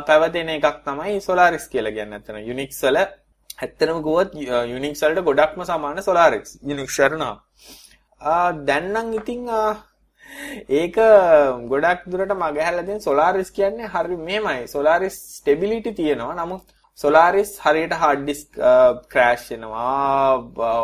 පැවතෙන 0.08 0.50
එකක් 0.58 0.78
තමයි 0.88 1.20
සෝලාරිස් 1.28 1.66
කියලා 1.74 1.96
කියන්නේ. 1.98 2.22
අතන 2.22 2.38
යුනික්ස් 2.50 2.82
වල 2.86 2.98
ඇත්තටම 3.02 4.02
ගුවොත් 4.08 4.30
යුනික්ස් 4.74 5.04
වලට 5.06 5.28
ගොඩක්ම 5.30 5.62
සමාන 5.70 6.04
සෝලාරිස්. 6.08 6.50
යුනික්ස් 6.70 6.98
කරනවා. 6.98 7.38
දැන් 8.68 8.86
නම් 8.94 9.08
ඉතින් 9.20 9.42
ඒක 10.82 10.98
ගොඩක් 11.72 12.04
දුරට 12.12 12.34
මගහැරලා 12.42 12.86
තියෙන 12.88 13.02
සෝලාරිස් 13.08 13.50
කියන්නේ 13.58 13.92
හරි 13.94 14.18
මෙහෙමයි. 14.28 14.68
සෝලාරිස් 14.74 15.16
ස්ටෙබිලිටි 15.38 15.92
තියෙනවා. 16.00 16.38
නමුත් 16.40 16.64
සෝලාරිස් 16.98 17.52
හරියට 17.64 17.94
හાર્ඩ් 18.02 18.24
ඩිස්ක් 18.26 18.62
ක්‍රෑෂ් 19.12 19.50
වෙනවා. 19.52 20.38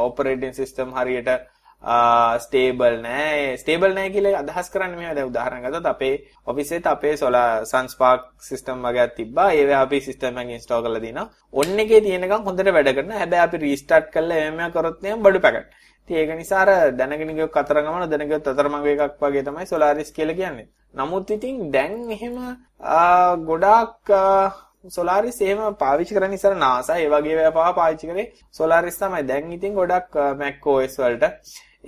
ඔපරේටින් 0.07 0.53
සිස්ටම් 0.53 0.93
හරියට 0.97 1.29
uh, 1.29 2.33
ස්ටේබල් 2.45 2.97
නෑ. 3.05 3.57
ස්ටේබල් 3.61 3.93
නෑ 3.97 4.13
කියලා 4.15 4.41
අදහස් 4.41 4.71
කරන්නේ 4.73 4.99
මෙහෙම 4.99 5.15
දැන් 5.17 5.29
උදාහරණ 5.31 5.65
ගත්තොත් 5.65 5.89
අපේ 5.93 6.13
ඔෆිස් 6.45 6.71
එකේ 6.71 6.93
අපේ 6.93 7.13
සෝලා 7.21 7.65
සන්ස්පාර්ක් 7.71 8.23
සිස්ටම් 8.49 8.85
වගේක් 8.87 9.15
තිබ්බා. 9.19 9.49
ඒව 9.59 9.73
අපි 9.81 10.01
සිස්ටම් 10.07 10.39
එකෙන් 10.43 10.55
ඉන්ස්ටෝල් 10.57 10.85
කරලා 10.85 11.03
දිනවා. 11.07 11.27
ඔන්න 11.53 11.83
එකේ 11.85 12.01
තියෙනකම් 12.01 12.47
හොඳට 12.47 12.73
වැඩ 12.77 12.93
කරනවා 12.97 13.21
හැබැයි 13.23 13.45
අපි 13.47 13.63
රීස්ටාර්ට් 13.65 14.13
කරලා 14.15 14.47
එමෙ 14.47 14.71
කරොත් 14.71 15.05
එහෙනම් 15.05 15.23
බඩු 15.25 15.43
පැකට්. 15.47 15.69
ඉතින් 16.09 16.17
ඒක 16.17 16.37
නිසා 16.37 16.61
අර 16.63 16.69
දැනගෙන 16.99 17.35
ගියොත් 17.35 17.57
අතර 17.57 17.81
ගමන 17.83 18.09
දැනගෙන 18.09 18.29
ගියොත් 18.31 18.47
අතරමඟ 18.47 18.87
එකක් 18.95 19.19
වගේ 19.21 19.43
තමයි 19.43 19.65
සෝලාරිස් 19.65 20.11
කියලා 20.11 20.39
කියන්නේ. 20.39 20.69
නමුත් 20.95 21.29
ඉතින් 21.35 21.71
දැන් 21.71 22.11
එහෙම 22.15 22.37
uh, 22.39 23.33
ගොඩාක් 23.49 24.09
uh, 24.09 24.66
සෝලාරිස් 24.85 25.37
එහෙම 25.41 25.61
පාවිච්චි 25.83 26.17
කරන 26.17 26.33
ඉස්සර 26.37 26.53
NASA 26.65 26.97
ඒ 27.03 27.07
වගේ 27.13 27.37
ඒවා 27.45 27.71
පාවිච්චි 27.79 28.09
කරේ 28.11 28.27
සෝලාරිස් 28.59 28.97
තමයි. 29.01 29.23
දැන් 29.31 29.51
ඉතින් 29.57 29.73
ගොඩක් 29.79 30.15
Mac 30.41 30.67
OS 30.73 30.95
වලට 31.03 31.25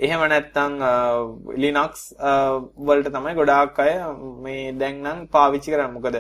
එහෙම 0.08 0.22
නැත්නම් 0.34 0.74
Linux 1.64 2.04
වලට 2.90 3.14
තමයි 3.16 3.34
ගොඩාක් 3.40 3.80
අය 3.86 3.94
මේ 4.46 4.72
දැන් 4.82 5.02
නම් 5.06 5.20
පාවිච්චි 5.38 5.74
කරන්නේ. 5.74 5.96
මොකද 5.98 6.18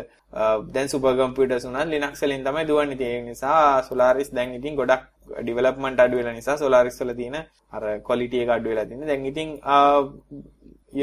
දැන් 0.75 0.91
සුපර් 0.93 1.13
කම්පියුටර්ස් 1.19 1.65
උනා 1.71 1.85
Linux 1.93 2.23
වලින් 2.25 2.45
තමයි 2.47 2.65
දුවන්නේ. 2.71 3.11
ඒ 3.11 3.21
නිසා 3.29 3.83
Solaris 3.89 4.31
දැන් 4.37 4.55
ඉතින් 4.59 4.79
ගොඩක් 4.81 5.03
ඩිවලොප්මන්ට් 5.43 6.05
අඩු 6.05 6.21
වෙලා 6.21 6.37
නිසා 6.39 6.57
Solaris 6.63 7.01
වල 7.01 7.13
තියෙන 7.21 7.37
අර 7.75 7.83
ක්වොලිටි 8.07 8.43
එක 8.45 8.55
අඩු 8.57 8.69
වෙලා 8.73 8.87
තියෙනවා. 8.89 9.09
දැන් 9.11 9.29
ඉතින් 9.31 9.49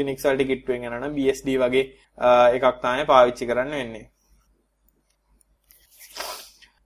Unix 0.01 0.17
වලට 0.27 0.47
කිට්ටුවෙන් 0.51 0.85
යනවා 0.87 1.01
නම් 1.01 1.17
BSD 1.17 1.49
වගේ 1.63 1.85
එකක් 2.55 2.77
තමයි 2.85 3.03
පාවිච්චි 3.13 3.49
කරන්න 3.49 3.75
වෙන්නේ. 3.81 4.07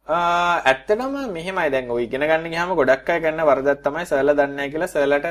ඇත්තටම 0.07 1.15
මෙහෙමයි 1.33 1.69
දැන් 1.73 1.89
ඔය 1.95 2.03
ඉගෙන 2.05 2.21
ගන්න 2.21 2.49
ගියාම 2.53 2.73
ගොඩක් 2.79 3.09
අය 3.13 3.19
කරන 3.21 3.41
වරදක් 3.49 3.83
තමයි 3.85 4.05
සර්ලා 4.09 4.33
දන්නේ 4.39 4.55
නැහැ 4.57 4.71
කියලා 4.73 4.89
සර්ලට 4.93 5.27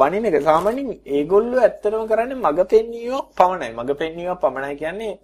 බණින 0.00 0.26
එක. 0.30 0.36
සාමාන්‍යයෙන් 0.48 0.88
ඒගොල්ලෝ 1.16 1.60
ඇත්තටම 1.66 2.06
කරන්නේ 2.12 2.38
මග 2.38 2.66
පෙන්වීමක් 2.72 3.34
පමණයි. 3.40 3.70
මග 3.78 3.90
පෙන්වීමක් 4.02 4.40
පමණයි 4.44 4.76
කියන්නේ 4.82 5.18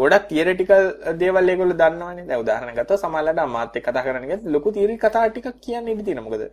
ගොඩක් 0.00 0.28
තියරිටිකල් 0.32 0.84
දේවල් 1.22 1.52
ඒගොල්ලෝ 1.54 1.80
දන්නවනේ. 1.82 2.26
දැන් 2.28 2.40
උදාහරණ 2.44 2.76
ගත්තොත් 2.78 3.02
සමහරවිට 3.04 3.42
අමාත් 3.46 3.76
එක්ක 3.76 3.88
කතා 3.88 4.04
කරන 4.06 4.30
එකත් 4.30 4.48
ලොකු 4.56 4.72
තියරි 4.78 4.96
කතා 5.04 5.28
ටිකක් 5.28 5.60
කියන්න 5.66 5.92
ඉඩ 5.92 6.04
තියෙනවා. 6.08 6.30
මොකද 6.30 6.44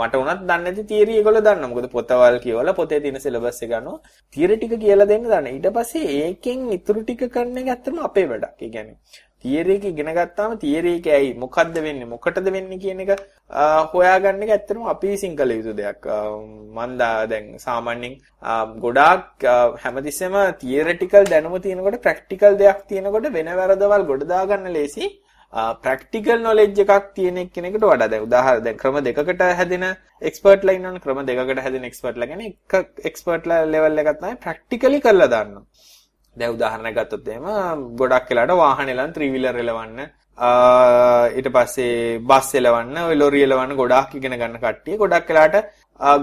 මට 0.00 0.14
උනත් 0.22 0.42
දන්නේ 0.42 0.64
නැති 0.66 0.84
තියරි 0.92 1.16
ඒගොල්ලෝ 1.20 1.46
දන්නවා. 1.46 1.72
මොකද 1.72 1.88
පොතවල් 1.96 2.42
කියවලා 2.44 2.78
පොතේ 2.82 3.00
තියෙන 3.06 3.22
සිලබස් 3.26 3.62
එක 3.62 3.70
ගන්නවා. 3.72 3.98
තියරි 4.34 4.58
ටික 4.58 4.76
කියලා 4.84 5.10
දෙන්න 5.14 5.30
දන්න. 5.32 5.50
ඊට 5.56 5.72
පස්සේ 5.78 6.12
ඒකෙන් 6.20 6.70
ඉතුරු 6.78 7.06
ටික 7.06 7.26
කරන 7.34 7.58
එක 7.62 7.74
ඇත්තම 7.76 8.04
අපේ 8.10 8.28
වැඩක්. 8.34 8.62
ඒ 8.66 8.72
කියන්නේ 8.76 9.28
තියරි 9.44 9.76
එක 9.76 9.84
ඉගෙන 9.90 10.10
ගත්තාම 10.18 10.56
තියරි 10.64 10.92
එක 10.98 11.06
ඇයි 11.16 11.30
මොකද්ද 11.44 11.76
වෙන්නේ 11.86 12.10
මොකටද 12.14 12.50
වෙන්නේ 12.56 12.80
කියන 12.82 13.00
එක 13.04 13.12
හොයාගන්න 13.94 14.44
එක 14.46 14.52
ඇත්තටම 14.56 14.84
අපි 14.94 15.12
විසින් 15.12 15.36
කළ 15.38 15.56
යුතු 15.56 15.72
දෙයක්. 15.80 16.04
මම 16.76 16.98
දැන් 17.30 17.46
සාමාන්‍යයෙන් 17.58 18.14
ගොඩාක් 18.84 19.48
හැමතිස්සෙම 19.84 20.36
තියරිටිකල් 20.62 21.32
දැනුම 21.32 21.56
තියෙනකොට 21.66 22.02
ප්‍රැක්ටිකල් 22.06 22.60
දෙයක් 22.62 22.86
තියෙනකොට 22.88 23.32
වෙන 23.38 23.50
වැරදවල් 23.60 24.08
ගොඩ 24.10 24.30
දාගන්න 24.32 24.72
ලේසි. 24.78 25.08
ප්‍රැක්ටිකල් 25.84 26.42
නොලෙජ් 26.42 26.80
එකක් 26.82 27.06
තියෙන 27.14 27.38
කෙනෙකුට 27.54 27.84
වඩා 27.84 28.10
දැන් 28.10 28.26
උදාහරණ 28.26 28.64
දැන් 28.66 28.76
ක්‍රම 28.82 28.98
දෙකකට 29.06 29.40
හැදෙන 29.60 29.86
එක්ස්පර්ට්ලා 30.22 30.74
ඉන්නවනේ 30.78 31.02
ක්‍රම 31.04 31.22
දෙකකට 31.30 31.62
හැදෙන 31.64 31.88
එක්ස්පර්ට්ලා 31.88 32.28
කියන්නේ 32.30 32.52
එක 32.74 33.06
එක්ස්පර්ට්ලා 33.10 33.58
ලෙවල් 33.72 34.02
එකක් 34.02 34.12
තමයි 34.20 34.36
ප්‍රැක්ටිකලි 34.44 35.00
කරලා 35.06 35.30
දාන්නවා. 35.34 35.64
දැන් 36.40 36.56
උදාහරණයක් 36.56 36.96
ගත්තොත් 36.98 37.28
එහෙම 37.28 37.46
ගොඩක් 38.00 38.32
වෙලාට 38.32 38.56
වාහන 38.62 38.94
එලවන්න 38.94 39.14
ත්‍රී 39.16 39.30
වීලර් 39.34 39.60
එලවන්න 39.64 40.00
ඊට 41.38 41.48
පස්සේ 41.56 42.18
බස් 42.22 42.50
එලවන්න 42.60 42.96
ඔය 43.02 43.16
ලොරි 43.16 43.42
එලවන්න 43.46 43.76
ගොඩාක් 43.80 44.14
ඉගෙන 44.18 44.36
ගන්න 44.40 44.56
කට්ටිය 44.62 44.96
ගොඩක් 45.02 45.28
වෙලාට 45.30 45.56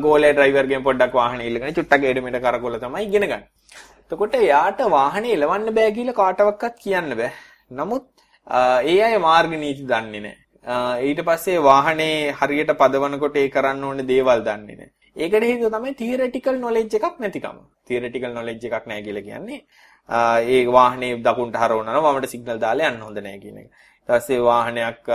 ගෝලේ 0.05 0.33
ඩ්‍රයිවර්ගෙන් 0.33 0.83
පොඩ්ඩක් 0.83 1.13
වාහනේ 1.13 1.47
ඉල්ලගෙන 1.49 1.75
චුට්ටක් 1.75 2.07
එඩමෙට 2.11 2.39
කරකොල 2.41 2.79
තමයි 2.79 3.05
ඉගෙන 3.07 3.27
ගන්න. 3.31 3.43
එතකොට 4.11 4.35
එයාට 4.35 4.81
වාහනේ 4.89 5.37
එලවන්න 5.37 5.69
බෑ 5.77 5.95
කියලා 5.97 6.19
කාටවත් 6.21 6.81
කියන්න 6.83 7.13
බෑ. 7.15 7.31
නමුත් 7.71 8.05
ඒ 8.91 8.99
අය 9.07 9.17
මාර්ග 9.19 9.53
නීති 9.55 9.85
දන්නේ 9.91 10.23
නැහැ. 10.25 11.07
ඊට 11.07 11.21
පස්සේ 11.27 11.63
වාහනේ 11.69 12.33
හරියට 12.39 12.73
පදවනකොට 12.81 13.37
ඒ 13.37 13.49
කරන්න 13.49 13.83
ඕනේ 13.83 14.09
දේවල් 14.13 14.41
දන්නේ 14.47 14.77
නැහැ. 14.79 14.93
ඒකට 15.15 15.45
හේතුව 15.49 15.75
තමයි 15.75 15.93
තියරටිකල් 16.01 16.57
නොලෙජ් 16.63 16.97
එකක් 16.99 17.21
නැතිකම. 17.21 17.61
තියරටිකල් 17.87 18.33
නොලෙජ් 18.33 18.57
එකක් 18.57 18.89
නැහැ 18.89 19.05
කියලා 19.05 19.27
කියන්නේ 19.29 19.61
ඒ 20.09 20.65
වාහනේ 20.67 21.17
දකුණට 21.19 21.57
හරවනවා 21.57 22.01
වමට 22.05 22.31
සිග්නල් 22.33 22.59
දාලා 22.59 22.91
යන්න 22.91 23.01
හොඳ 23.01 23.19
නැහැ 23.19 23.39
කියන 23.39 23.57
එක. 23.57 23.69
ඊට 24.09 24.09
පස්සේ 24.09 24.39
වාහනයක් 24.41 25.09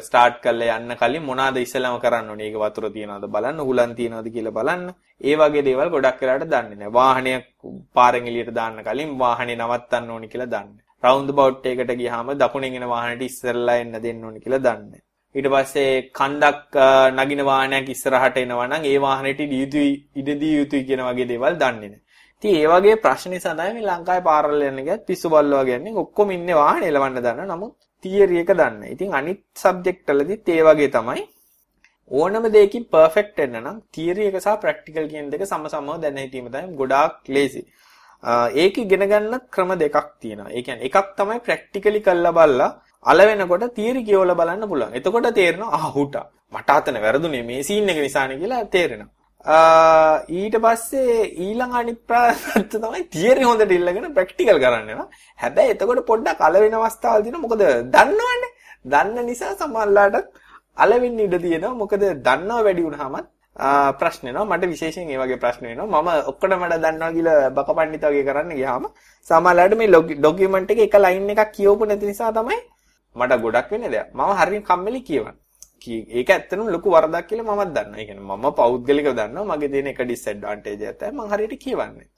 ස්ටාර්ට් 0.00 0.40
කරලා 0.40 0.78
යන්න 0.78 0.96
කලින් 0.96 1.24
මොනවාද 1.24 1.58
ඉස්සෙල්ලාම 1.58 2.00
කරන්න 2.00 2.30
ඕනේ? 2.30 2.48
ඒක 2.48 2.56
වතුර 2.56 2.88
තියනවද 2.92 3.28
බලන්න, 3.28 3.60
හුලන් 3.60 3.94
තියනවද 3.94 4.32
කියලා 4.32 4.56
බලන්න. 4.58 4.88
ඒ 5.20 5.36
වගේ 5.36 5.62
දේවල් 5.62 5.90
ගොඩක් 5.90 6.20
වෙලාට 6.22 6.46
දන්නේ 6.46 6.76
නැහැ. 6.76 6.92
වාහනයක් 6.92 7.46
පාරෙන් 7.92 8.28
එළියට 8.30 8.54
දාන්න 8.54 8.82
කලින් 8.82 9.18
වාහනේ 9.18 9.56
නවත්තන්න 9.56 10.10
ඕනේ 10.10 10.32
කියලා 10.32 10.52
දන්නේ. 10.54 10.82
රවුන්ඩ් 11.02 11.30
බවුට් 11.32 11.66
එකකට 11.66 11.92
ගියාම 11.98 12.32
දකුණෙන් 12.34 12.78
එන 12.78 12.88
වාහනේට 12.88 13.22
ඉස්සරලා 13.22 13.76
එන්න 13.82 14.00
දෙන්න 14.02 14.24
ඕනේ 14.24 14.40
කියලා 14.40 14.64
දන්නේ. 14.66 15.02
ඊට 15.34 15.48
පස්සේ 15.52 15.92
කණ්ඩක් 16.14 16.76
නගින 17.18 17.44
වාහනයක් 17.44 17.88
ඉස්සරහට 17.94 18.36
එනවා 18.38 18.68
නම් 18.68 18.84
ඒ 18.86 18.98
වාහනේට 19.04 19.40
ඉදියුතුයි 19.46 19.92
ඉදදී 20.16 20.54
යුතුයි 20.56 20.86
කියන 20.88 21.04
වගේ 21.08 21.28
දේවල් 21.32 21.60
දන්නේ 21.62 21.90
නැහැ. 21.90 22.05
ඉතින් 22.42 22.54
ඒ 22.54 22.66
වගේ 22.68 22.96
ප්‍රශ්න 22.98 23.30
නිසා 23.30 23.54
තමයි 23.54 23.72
මේ 23.74 23.86
ලංකාවේ 23.86 24.22
පාරවල් 24.22 24.62
යන 24.62 24.80
ගියත් 24.80 25.06
පිස්සු 25.06 25.28
බල්ලෝ 25.28 25.60
වගේ 25.60 25.78
යන්නේ 25.78 25.94
ඔක්කොම 25.96 26.30
ඉන්නේ 26.30 26.56
වාහන 26.56 26.82
එලවන්න 26.84 27.16
දන්න 27.18 27.48
නමුත් 27.48 27.74
තියරි 28.04 28.40
එක 28.40 28.50
දන්නේ. 28.52 28.92
ඉතින් 28.92 29.14
අනිත් 29.14 29.40
සබ්ජෙක්ට් 29.56 30.10
වලදීත් 30.10 30.48
ඒ 30.48 30.62
වගේ 30.62 30.90
තමයි 30.90 31.22
ඕනම 32.10 32.44
දෙයකින් 32.48 32.84
පර්ෆෙක්ට් 32.86 33.38
වෙන්න 33.38 33.56
නම් 33.62 33.78
තියරි 33.90 34.28
එක 34.28 34.36
සහ 34.36 34.60
ප්‍රැක්ටිකල් 34.62 35.08
කියන 35.08 35.30
දෙක 35.30 35.42
සමසමව 35.44 35.98
දැන 35.98 36.18
හිටීම 36.18 36.48
තමයි 36.48 36.76
ගොඩාක් 36.76 37.16
ලේසි. 37.28 37.62
ඒක 38.56 38.78
ඉගෙන 38.78 39.04
ගන්න 39.04 39.40
ක්‍රම 39.50 39.72
දෙකක් 39.76 39.96
තියෙනවා. 40.20 40.50
ඒ 40.50 40.62
කියන්නේ 40.62 40.86
එකක් 40.86 41.08
තමයි 41.16 41.40
ප්‍රැක්ටිකලි 41.40 42.00
කරලා 42.02 42.32
බලලා 42.32 42.70
අල 43.04 43.18
වෙනකොට 43.20 43.66
තියරි 43.74 44.04
කියවලා 44.04 44.36
බලන්න 44.36 44.68
පුළුවන්. 44.68 44.94
එතකොට 44.94 45.34
තේරෙනවා 45.34 45.74
ආ 45.74 45.90
හුටා 45.90 46.26
මට 46.52 46.70
අතන 46.70 47.00
වැරදුනේ 47.00 47.44
මේ 47.44 47.62
සීන් 47.62 47.88
එක 47.88 47.98
නිසානේ 47.98 48.38
කියලා 48.38 48.64
තේරෙනවා. 48.66 49.15
ඊට 49.46 50.56
පස්සේ 50.58 51.18
ඊළඟ 51.38 51.74
අනිත් 51.74 52.00
ප්‍රාසත් 52.04 52.72
තමයි 52.72 53.02
තියරි 53.08 53.42
හොඳට 53.42 53.70
ඉල්ලගෙන 53.70 54.08
ප්‍රැක්ටිකල් 54.12 54.58
කරන්න 54.58 54.88
වෙනවා. 54.88 55.08
හැබැයි 55.38 55.74
එතකොට 55.74 56.02
පොඩ්ඩක් 56.04 56.40
අල 56.40 56.54
වෙන 56.56 56.74
අවස්ථාවල් 56.74 57.22
තියෙනවා. 57.22 57.44
මොකද 57.44 57.62
දන්නවනේ. 57.88 58.50
දන්න 58.84 59.26
නිසා 59.26 59.54
සමහරලාට 59.54 60.26
අල 60.76 61.00
වෙන්න 61.00 61.20
ඉඩ 61.20 61.38
තියෙනවා. 61.40 61.74
මොකද 61.74 62.02
දන්නව 62.20 62.60
වැඩි 62.60 62.82
වුණාමත් 62.82 63.30
ප්‍රශ්න 63.96 64.28
එනවා 64.28 64.44
මට 64.46 64.68
විශේෂයෙන් 64.68 65.08
ඒ 65.08 65.18
වගේ 65.18 65.38
ප්‍රශ්න 65.38 65.66
එනවා 65.66 66.02
මම 66.02 66.10
ඔක්කොම 66.26 66.58
මට 66.58 66.76
දන්නවා 66.78 67.12
කියලා 67.12 67.50
බකපණ්ඩිත 67.52 68.04
වගේ 68.04 68.24
කරන්න 68.24 68.52
ගියාම 68.52 68.86
සමහරවිට 69.26 69.78
මේ 69.78 69.88
ඩොකියුමන්ට් 70.16 70.70
එකේ 70.70 70.88
එක 70.88 70.98
ලයින් 70.98 71.30
එකක් 71.30 71.52
කියවපු 71.52 71.86
නැති 71.86 72.06
නිසා 72.06 72.32
තමයි 72.32 72.58
මට 73.16 73.42
ගොඩක් 73.42 73.70
වෙන්නේ 73.70 73.90
දෙයක් 73.90 74.08
මම 74.12 74.32
හරිය 74.38 74.62
කම්මැලි 74.62 75.00
කියවන 75.02 75.36
ඒක 75.84 76.30
ඇත්තටම 76.30 76.68
ලොකු 76.74 76.90
වරදක් 76.90 77.26
කියලා 77.30 77.56
මමත් 77.56 77.70
දන්නවා. 77.76 78.00
ඒ 78.00 78.06
කියන්නේ 78.08 78.36
මම 78.36 78.46
පෞද්ගලිකව 78.60 79.14
දන්නවා 79.20 79.56
මගේ 79.56 79.72
තියෙන 79.72 79.86
එක 79.92 80.02
ඩිස්ඇඩ්වාන්ටේජ් 80.04 80.82
එක 80.90 80.98
තමයි 81.00 81.12
මම 81.12 81.32
හරියට 81.32 81.56
කියවන්නේ. 81.64 82.08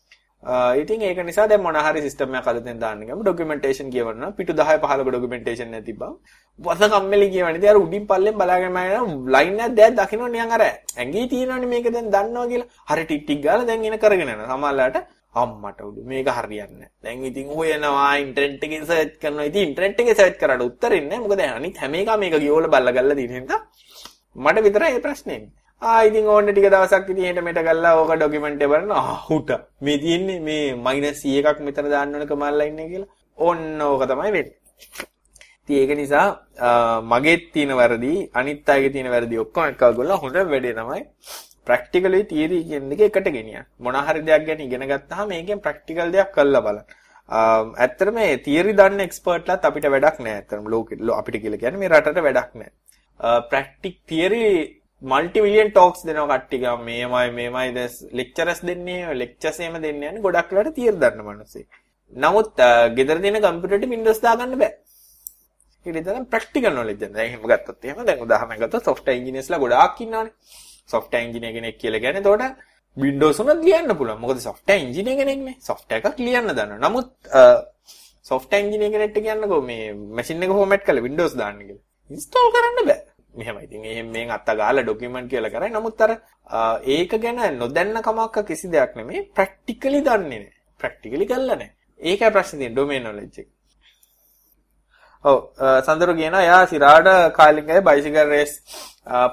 ඉතින් 0.80 1.02
ඒක 1.02 1.18
නිසා 1.26 1.48
දැන් 1.50 1.62
මොන 1.62 1.74
හරි 1.74 2.00
සිස්ටම් 2.06 2.34
එකක් 2.38 2.48
අදෙන් 2.50 2.78
දාන්න 2.78 3.00
ගම 3.06 3.22
ඩොකියුමන්ටේෂන් 3.22 3.90
කියවනවා 3.94 4.30
පිටු 4.38 4.52
10 4.52 4.78
15ක 4.82 5.08
ඩොකියුමන්ටේෂන් 5.10 5.70
නැති 5.74 5.92
බව. 5.92 6.12
වස 6.58 6.82
කම්මැලි 6.92 7.28
කියවනේ 7.34 7.58
ඉතින් 7.58 7.70
අර 7.72 7.78
උඩින් 7.84 8.06
පල්ලෙන් 8.10 8.34
බලාගෙන 8.40 8.72
මම 8.72 9.26
ලයින් 9.34 9.60
එකක් 9.64 9.76
දැන් 9.78 9.96
දකින්න 9.98 10.30
නිකන් 10.34 10.54
අර 10.56 10.62
ඇඟේ 10.62 11.26
තියෙනවනේ 11.32 11.70
මේක 11.72 11.90
දැන් 11.96 12.10
දන්නවා 12.14 12.46
කියලා. 12.52 12.68
හරි 12.90 13.04
ටික් 13.04 13.22
ටික් 13.24 13.40
ගාලා 13.46 13.66
දැන් 13.70 13.84
එන 13.84 13.98
කරගෙන 13.98 14.28
යනවා. 14.28 14.48
සමහරලාට 14.54 14.96
අම්මට 15.34 15.80
උඩු. 15.88 16.00
මේක 16.10 16.28
හරියන්නේ 16.38 16.90
දැන් 17.04 17.24
ඉතින් 17.30 17.46
හොයනවා 17.50 18.10
ඉන්ටර්නෙට් 18.24 18.64
එකේ 18.66 18.82
සර්ච් 18.84 19.14
කරනවා. 19.22 19.48
ඉතින් 19.50 19.62
ඉන්ටර්නෙට් 19.68 20.00
එකේ 20.00 20.18
සර්ච් 20.18 20.36
කරාට 20.40 20.66
උත්තරේ 20.68 21.00
නැහැ. 21.00 21.22
මොකද 21.24 21.40
අනිත් 21.40 21.76
හැම 21.82 21.94
එකම 21.94 22.20
මේක 22.20 22.36
ගියවල 22.44 22.68
බල්ලා 22.74 22.96
ගල්ලා 22.96 23.18
තියෙන 23.20 23.34
හින්දා 23.38 23.60
මට 24.36 24.64
විතරයි 24.66 24.92
මේ 24.94 25.04
ප්‍රශ්නේ 25.06 25.40
ආ 25.82 26.00
ඉතින් 26.08 26.24
ඕන්න 26.26 26.48
ටික 26.50 26.70
දවසක් 26.72 27.10
ඉතින් 27.12 27.24
එහෙට 27.24 27.44
මෙට 27.48 27.60
ගල්ලා 27.66 27.92
ඕක 27.98 28.10
ඩොකියුමන්ට් 28.14 28.62
එක 28.64 28.70
බලන 28.72 28.90
ආහුට 29.00 29.50
මේ 29.80 29.98
තියෙන්නේ 30.02 30.40
මේ 30.40 30.64
මයිනස් 30.86 31.20
100 31.24 31.52
එකක් 31.52 31.60
මෙතන 31.66 31.90
දාන්න 31.94 32.14
ඕන 32.14 32.26
කමල්ලා 32.30 32.68
ඉන්නේ 32.70 32.88
කියලා. 32.92 33.12
ඕන්න 33.38 33.82
ඕක 33.82 34.02
තමයි 34.10 34.32
වෙන්නේ. 34.36 34.56
ඉතින් 35.68 35.78
ඒක 35.80 35.92
නිසා 36.00 36.26
මගේත් 37.02 37.44
තියෙන 37.52 37.76
වැරදි 37.80 38.12
අනිත් 38.34 38.68
අයගේ 38.68 38.92
තියෙන 38.94 39.10
වැරදි 39.10 39.38
ඔක්කොම 39.38 39.64
එකව 39.70 39.94
ගොල්ලෝ 39.98 40.18
හොඳ 40.22 40.36
වැඩේ 40.52 40.74
තමයි 40.78 41.02
ප්‍රැක්ටිකලි 41.68 42.22
තියරි 42.32 42.62
කියන 42.70 42.88
දෙක 42.92 43.04
එකට 43.08 43.28
ගෙනියන්න 43.36 43.68
මොන 43.80 44.00
හරි 44.08 44.24
දෙයක් 44.30 44.46
ගැන 44.48 44.64
ඉගෙන 44.66 44.88
ගත්තාම 44.92 45.28
මේකෙන් 45.34 45.62
ප්‍රැක්ටිකල් 45.66 46.14
දෙයක් 46.16 46.32
කරලා 46.36 46.64
බලන්න 46.66 46.84
ඇත්තටම 47.84 48.14
මේ 48.14 48.36
තියරි 48.48 48.76
දන්න 48.80 49.06
එක්ස්පර්ට්ලාත් 49.06 49.70
අපිට 49.70 49.88
වැඩක් 49.94 50.20
නැහැ 50.26 50.42
ඇත්තටම 50.42 50.68
ලෝකෙ 50.74 51.00
අපිට 51.20 51.42
කියලා 51.44 51.62
කියන්නේ 51.64 51.82
මේ 51.84 51.94
රටට 51.94 52.26
වැඩක් 52.28 52.60
නැහැ 52.60 53.40
practical 53.50 53.96
theory 54.06 54.44
multi 55.02 55.40
million 55.40 55.70
talks 55.70 56.00
දෙනවා 56.06 56.38
කට්ටිය 56.38 56.60
ගම 56.60 56.80
මේමයි 56.84 57.30
මේමයි 57.32 57.74
දැස් 57.74 57.94
ලෙක්චරස් 58.12 58.60
දෙන්නේ 58.66 59.14
ලෙක්චර්ස් 59.14 59.60
එහෙම 59.60 59.76
දෙන්නේ 59.82 60.10
යන්නේ 60.10 60.22
ගොඩක් 60.22 60.50
වෙලාට 60.52 60.74
තියරි 60.74 60.96
දන්න 60.96 61.24
මිනිස්සු. 61.26 61.62
නමුත් 62.12 62.54
ගෙදර 62.96 63.20
තියෙන 63.22 63.38
කම්පියුටරෙට 63.42 63.90
Windows 63.94 64.20
දාගන්න 64.24 64.58
බෑ. 64.58 64.72
ඒක 65.86 65.96
ඉතින් 65.96 66.26
ප්‍රැක්ටිකල් 66.32 66.74
නොලෙජ් 66.74 66.96
එක. 66.96 67.12
දැන් 67.12 67.26
එහෙම 67.26 67.42
ගත්තොත් 67.42 67.84
එහෙම 67.84 68.06
දැන් 68.06 68.24
උදාහරණයක් 68.26 68.64
ගත්තොත් 68.64 68.88
software 68.88 69.18
engineersලා 69.18 69.62
ගොඩාක් 69.64 70.00
ඉන්නවනේ. 70.00 70.32
Software 70.92 71.24
engineer 71.26 71.52
කෙනෙක් 71.56 71.78
කියලා 71.82 72.02
කියන්නේ 72.04 72.22
එතකොට 72.22 72.44
Windows 73.04 73.40
උනත් 73.42 73.64
ලියන්න 73.68 73.92
පුළුවන්. 73.98 74.20
මොකද 74.24 74.38
software 74.48 74.80
engineer 74.84 75.16
කෙනෙක්නේ. 75.20 75.56
software 75.68 76.00
එකක් 76.00 76.18
ලියන්න 76.26 76.50
දන්නවා. 76.58 76.80
නමුත් 76.84 77.08
software 78.30 78.62
engineer 78.64 78.90
කෙනෙක්ට 78.94 79.18
කියන්නකෝ 79.26 79.60
මේ 79.70 79.92
machine 80.18 80.44
එක 80.46 80.52
format 80.58 80.82
කරලා 80.86 81.06
Windows 81.08 81.32
දාන්න 81.40 81.60
කියලා. 81.68 81.84
install 82.10 82.48
කරන්න 82.54 82.86
බෑ. 82.90 83.00
මෙහෙමයි. 83.38 83.64
ඉතින් 83.66 83.84
එහෙම 83.92 84.08
මෙන් 84.16 84.30
අත්ත 84.36 84.48
ගාලා 84.60 84.84
ડોකියුමන්ට් 84.86 85.30
කියලා 85.32 85.52
කරයි. 85.54 85.70
නමුත් 85.76 86.00
අර 86.04 86.10
ඒක 86.94 87.12
ගැන 87.24 87.58
නොදන්න 87.62 88.02
කමක් 88.06 88.36
කිසි 88.48 88.72
දෙයක් 88.74 88.96
නෙමෙයි. 88.98 89.20
ප්‍රැක්ටිකලි 89.36 90.00
දන්නේ 90.08 90.40
නැහැ. 90.42 90.52
ප්‍රැක්ටිකලි 90.80 91.26
කරලා 91.32 91.56
නැහැ. 91.60 91.74
ඒකයි 92.00 92.30
ප්‍රශ්නේ 92.36 92.58
තියෙන්නේ 92.58 92.74
ඩොමේන් 92.74 93.02
නොලෙජ් 93.08 93.38
එක. 93.42 93.48
ඔව් 95.24 95.38
සඳරු 95.86 96.14
කියනවා 96.20 96.42
එයා 96.42 96.66
සිරාට 96.66 97.08
කාලින්ගේ 97.38 97.80
බයිසිකල් 97.88 98.28
රේස් 98.28 98.52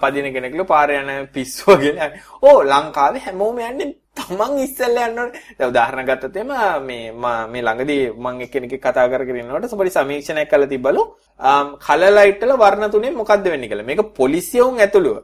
පදින 0.01 0.33
කෙනෙක්ලු 0.33 0.65
පාරේ 0.65 1.03
යන 1.03 1.27
පිස්සුව 1.33 1.77
කියලා. 1.83 2.09
ඕ 2.41 2.57
ලංකාවේ 2.63 3.21
හැමෝම 3.25 3.59
යන්නේ 3.59 3.93
තමන් 4.15 4.57
ඉස්සෙල්ලා 4.65 5.07
යන්න 5.09 5.19
ඕනේ. 5.19 5.41
දැන් 5.59 5.69
උදාහරණ 5.71 6.07
ගත්තොත් 6.09 6.37
එම 6.41 6.51
මේ 6.87 7.11
මේ 7.51 7.61
ළඟදී 7.67 8.03
මම 8.23 8.41
එක්කෙනෙක් 8.47 8.75
කතා 8.85 9.07
කරගෙන 9.11 9.39
ඉන්නකොට 9.41 9.69
සුපරි 9.69 9.93
සමීක්ෂණයක් 9.97 10.49
කළා 10.49 10.71
තිබ්බලු. 10.73 11.03
කලර් 11.85 12.11
ලයිට් 12.17 12.43
වල 12.43 12.57
වර්ණ 12.63 12.91
තුනේ 12.91 13.15
මොකද්ද 13.21 13.45
වෙන්නේ 13.53 13.69
කියලා. 13.69 13.89
මේක 13.89 14.01
පොලිසියුන් 14.19 14.79
ඇතුළුව. 14.79 15.17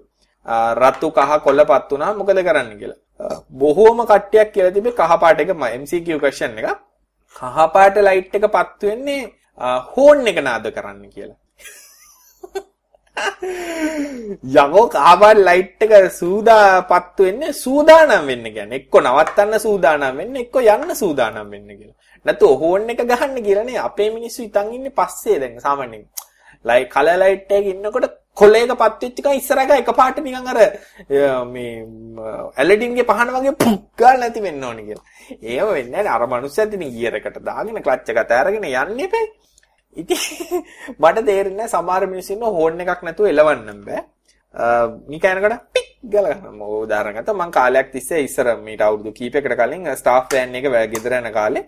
රතු 0.81 1.11
කහ 1.17 1.31
කොළ 1.45 1.65
පත් 1.71 1.91
වුණා 1.91 2.13
මොකද 2.13 2.39
කරන්න 2.47 2.71
කියලා. 2.79 2.99
බොහෝම 3.61 4.05
කට්ටියක් 4.05 4.49
කියලා 4.55 4.75
තිබේ 4.77 4.97
කහ 4.99 5.19
පාට 5.25 5.39
එක 5.41 5.53
MCQ 5.81 6.19
question 6.23 6.57
එක. 6.59 6.67
කහ 7.35 7.57
පාට 7.73 7.95
ලයිට් 8.07 8.35
එක 8.35 8.51
පත් 8.55 8.81
වෙන්නේ 8.89 9.21
හෝන් 9.57 10.27
එක 10.27 10.43
නාද 10.43 10.65
කරන්න 10.75 11.09
කියලා. 11.15 11.39
යකෝ 14.55 14.85
කාබන් 14.95 15.39
ලයිට් 15.47 15.83
එක 15.85 15.93
සූදාපත්තු 16.19 17.23
වෙන්නේ 17.27 17.53
සූදානම් 17.53 18.27
වෙන්න 18.29 18.45
කියන්නේ 18.55 18.79
එක්ක 18.81 18.95
නවත්තන්න 19.01 19.59
සූදානම් 19.65 20.17
වෙන්න 20.17 20.39
එක්ක 20.43 20.55
යන්න 20.61 20.95
සූදානම් 21.01 21.51
වෙන්න 21.51 21.69
කියලා. 21.79 21.97
නැතු 22.25 22.55
හෝන් 22.61 22.89
එක 22.89 23.03
ගහන්න 23.11 23.43
කියලානේ 23.45 23.83
අපේ 23.89 24.09
මිනිස්සු 24.15 24.43
ඉතින් 24.47 24.73
ඉන්නේ 24.77 24.97
පස්සේ 24.99 25.39
දැන් 25.43 25.59
සාමාන්‍යයෙන්. 25.67 26.05
ලයි 26.69 26.81
කලර් 26.93 27.17
ලයිට් 27.21 27.51
එකක 27.57 27.67
ඉන්නකොට 27.73 28.17
කොලේක 28.39 28.71
පත් 28.81 29.01
වෙච්ච 29.03 29.19
එක 29.19 29.27
ඉස්සරහට 29.39 29.71
එකපාරට 29.77 30.19
නිකන් 30.25 30.49
අර 30.51 30.59
මේ 31.53 31.73
ඇලඩින්ගේ 32.61 33.07
පහන 33.09 33.33
වගේ 33.35 33.55
පුක් 33.63 33.83
ගාලා 34.01 34.19
නැති 34.21 34.45
වෙන්න 34.47 34.63
ඕනි 34.63 34.87
කියලා. 34.87 35.05
ඒව 35.51 35.67
වෙන්නේ 35.77 36.03
නැහැ. 36.03 36.15
අර 36.15 36.27
මනුස්සයත් 36.33 36.73
ඉතින් 36.73 36.91
ගියර් 36.97 37.19
එකට 37.19 37.39
දාගෙන 37.49 37.83
ක්ලච් 37.85 38.09
එක 38.13 38.21
අතෑරගෙන 38.23 38.67
යන්නේ 38.71 39.07
එපේ. 39.09 39.25
ඉතින් 39.95 40.63
මට 41.01 41.25
තේරෙන්නේ 41.25 41.67
සමහර 41.67 42.07
මිනිස්සු 42.07 42.33
ඉන්න 42.33 42.47
හෝන් 42.57 42.81
එකක් 42.81 43.03
නැතුව 43.03 43.27
එලවන්නම් 43.27 43.79
බෑ. 43.85 44.01
නිකනකට 45.07 45.57
පික් 45.73 45.89
ගාලා 46.05 46.35
ගන්න. 46.35 46.61
උදාහරණ 46.77 47.17
ගත්තා 47.17 47.35
මම 47.35 47.51
කාලයක් 47.51 47.91
තිස්සේ 47.91 48.23
ඉස්සර 48.23 48.47
මීට 48.59 48.81
අවුරුදු 48.81 49.11
කීපයකට 49.13 49.55
කලින් 49.55 49.89
ස්ටාෆ් 49.95 50.27
වෑන් 50.29 50.55
එක 50.55 50.67
ගෙදර 50.93 51.17
යන 51.19 51.31
කාලේ 51.31 51.65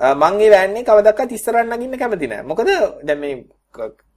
මම 0.00 0.40
ඒ 0.40 0.50
වෑන් 0.50 0.76
එක 0.76 0.86
කවදාවත් 0.86 1.32
ඉස්සරහට 1.32 1.68
නගින්න 1.68 1.98
කැමති 1.98 2.26
නෑ. 2.26 2.42
මොකද 2.44 2.70
දැන් 3.02 3.20
මේ 3.20 3.34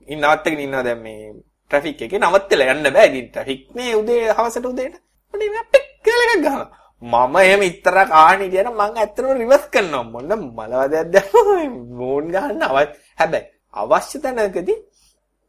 ඉන්න 0.08 0.22
නවත්තගෙන 0.22 0.60
ඉන්නවා 0.60 0.84
දැන් 0.84 1.02
මේ 1.02 1.34
ට්‍රැෆික් 1.72 2.02
එකේ 2.02 2.20
නවත්තලා 2.20 2.74
යන්න 2.74 2.90
බෑ. 2.90 3.08
ඉතින් 3.10 3.30
ට්‍රැෆික් 3.30 3.62
නේ 3.76 3.96
උදේ 3.96 4.34
හවසට 4.34 4.66
උදේට. 4.66 5.00
උඩින් 5.34 5.58
අපික් 5.62 5.88
කියලා 6.04 6.28
එකක් 6.28 6.44
ගහනවා. 6.44 6.68
මම 7.02 7.36
එහෙම 7.38 7.62
ඉතරක් 7.64 8.10
ආහන 8.14 8.42
හිටියනම් 8.42 8.74
මං 8.74 8.98
ඇත්තටම 8.98 9.34
රිවර්ස් 9.34 9.66
කරනවා. 9.70 10.04
මොන 10.06 10.26
මලවදයක් 10.50 11.12
දැම්ම 11.14 11.76
මෝන් 11.94 12.32
ගන්න 12.32 12.64
අවශ්‍ය. 12.64 13.07
හැබැයි 13.18 13.48
අවශ්‍ය 13.84 14.18
තැනකදී 14.24 14.78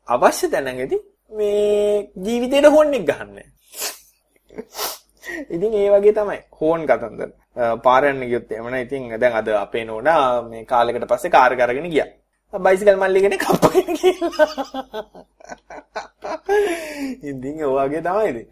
අවශ්‍ය 0.09 0.47
තැනකදී 0.55 1.01
මේ 1.39 2.11
ජීවිතේට 2.25 2.69
හොන් 2.75 2.95
එක 2.99 3.05
ගහන්නේ. 3.11 3.47
ඉතින් 5.55 5.75
ඒ 5.81 5.89
වගේ 5.95 6.15
තමයි 6.19 6.39
හෝන් 6.61 6.87
කතන්දර. 6.91 7.31
පාර 7.87 8.03
යන්න 8.11 8.23
ගියොත් 8.31 8.53
එමන 8.61 8.77
ඉතින් 8.85 9.03
දැන් 9.23 9.35
අද 9.41 9.49
අපේ 9.65 9.85
නෝනා 9.89 10.23
මේ 10.51 10.65
කාලෙකට 10.73 11.09
පස්සේ 11.11 11.35
කාර් 11.37 11.53
එක 11.53 11.65
අරගෙන 11.67 11.91
ගියා. 11.95 12.09
බයිසිකල් 12.53 12.97
මල්ලිගෙන 13.03 13.37
කප්පගෙන 13.45 13.91
ගිහලා. 14.01 14.49
ඉතින් 17.31 17.55
ඒ 17.65 17.73
වගේ 17.79 18.03
තමයි 18.07 18.29
ඉතින්. 18.33 18.47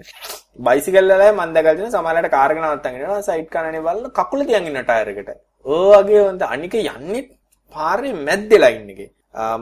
බයිසිකල් 0.68 1.08
වල 1.12 1.24
මම 1.32 1.54
දැකලා 1.54 1.76
තියෙන 1.78 1.94
සමහරවිට 1.96 2.34
කාර් 2.36 2.50
එක 2.52 2.60
නවත්තගෙන 2.62 3.00
යනවා 3.00 3.26
සයිඩ් 3.28 3.48
කනනේ 3.54 3.84
බලලා 3.86 4.14
කකුල 4.18 4.44
තියන් 4.48 4.68
ඉන්න 4.70 4.82
ටයර් 4.84 5.08
එකට. 5.14 5.30
ඕ 5.66 5.88
වගේ 5.96 6.22
වන්ද 6.28 6.42
අනික 6.54 6.74
යන්නේ 6.82 7.24
පාරේ 7.74 8.14
මැද්දේ 8.26 8.60
ලයින් 8.64 8.90
එකේ. 8.94 9.10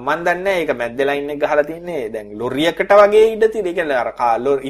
මන් 0.07 0.21
දන්නේ 0.27 0.57
ඒක 0.61 0.73
මැද්දේ 0.81 1.07
ලයින් 1.09 1.31
එක 1.35 1.41
ගහලා 1.45 1.65
තින්නේ 1.71 2.03
දැන් 2.15 2.29
ලොරියකට 2.41 2.93
වගේ 3.01 3.25
ඉඩ 3.35 3.45
තියෙන. 3.53 3.67
ඒ 3.67 3.75
කියන්නේ 3.79 3.99
අර 4.03 4.11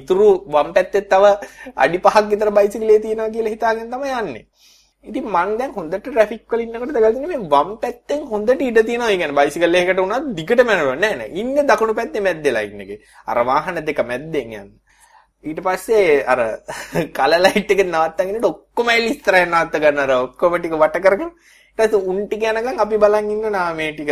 ඉතුරු 0.00 0.28
වම් 0.54 0.70
පැත්තේ 0.76 1.08
තව 1.12 1.24
අඩි 1.84 1.98
පහක් 2.04 2.24
විතර 2.32 2.50
බයිසිකලේ 2.58 3.00
තියෙනවා 3.04 3.34
කියලා 3.34 3.54
හිතාගෙන 3.56 3.90
තමයි 3.94 4.14
යන්නේ. 4.20 4.44
ඉතින් 5.04 5.26
මං 5.34 5.50
දැන් 5.58 5.72
හොඳට 5.76 5.98
ට්‍රැෆික් 6.04 6.46
වල 6.52 6.62
ඉන්නකොට 6.64 6.94
දැකලා 6.94 7.12
තියෙන්නේ 7.16 7.40
මේ 7.42 7.50
වම් 7.54 7.74
පැත්තෙන් 7.82 8.22
හොඳට 8.30 8.62
ඉඩ 8.68 8.78
තියෙනවා. 8.88 9.10
ඒ 9.10 9.18
කියන්නේ 9.18 9.38
බයිසිකල් 9.40 9.76
එකකට 9.80 10.00
උනත් 10.06 10.30
දිගටම 10.38 10.72
යනවා 10.76 10.96
නෑ 11.02 11.18
නෑ. 11.20 11.28
ඉන්නේ 11.40 11.68
දකුණු 11.70 11.98
පැත්තේ 12.00 12.24
මැද්දේ 12.28 12.56
ලයින් 12.56 12.80
එකේ. 12.86 13.02
අර 13.30 13.38
වාහන 13.50 13.84
දෙක 13.88 14.00
මැද්දෙන් 14.12 14.48
යන්නේ. 14.60 14.64
ඊට 15.44 15.60
පස්සේ 15.66 16.24
අර 16.32 16.40
කල 17.18 17.32
ලයිට් 17.44 17.70
එක 17.74 17.80
නවත්තගෙන 17.84 18.46
ඔක්කොම 18.50 18.88
ඇවිල්ලා 18.92 19.14
ඉස්සරහින් 19.16 19.50
නවත්ත 19.52 19.82
ගන්න 19.82 20.02
අර 20.04 20.12
ඔක්කොම 20.16 20.56
ටික 20.56 20.76
වට 20.82 21.02
කරගෙන 21.04 21.30
ඊට 21.78 21.90
පස්සේ 21.90 22.06
උන් 22.06 22.18
ටික 22.28 22.42
යනකම් 22.42 22.78
අපි 22.78 22.96
බලන් 22.98 23.30
ඉන්නවා 23.30 23.74
මේ 23.74 23.92
ටික 23.92 24.10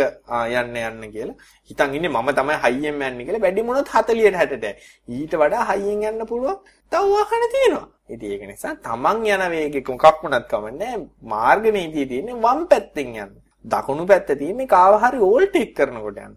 යන්න 0.59 0.75
යන්න 0.75 1.11
කියලා. 1.13 1.35
හිතන් 1.69 1.93
ඉන්නේ 1.95 2.09
මම 2.09 2.29
තමයි 2.35 2.55
හයියෙන් 2.63 2.95
යන්නේ 3.01 3.25
කියලා. 3.25 3.41
වැඩි 3.45 3.63
මොනොත් 3.63 3.87
40ට 3.87 4.35
60ට. 4.35 4.65
ඊට 5.07 5.33
වඩා 5.41 5.63
හයියෙන් 5.71 6.03
යන්න 6.09 6.27
පුළුවන් 6.27 6.57
තව 6.91 7.03
වාහන 7.13 7.45
තියෙනවා. 7.53 7.87
ඉතින් 8.09 8.31
ඒක 8.31 8.43
නිසා 8.47 8.75
තමන් 8.75 9.25
යන 9.25 9.43
වේගෙක 9.53 9.89
මොකක් 9.89 10.23
වුණත් 10.23 10.47
කමන්නේ 10.51 10.95
මාර්ග 11.21 11.63
නීතිය 11.71 12.05
තියෙන්නේ 12.05 12.35
වම් 12.35 12.67
පැත්තෙන් 12.67 13.15
යන්න. 13.15 13.33
දකුණු 13.65 14.05
පැත්ත 14.11 14.27
තියෙන්නේ 14.41 14.67
කාව 14.67 14.99
හරි 15.03 15.19
ඕල්ටේක් 15.29 15.71
කරනකොට 15.77 16.19
යන්න. 16.19 16.35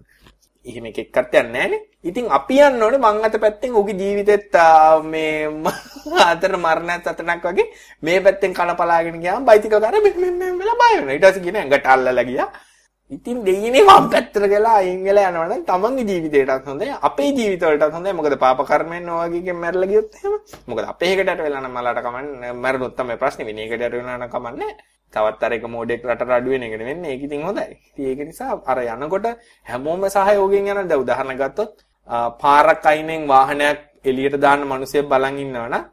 එහෙම 0.67 0.87
එක 0.91 0.99
එක්කත් 0.99 1.35
යන්නේ 1.35 1.53
නැහනේ. 1.53 1.81
ඉතින් 2.05 2.27
අපි 2.31 2.57
යන්න 2.67 2.83
ඕනේ 2.83 3.01
මං 3.01 3.25
අත 3.27 3.37
පැත්තෙන් 3.41 3.73
ඔහුගේ 3.73 3.99
ජීවිතෙත් 4.01 4.55
මේ 5.05 5.49
අතර 6.31 6.57
මරණයත් 6.57 7.07
අතනක් 7.07 7.47
වගේ 7.47 7.67
මේ 8.03 8.21
පැත්තෙන් 8.21 8.55
කන 8.55 8.77
පලාගෙන 8.77 9.21
ගියාම 9.23 9.47
බයිසිකල් 9.47 9.81
කාරය 9.81 10.03
මෙන්න 10.03 10.39
මෙන්න 10.39 10.59
වෙලා 10.59 10.81
බය 10.81 10.93
වෙනවා. 10.95 11.15
ඊට 11.15 11.27
පස්සේ 11.27 11.45
කියන 11.45 11.57
ඇඟට 11.57 11.87
අල්ලලා 11.87 12.25
ගියා. 12.25 12.49
ඉතින් 13.11 13.45
දෙයියනේ 13.47 13.87
වම් 13.87 14.07
පැත්තට 14.11 14.37
ගලා 14.53 14.77
අයින් 14.83 15.05
වෙලා 15.07 15.31
යනවනම් 15.31 15.63
තමන්ගේ 15.69 16.07
ජීවිතේටත් 16.09 16.67
හොඳයි 16.67 16.91
අපේ 17.09 17.31
ජීවිතවලටත් 17.37 17.95
හොඳයි. 17.97 18.13
මොකද 18.13 18.35
පාප 18.45 18.61
කර්මෙන් 18.67 19.09
ඔය 19.09 19.29
වගේකින් 19.31 19.57
මැරලා 19.63 19.91
ගියොත් 19.91 20.15
එහෙම. 20.17 20.35
මොකද 20.67 20.85
අපේ 20.93 21.13
එකකට 21.15 21.43
වෙලා 21.47 21.61
නම් 21.63 21.77
මලට 21.77 22.03
කමන්නේ 22.07 22.53
මැරුණොත් 22.65 22.97
තමයි 22.99 23.17
ප්‍රශ්නේ. 23.23 23.47
වෙන්නේ 23.49 23.65
ඒකට 23.67 23.95
වෙලා 23.95 24.19
නම් 24.19 24.31
කමන්නේ 24.35 24.73
තවත් 25.15 25.43
අර 25.47 25.53
එක 25.57 25.67
මෝඩෙක් 25.75 26.03
රටට 26.05 26.35
අඩු 26.39 26.51
වෙන 26.51 26.67
එකට 26.67 26.85
වෙන්නේ. 26.89 27.13
ඒක 27.15 27.23
ඉතින් 27.27 27.43
හොඳයි. 27.49 27.79
ඉතින් 27.91 28.07
ඒක 28.11 28.21
නිසා 28.31 28.59
අර 28.67 28.79
යනකොට 28.83 29.27
හැමෝම 29.67 30.03
සහයෝගයෙන් 30.17 30.71
යන 30.73 30.89
දැන් 30.91 31.03
උදාහරණ 31.05 31.39
ගත්තොත් 31.43 31.87
පාරක් 32.43 32.87
අයිනෙන් 32.93 33.29
වාහනයක් 33.29 33.79
එළියට 34.05 34.37
දාන්න 34.45 34.67
මිනිස්සෙක් 34.67 35.07
බලන් 35.07 35.39
ඉන්නවනම් 35.45 35.85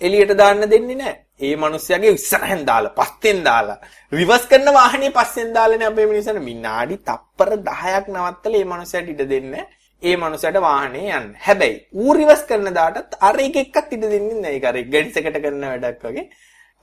එළියට 0.00 0.34
දාන්න 0.42 0.70
දෙන්නේ 0.74 0.98
නැහැ. 1.02 1.27
ඒ 1.40 1.54
මිනිස්සයාගේ 1.56 2.12
ඉස්සරහෙන් 2.12 2.62
දාලා 2.66 2.96
පස්සෙන් 3.00 3.40
දාලා 3.44 3.78
රිවර්ස් 4.12 4.46
කරන 4.46 4.68
වාහනේ 4.74 5.10
පස්සෙන් 5.10 5.50
දාලානේ 5.54 5.90
අපේ 5.92 6.06
මිනිස්සුන්ට 6.06 6.44
විනාඩි 6.44 7.02
තප්පර 7.08 7.50
10ක් 7.64 8.06
නවත්තලා 8.14 8.60
ඒ 8.60 8.70
මිනිස්සයාට 8.74 9.12
ඉඩ 9.14 9.24
දෙන්නේ 9.34 9.66
ඒ 10.02 10.16
මනුස්සයට 10.16 10.56
වාහනේ 10.60 11.06
යන්න. 11.12 11.30
හැබැයි 11.46 11.78
ඌ 11.94 12.12
රිවර්ස් 12.14 12.42
කරන 12.48 12.68
දාටත් 12.74 13.16
අර 13.20 13.38
එක 13.44 13.56
එක්කත් 13.62 13.94
ඉඩ 13.96 14.04
දෙන්නේ 14.04 14.36
නැහැ. 14.42 14.54
ඒක 14.54 14.66
අර 14.70 14.76
ගැඩිසකට 14.92 15.38
කරන 15.44 15.64
වැඩක් 15.64 16.04
වගේ. 16.06 16.24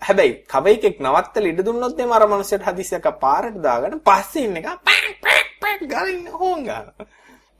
හැබැයි 0.01 0.33
කව 0.53 0.73
එකෙක් 0.73 0.97
නවත්තලා 0.99 1.51
ඉඩ 1.51 1.61
දුන්නොත් 1.67 1.99
එම 1.99 2.11
අර 2.11 2.25
මනුස්සයට 2.27 2.67
හදිස්සියක් 2.69 3.07
පාරට 3.21 3.61
දාගෙන 3.67 3.95
පස්සේ 4.09 4.43
ඉන්න 4.47 4.59
එක 4.61 4.67
පැක් 4.89 5.07
පැක් 5.21 5.47
පැක් 5.61 5.85
ගාලින් 5.93 6.27
හොන් 6.33 6.59
ගන්නවා. 6.61 7.07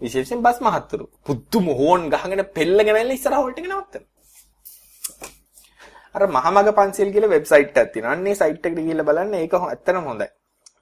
විශේෂයෙන් 0.02 0.44
බස් 0.46 0.60
මහත්තුරු. 0.62 1.08
පුදුම 1.26 1.72
හෝන් 1.80 2.10
ගහගෙන 2.10 2.44
පෙල්ලගෙන 2.58 2.94
ඇවිල්ලා 2.94 3.20
ඉස්සරහ 3.20 3.40
හොල්ට් 3.40 3.62
එක 3.62 3.72
නවත්තනවා. 3.72 4.10
අර 6.16 6.24
මහමග 6.28 6.68
පන්සිල් 6.78 7.10
කියලා 7.14 7.34
වෙබ්සයිට් 7.34 7.78
එකක් 7.78 7.92
තියෙනවා. 7.94 8.14
අන්නේ 8.14 8.36
සයිට් 8.36 8.66
එකට 8.66 8.80
ගිහිල්ලා 8.80 9.08
බලන්න 9.10 9.34
ඒක 9.36 9.54
ඇත්තටම 9.60 10.08
හොඳයි. 10.10 10.28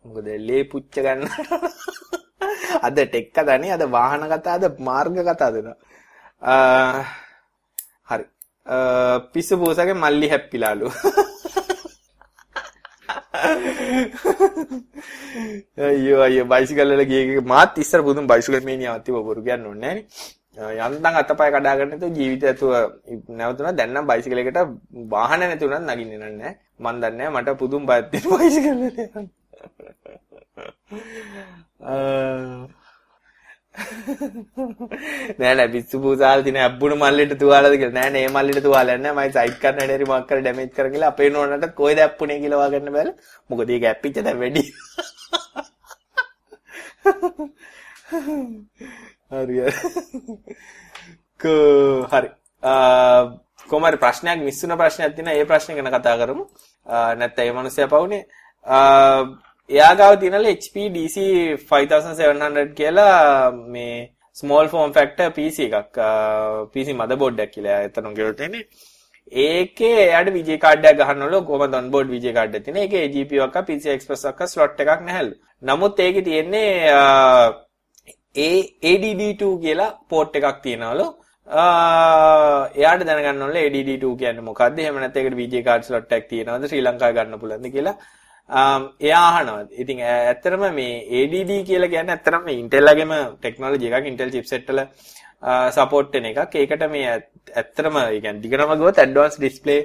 මොකද 0.06 0.28
ලේ 0.48 0.64
පුච්ච 0.66 0.96
ගන්න. 0.98 1.22
අද 2.88 2.98
ටෙක් 3.00 3.28
කතානේ 3.32 3.74
අද 3.76 3.84
වාහන 3.90 4.26
කතා 4.32 4.56
අද 4.60 4.66
මාර්ග 4.80 5.18
කතා 5.22 5.50
දෙනවා. 5.56 5.78
හරි. 8.10 8.26
පිස්සු 9.34 9.54
පූසගේ 9.58 9.96
මල්ලි 9.96 10.28
හැප්පිලාලු. 10.30 10.88
අයියෝ 15.84 16.22
අයියෝ 16.22 16.48
බයිසිකල් 16.48 16.92
වල 16.92 17.04
ගියේ 17.06 17.42
මාත් 17.48 17.78
ඉස්සර 17.78 18.02
බුදුන් 18.02 18.28
බයිසිකල් 18.28 18.66
මේනියාවක් 18.70 19.06
තිබ්බ 19.06 19.18
බොරු 19.28 19.42
කියන්න 19.48 19.66
ඕනේ 19.66 19.82
නෑනේ 19.84 20.06
යන්තම් 20.58 21.16
අතපය 21.22 21.48
කඩා 21.54 21.78
ගන්න 21.78 21.90
නැතුව 21.92 22.18
ජීවිතය 22.18 22.46
ඇතුව 22.48 22.72
නැවතුණා 23.30 23.78
දැන් 23.78 23.94
නම් 23.94 24.10
බයිසිකල් 24.10 24.42
එකට 24.42 24.60
වාහන 25.14 25.40
නැති 25.42 25.66
උනත් 25.68 25.88
නගින්නේ 25.88 26.20
නැහැ 26.22 26.54
මන් 26.80 27.02
දන්නේ 27.02 27.30
මට 27.30 27.58
පුදුම 27.62 27.84
බයක් 27.90 28.06
තියෙන 28.12 28.30
බයිසිකල් 28.34 28.78
වල 28.82 29.00
යන්න. 29.06 29.28
නෑ 35.40 35.54
නෑ 35.58 35.70
පිස්සු 35.74 36.02
පූසාල් 36.04 36.44
දින 36.46 36.58
අබ්බුණු 36.68 36.96
මල්ලෙට 37.02 37.34
තුවාලද 37.42 37.74
කියලා. 37.74 37.98
නෑ 37.98 38.10
නෑ 38.10 38.26
මේ 38.26 38.36
මල්ලෙට 38.36 38.66
තුවාලයක් 38.68 39.02
නෑ. 39.04 39.16
මම 39.18 39.34
සයිඩ් 39.38 39.58
කරන්න 39.64 39.82
හැඩරි 39.84 40.10
මොකක් 40.12 40.28
කර 40.30 40.40
ඩැමේජ් 40.42 40.70
කර 40.78 40.88
කියලා 40.94 41.12
අපේ 41.14 41.30
නෝනට 41.30 41.66
කොයිද 41.82 42.00
අප්පුනේ 42.06 42.38
කියලා 42.44 42.62
වගන්න 42.66 42.96
බැල. 42.98 43.10
මොකද 43.50 43.70
ඒක 43.70 43.90
ඇප්පිච්ච 43.92 44.22
දැන් 44.28 44.40
වැඩි. 44.44 44.64
හරි. 49.34 49.58
හරි. 52.12 52.30
කොහමරි 53.70 53.98
ප්‍රශ්නයක් 54.04 54.44
මිස් 54.48 54.62
වුණ 54.64 54.78
ප්‍රශ්නයක් 54.82 55.16
තියෙනවා 55.18 55.40
ඒ 55.40 55.50
ප්‍රශ්නේ 55.52 55.78
ගැන 55.80 55.92
කතා 55.96 56.16
කරමු. 56.22 56.46
නැත්නම් 57.18 57.44
ඒ 57.46 57.58
මිනිස්සයා 57.60 57.92
පවුනේ. 57.94 58.24
එයා 59.70 59.94
ගාව 59.96 60.14
තියෙනල 60.24 60.50
HP 60.54 60.88
DC 60.98 61.18
5700 61.72 62.66
කියලා 62.80 63.52
මේ 63.76 63.92
small 64.36 64.68
form 64.68 64.92
factor 64.94 65.30
PC 65.38 65.70
එකක්. 65.82 66.02
PC 66.74 66.98
motherboard 67.02 67.46
එකක් 67.46 67.54
කියලා 67.56 67.80
එතන 67.90 68.12
ගෙරට 68.20 68.42
එන්නේ 68.48 68.66
ඒකේ 69.48 69.98
එයාට 70.06 70.34
VGA 70.38 70.58
කාඩ් 70.66 70.86
එකක් 70.86 71.04
ගහනවලු. 71.04 71.44
කොහමද 71.50 71.76
on 71.82 71.92
board 71.92 72.08
VGA 72.14 72.34
කාඩ් 72.40 72.56
එක 72.56 72.66
තියෙන 72.66 72.82
ඒකේ 72.86 73.06
GPU 73.16 73.44
එකක් 73.48 73.60
PCI 73.70 73.94
Express 73.98 74.26
එකක් 74.32 74.48
slot 74.54 74.82
එකක් 74.86 75.06
නැහැලු. 75.08 75.36
නමුත් 75.64 76.00
ඒකේ 76.00 76.28
තියෙන්නේ 76.30 76.68
ADD2 78.36 79.44
කියලා 79.64 79.92
port 80.10 80.36
එකක් 80.36 80.58
තියෙනවලු 80.66 81.06
එයාට 82.82 83.06
දැනගන්න 83.10 83.46
ඕනේ 83.46 83.64
ADD2 83.70 84.16
කියන්නේ 84.22 84.48
මොකක්ද 84.50 84.80
එහෙම 84.80 85.00
නැත්නම් 85.04 85.22
ඒකට 85.24 85.40
VGA 85.40 85.62
කාඩ් 85.68 85.84
slot 85.88 86.14
එකක් 86.18 86.28
තියෙනවද 86.32 86.68
ශ්‍රී 86.70 86.86
ලංකාවේ 86.88 87.18
ගන්න 87.18 87.42
පුළුවන්ද 87.42 87.74
කියලා 87.76 87.96
එයා 89.08 89.26
අහනවා. 89.30 89.68
ඉතින් 89.82 90.00
ඇත්තටම 90.02 90.64
මේ 90.80 90.94
ADD 91.20 91.52
කියලා 91.70 91.92
කියන්නේ 91.94 92.16
ඇත්තටම 92.16 92.48
Intel 92.62 92.96
ගේම 93.00 93.14
ටෙක්නොලොජි 93.42 93.94
එකක් 94.00 94.10
Intel 94.12 94.34
chipset 94.36 94.68
වල 94.70 94.82
සපෝට් 95.78 96.14
වෙන 96.14 96.26
එකක්. 96.32 96.56
ඒකට 96.56 96.84
මේ 96.96 97.08
ඇත්තටම 97.14 97.98
ඒ 98.02 98.20
කියන්නේ 98.24 98.42
දිගටම 98.44 98.74
ගියොත් 98.82 99.04
advanced 99.06 99.42
display 99.46 99.80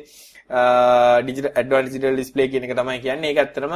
digital 0.50 1.52
advanced 1.60 1.92
digital 1.92 2.16
display 2.16 2.48
කියන 2.48 2.64
එක 2.64 2.74
තමයි 2.76 3.00
කියන්නේ. 3.06 3.30
ඒක 3.30 3.38
ඇත්තටම 3.44 3.74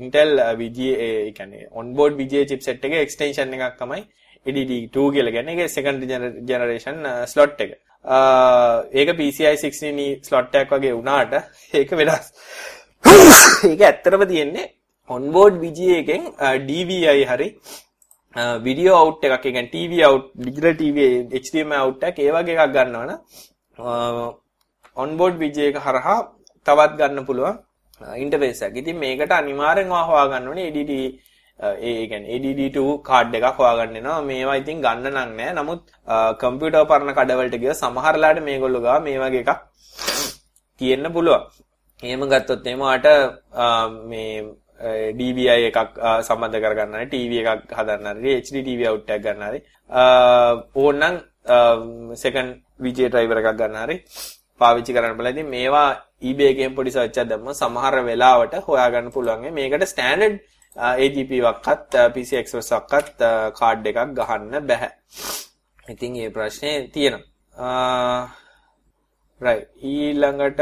Intel 0.00 0.30
VGA 0.60 0.96
ඒ 1.10 1.30
කියන්නේ 1.36 1.68
onboard 1.72 2.18
VGA 2.20 2.42
chipset 2.50 2.84
එකේ 2.84 3.04
extension 3.06 3.54
එකක් 3.58 3.78
තමයි 3.82 4.02
ADD2 4.46 5.06
කියලා 5.14 5.30
කියන්නේ. 5.36 5.54
ඒක 5.54 5.70
second 5.70 6.04
generation 6.50 6.96
slot 7.26 7.60
එක. 7.60 7.72
ඒක 8.92 9.08
PCI 9.20 9.56
16 9.56 10.24
slot 10.28 10.54
එකක් 10.60 10.76
වගේ 10.76 10.92
වුණාට 10.98 11.32
ඒක 11.74 11.90
වෙනස්. 12.00 12.28
ඒක 13.70 13.80
ඇත්තටම 13.88 14.26
තියෙන්නේ 14.32 14.66
onboard 15.08 15.56
VGA 15.64 15.96
එකෙන් 16.02 16.22
DVI 16.68 17.24
හරි 17.30 17.48
video 18.66 18.92
out 18.96 19.24
එකක් 19.24 19.46
ඒ 19.46 19.52
කියන්නේ 19.56 19.72
TV 19.72 20.04
out 20.08 20.30
digital 20.46 20.74
TV 20.82 20.98
HDMI 21.42 21.80
out 21.84 22.02
එකක් 22.10 22.18
ඒ 22.26 22.30
වගේ 22.36 22.56
එකක් 22.56 22.72
ගන්නවනම් 22.76 23.18
onboard 24.96 25.34
VGA 25.42 25.70
එක 25.70 25.78
හරහා 25.86 26.18
තවත් 26.66 26.92
ගන්න 27.00 27.26
පුළුවන් 27.28 27.56
ඉන්ටර්ෆේස් 28.22 28.62
එකක්. 28.66 28.76
ඉතින් 28.82 28.96
මේකට 29.02 29.32
අනිවාර්යෙන් 29.40 29.90
හොයා 29.90 30.28
ගන්න 30.32 30.48
ඕනේ 30.50 30.68
ADD 30.70 30.92
ඒ 31.60 32.06
කියන්නේ 32.10 32.36
ADD2 32.36 32.78
කාඩ් 33.08 33.34
එකක් 33.38 33.58
හොයාගන්න 33.58 33.98
එනවා. 34.00 34.20
මේවා 34.30 34.60
ඉතින් 34.62 34.78
ගන්න 34.84 35.06
නම් 35.14 35.34
නෑ. 35.38 35.50
නමුත් 35.58 35.82
කම්පියුටර් 36.42 36.86
පරණ 36.90 37.16
කඩවලට 37.18 37.60
ගිය 37.62 37.74
සමහරලාට 37.82 38.40
මේගොල්ලෝ 38.48 38.84
ගාව 38.86 39.04
මේ 39.06 39.18
වගේ 39.24 39.44
එකක් 39.44 39.52
තියෙන්න 40.80 41.12
පුළුවන්. 41.16 41.44
එහෙම 42.02 42.22
ගත්තොත් 42.32 42.66
එහෙම 42.66 42.82
ආට 42.82 43.06
මේ 44.10 44.42
DVI 45.18 45.68
එකක් 45.70 45.78
සම්බන්ධ 46.26 46.60
කරගන්න 46.64 46.96
හරි 46.98 47.08
TV 47.14 47.32
එකක් 47.44 47.74
හදන්න 47.78 48.20
හරි 48.22 48.36
HD 48.40 48.64
TV 48.68 48.88
out 48.90 49.10
එකක් 49.16 49.24
ගන්න 49.26 49.44
හරි 49.48 49.60
ඕනනම් 50.82 51.16
සෙකන්ඩ් 52.22 52.60
VGA 52.84 53.10
driver 53.14 53.40
එකක් 53.40 53.50
ගන්න 53.60 53.82
හරි 53.84 53.96
පාවිච්චි 54.60 54.94
කරන්න 54.94 55.18
බලලා 55.18 55.34
ඉතින් 55.34 55.48
මේවා 55.48 55.88
eBay 56.22 56.48
එකෙන් 56.52 56.74
පොඩි 56.76 56.90
සර්ච් 56.90 57.16
එකක් 57.16 57.28
දැම්ම 57.28 57.52
සමහර 57.54 57.94
වෙලාවට 58.04 58.54
හොයාගන්න 58.66 59.12
පුළුවන් 59.12 59.54
මේකට 59.54 59.86
ස්ටෑන්ඩඩ් 59.86 60.40
AGP 60.76 61.30
වක්කත් 61.40 61.94
PC 62.14 62.30
Express 62.34 62.70
වක්කත් 62.70 63.20
කාඩ් 63.54 63.86
එකක් 63.86 63.98
ගහන්න 64.14 64.66
බෑ. 64.66 64.90
ඉතින් 65.86 66.12
මේ 66.12 66.30
ප්‍රශ්නේ 66.30 66.88
තියෙනවා. 66.88 68.30
right 69.40 69.66
ඊළඟට 69.82 70.60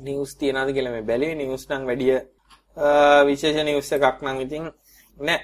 නිවුස් 0.00 0.32
තියනවාද 0.36 0.72
කියලා 0.72 0.92
මේ 0.92 1.02
බැලුවේ 1.04 1.34
නිවුස් 1.36 1.68
නම් 1.68 1.86
වැඩි 1.86 2.06
විශේෂ 3.26 3.64
නිවුස් 3.64 3.92
එකක් 3.92 4.22
නම් 4.22 4.40
ඉතින් 4.40 4.64
නෑ. 5.16 5.40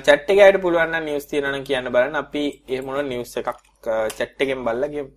chat 0.00 0.24
එකේ 0.26 0.44
අයට 0.44 0.62
පුළුවන් 0.62 0.90
නම් 0.90 1.04
නිවුස් 1.04 1.26
තියනවා 1.26 1.52
නම් 1.52 1.64
කියන්න 1.64 1.92
බලන්න 1.92 2.16
අපි 2.16 2.44
එහෙම 2.68 2.84
මොන 2.86 3.08
නිවුස් 3.08 3.36
එකක් 3.36 3.69
chat 4.18 4.42
එකෙන් 4.44 4.60
බලලා 4.68 4.92
ගියමු. 4.94 5.10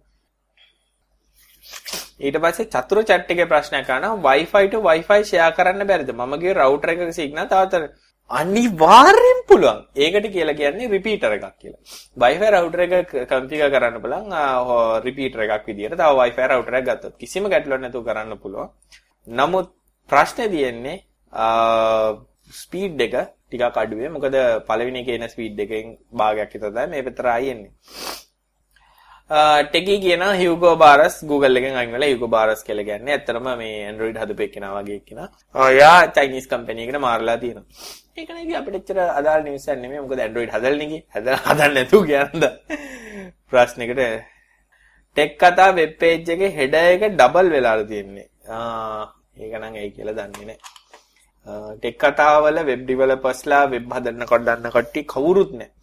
ඊට 2.27 2.37
පස්සේ 2.43 2.71
චතුර 2.75 3.03
chat 3.09 3.29
එකේ 3.33 3.49
ප්‍රශ්නයක් 3.51 3.89
අහනවා 3.97 4.15
Wi-Fi 4.27 4.65
to 4.73 4.79
Wi-Fi 4.87 5.19
share 5.31 5.51
කරන්න 5.59 5.87
බැරිද? 5.91 6.09
මම 6.15 6.33
ගියේ 6.41 6.57
router 6.61 6.89
එකක 6.93 7.13
signal 7.19 7.47
තාතර 7.53 7.81
අනිවාර්යෙන් 8.31 9.39
පුළුවන්. 9.49 9.79
ඒකට 10.03 10.27
කියලා 10.35 10.57
කියන්නේ 10.59 10.91
repeater 10.95 11.31
එකක් 11.37 11.47
කියලා. 11.61 11.81
Wi-Fi 12.23 12.49
router 12.55 12.81
එක 12.85 13.13
configure 13.31 13.69
කරන්න 13.75 13.97
බලන් 14.05 14.25
repeater 15.07 15.39
එකක් 15.45 15.65
විදියට 15.69 15.97
තව 16.01 16.11
Wi-Fi 16.21 16.45
router 16.53 16.75
එකක් 16.79 16.87
ගත්තොත් 16.89 17.13
කිසිම 17.21 17.49
ගැටලුවක් 17.53 17.81
නැතුව 17.83 18.05
කරන්න 18.09 18.39
පුළුවන්. 18.43 18.69
නමුත් 19.27 19.67
ප්‍රශ්නේ 20.09 20.47
තියෙන්නේ 20.53 20.97
ස්පීඩ් 22.61 23.01
එක 23.07 23.15
ටිකක් 23.49 23.77
අඩුවේ. 23.83 24.09
මොකද 24.15 24.35
පළවෙනි 24.69 24.99
එකේ 25.03 25.17
එන 25.19 25.29
ස්පීඩ් 25.33 25.59
එකෙන් 25.65 25.85
භාගයක් 26.19 26.51
විතර 26.55 26.71
තමයි 26.71 26.87
මේ 26.93 27.05
පැත්තට 27.05 27.31
ආයෙ 27.35 27.51
එන්නේ. 27.55 27.71
ටෙකි 29.33 29.95
කියන 30.01 30.23
හියුගෝ 30.39 30.75
බාරස් 30.77 31.15
Google 31.29 31.57
එකෙන් 31.59 31.75
අයින් 31.75 31.91
වෙලා 31.95 32.09
හියුගෝ 32.11 32.29
බාරස් 32.35 32.59
කියලා 32.67 32.85
කියන්නේ 32.89 33.13
ඇත්තටම 33.15 33.47
මේ 33.61 33.77
Android 33.91 34.17
හදපු 34.21 34.43
එක්කෙනා 34.45 34.73
වගේ 34.77 34.97
එක්කෙනා. 34.99 35.27
ඔයා 35.55 35.99
චයිනීස් 36.15 36.47
කම්පැනි 36.51 36.83
එකකට 36.83 36.99
මාරලා 37.05 37.37
තියෙනවා. 37.43 37.65
ඒක 38.17 38.29
නේ 38.29 38.43
ඉතින් 38.43 38.57
අපිට 38.59 38.75
එච්චර 38.79 38.99
අදාළ 39.19 39.43
නිවුස් 39.47 39.65
එකක් 39.67 39.81
නෙමෙයි. 39.83 40.01
මොකද 40.03 40.21
Android 40.27 40.51
හදලා 40.55 40.75
නේ 40.81 40.99
හදලා 41.15 41.39
හදන්න 41.47 41.73
නැතුව 41.77 42.03
කියනද 42.09 42.45
ප්‍රශ්නෙකට 43.49 44.01
ටෙක් 45.17 45.33
කතා 45.41 45.69
වෙබ් 45.79 45.95
පේජ් 46.01 46.31
එකේ 46.35 46.51
හෙඩර් 46.59 46.91
එක 46.93 47.05
ඩබල් 47.11 47.49
වෙලාලා 47.55 47.89
තියෙන්නේ. 47.91 48.27
ආ 48.49 49.03
ඒක 49.37 49.53
නම් 49.59 49.79
ඇයි 49.79 49.91
කියලා 49.95 50.17
දන්නේ 50.19 50.45
නැහැ. 50.49 51.77
ටෙක් 51.77 51.97
කතාවල 52.03 52.59
වෙබ් 52.69 52.83
ඩෙවලොපර්ස්ලා 52.83 53.63
වෙබ් 53.73 53.89
හදන්න 53.97 54.29
කොටන්න 54.33 54.69
කට්ටිය 54.75 55.07
කවුරුත් 55.15 55.57
නැහැ. 55.57 55.73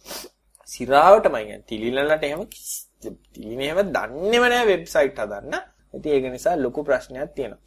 සිරාවටමයි 0.67 1.43
කියන්නේ. 1.43 1.67
තිලිලලට 1.69 2.25
එහෙම 2.29 2.47
තියෙන 2.47 2.90
එහෙම 3.05 3.79
දන්නේම 3.87 4.43
නැහැ 4.43 4.67
වෙබ්සයිට් 4.67 5.17
හදන්න. 5.17 5.55
ඉතින් 5.93 6.11
ඒක 6.11 6.25
නිසා 6.31 6.55
ලොකු 6.57 6.83
ප්‍රශ්නයක් 6.83 7.33
තියෙනවා. 7.35 7.59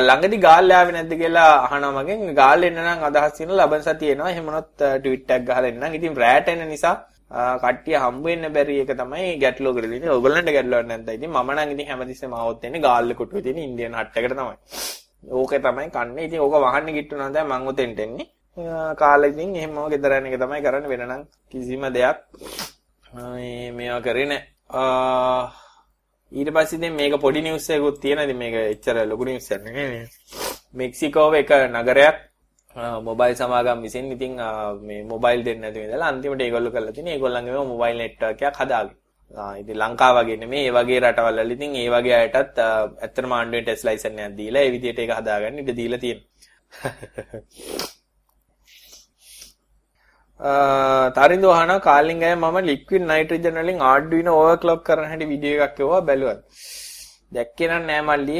ළඟදි 0.00 0.38
ගාල් 0.38 0.70
ආවේ 0.70 0.94
නැද්ද 0.94 1.12
කියලා 1.14 1.50
අහනවා 1.66 1.92
මගෙන්. 1.98 2.34
ගාල් 2.34 2.60
එන්න 2.62 2.80
නම් 2.84 3.04
අදහස් 3.08 3.36
තියෙන 3.36 3.52
ලබන 3.56 3.82
සතිය 3.82 4.12
එනවා. 4.14 4.30
එහෙම 4.32 4.44
වුණොත් 4.44 4.70
ට්වීට් 4.76 5.30
එකක් 5.30 5.46
ගහලා 5.46 5.68
එන්නම් 5.68 5.94
ඉතින් 5.94 6.16
රෑට 6.16 6.48
එන 6.48 6.64
නිසා 6.68 6.96
කට්ටිය 7.62 7.96
හම්බ 7.96 8.24
වෙන්න 8.24 8.52
බැරි 8.52 8.80
එක 8.82 8.92
තමයි 8.94 9.28
ගැටලුව 9.38 9.76
කරලා 9.76 9.98
ඉන්නේ. 9.98 10.10
ඔයගොල්ලන්ට 10.10 10.50
ගැටලුවක් 10.50 10.86
නැද්ද? 10.86 11.08
ඉතින් 11.10 11.30
මම 11.30 11.50
නම් 11.54 11.74
ඉතින් 11.74 11.90
හැමතිස්සෙම 11.90 12.34
ආවොත් 12.34 12.64
එන්නේ 12.64 12.80
ගාල්ල 12.80 13.14
කොටුවේ 13.14 13.42
තියෙන 13.42 13.60
ඉන්දියන් 13.60 13.94
හට් 13.94 14.16
එකට 14.18 14.34
තමයි. 14.34 14.56
ඕකේ 15.32 15.60
තමයි 15.60 15.90
කන්නේ. 15.90 16.24
ඉතින් 16.24 16.40
ඕක 16.40 16.54
වහන්න 16.56 16.96
කිට්ටුනා 16.96 17.30
දැන් 17.30 17.48
මං 17.48 17.70
උතෙන්ට 17.70 18.00
එන්නේ. 18.00 18.26
කාලේ 18.96 19.30
ඉතින් 19.30 19.54
එහෙමම 19.54 19.78
ගෙදර 19.88 20.12
යන 20.18 20.26
එක 20.26 20.36
තමයි 20.36 20.62
කරන්නේ 20.62 20.90
වෙන 20.90 21.02
නම් 21.06 21.22
කිසිම 21.50 21.84
දෙයක් 21.90 22.18
මේ 23.12 23.72
මේවා 23.72 24.02
කරේ 24.02 24.26
නැහැ. 24.26 25.48
ඊට 26.32 26.50
පස්සේ 26.50 26.78
ඉතින් 26.78 26.94
මේක 26.94 27.14
පොඩි 27.20 27.42
නිවුස් 27.42 27.68
එකකුත් 27.70 28.00
තියෙනවා. 28.00 28.24
ඉතින් 28.24 28.38
මේක 28.38 28.54
එච්චර 28.54 28.96
ලොකු 29.06 29.24
නිවුස් 29.24 29.50
එකක් 29.50 29.62
නෙමෙයි. 29.64 30.06
මෙක්සිකෝවේ 30.74 31.40
එක 31.40 31.50
නගරයක් 31.70 32.16
මොබයිල් 33.00 33.34
සමාගම් 33.34 33.82
විසින් 33.82 34.10
ඉතින් 34.12 34.32
මේ 34.80 35.02
මොබයිල් 35.04 35.44
දෙන්න 35.44 35.60
නැතුව 35.60 35.84
ඉඳලා 35.84 36.08
අන්තිමට 36.08 36.42
ඒගොල්ලෝ 36.42 36.72
කරලා 36.72 36.92
තියෙන්නේ 36.92 37.14
ඒගොල්ලන්ගේම 37.14 37.70
මොබයිල් 37.74 37.96
නෙට්වර්ක් 37.96 38.42
එකක් 38.42 38.58
හදාගෙන. 38.60 38.96
ආ 39.34 39.54
ඉතින් 39.60 39.76
ලංකාව 39.76 40.16
වගේ 40.18 40.36
නෙමෙයි 40.36 40.66
ඒ 40.66 40.74
වගේ 40.76 41.00
රටවල් 41.00 41.38
වල 41.38 41.54
ඉතින් 41.56 41.76
ඒ 41.76 41.90
වගේ 41.94 42.16
අයටත් 42.20 42.58
ඇත්තටම 42.58 43.32
ආණ්ඩුවෙන් 43.32 43.64
ටෙස්ට් 43.64 43.86
ලයිසන් 43.88 44.18
එකක් 44.18 44.36
දීලා 44.38 44.64
ඒ 44.64 44.74
විදිහට 44.74 44.98
ඒක 44.98 45.14
හදාගන්න 45.18 45.62
ඉඩ 45.62 45.70
දීලා 45.78 46.02
තියෙනවා. 46.04 46.26
තරින්දු 50.40 51.48
අහන 51.50 51.72
කාලින් 51.88 52.20
ගෑ 52.20 52.34
මම 52.34 52.58
ලික්විඩ් 52.70 53.08
නයිට්‍රජන් 53.10 53.58
වලින් 53.62 53.80
ආඩ්ඩුයිනෝ 53.90 54.36
ඕවර්ක්ලොක් 54.42 54.84
කරන 54.88 55.08
හැටි 55.10 55.30
වීඩියෝ 55.32 55.64
එකක් 55.66 55.80
එවුවා 55.80 56.06
බැලුවා. 56.10 56.38
දැක්කේ 57.32 57.68
නම් 57.68 57.90
නෑ 57.90 58.02
මල්ලි 58.08 58.38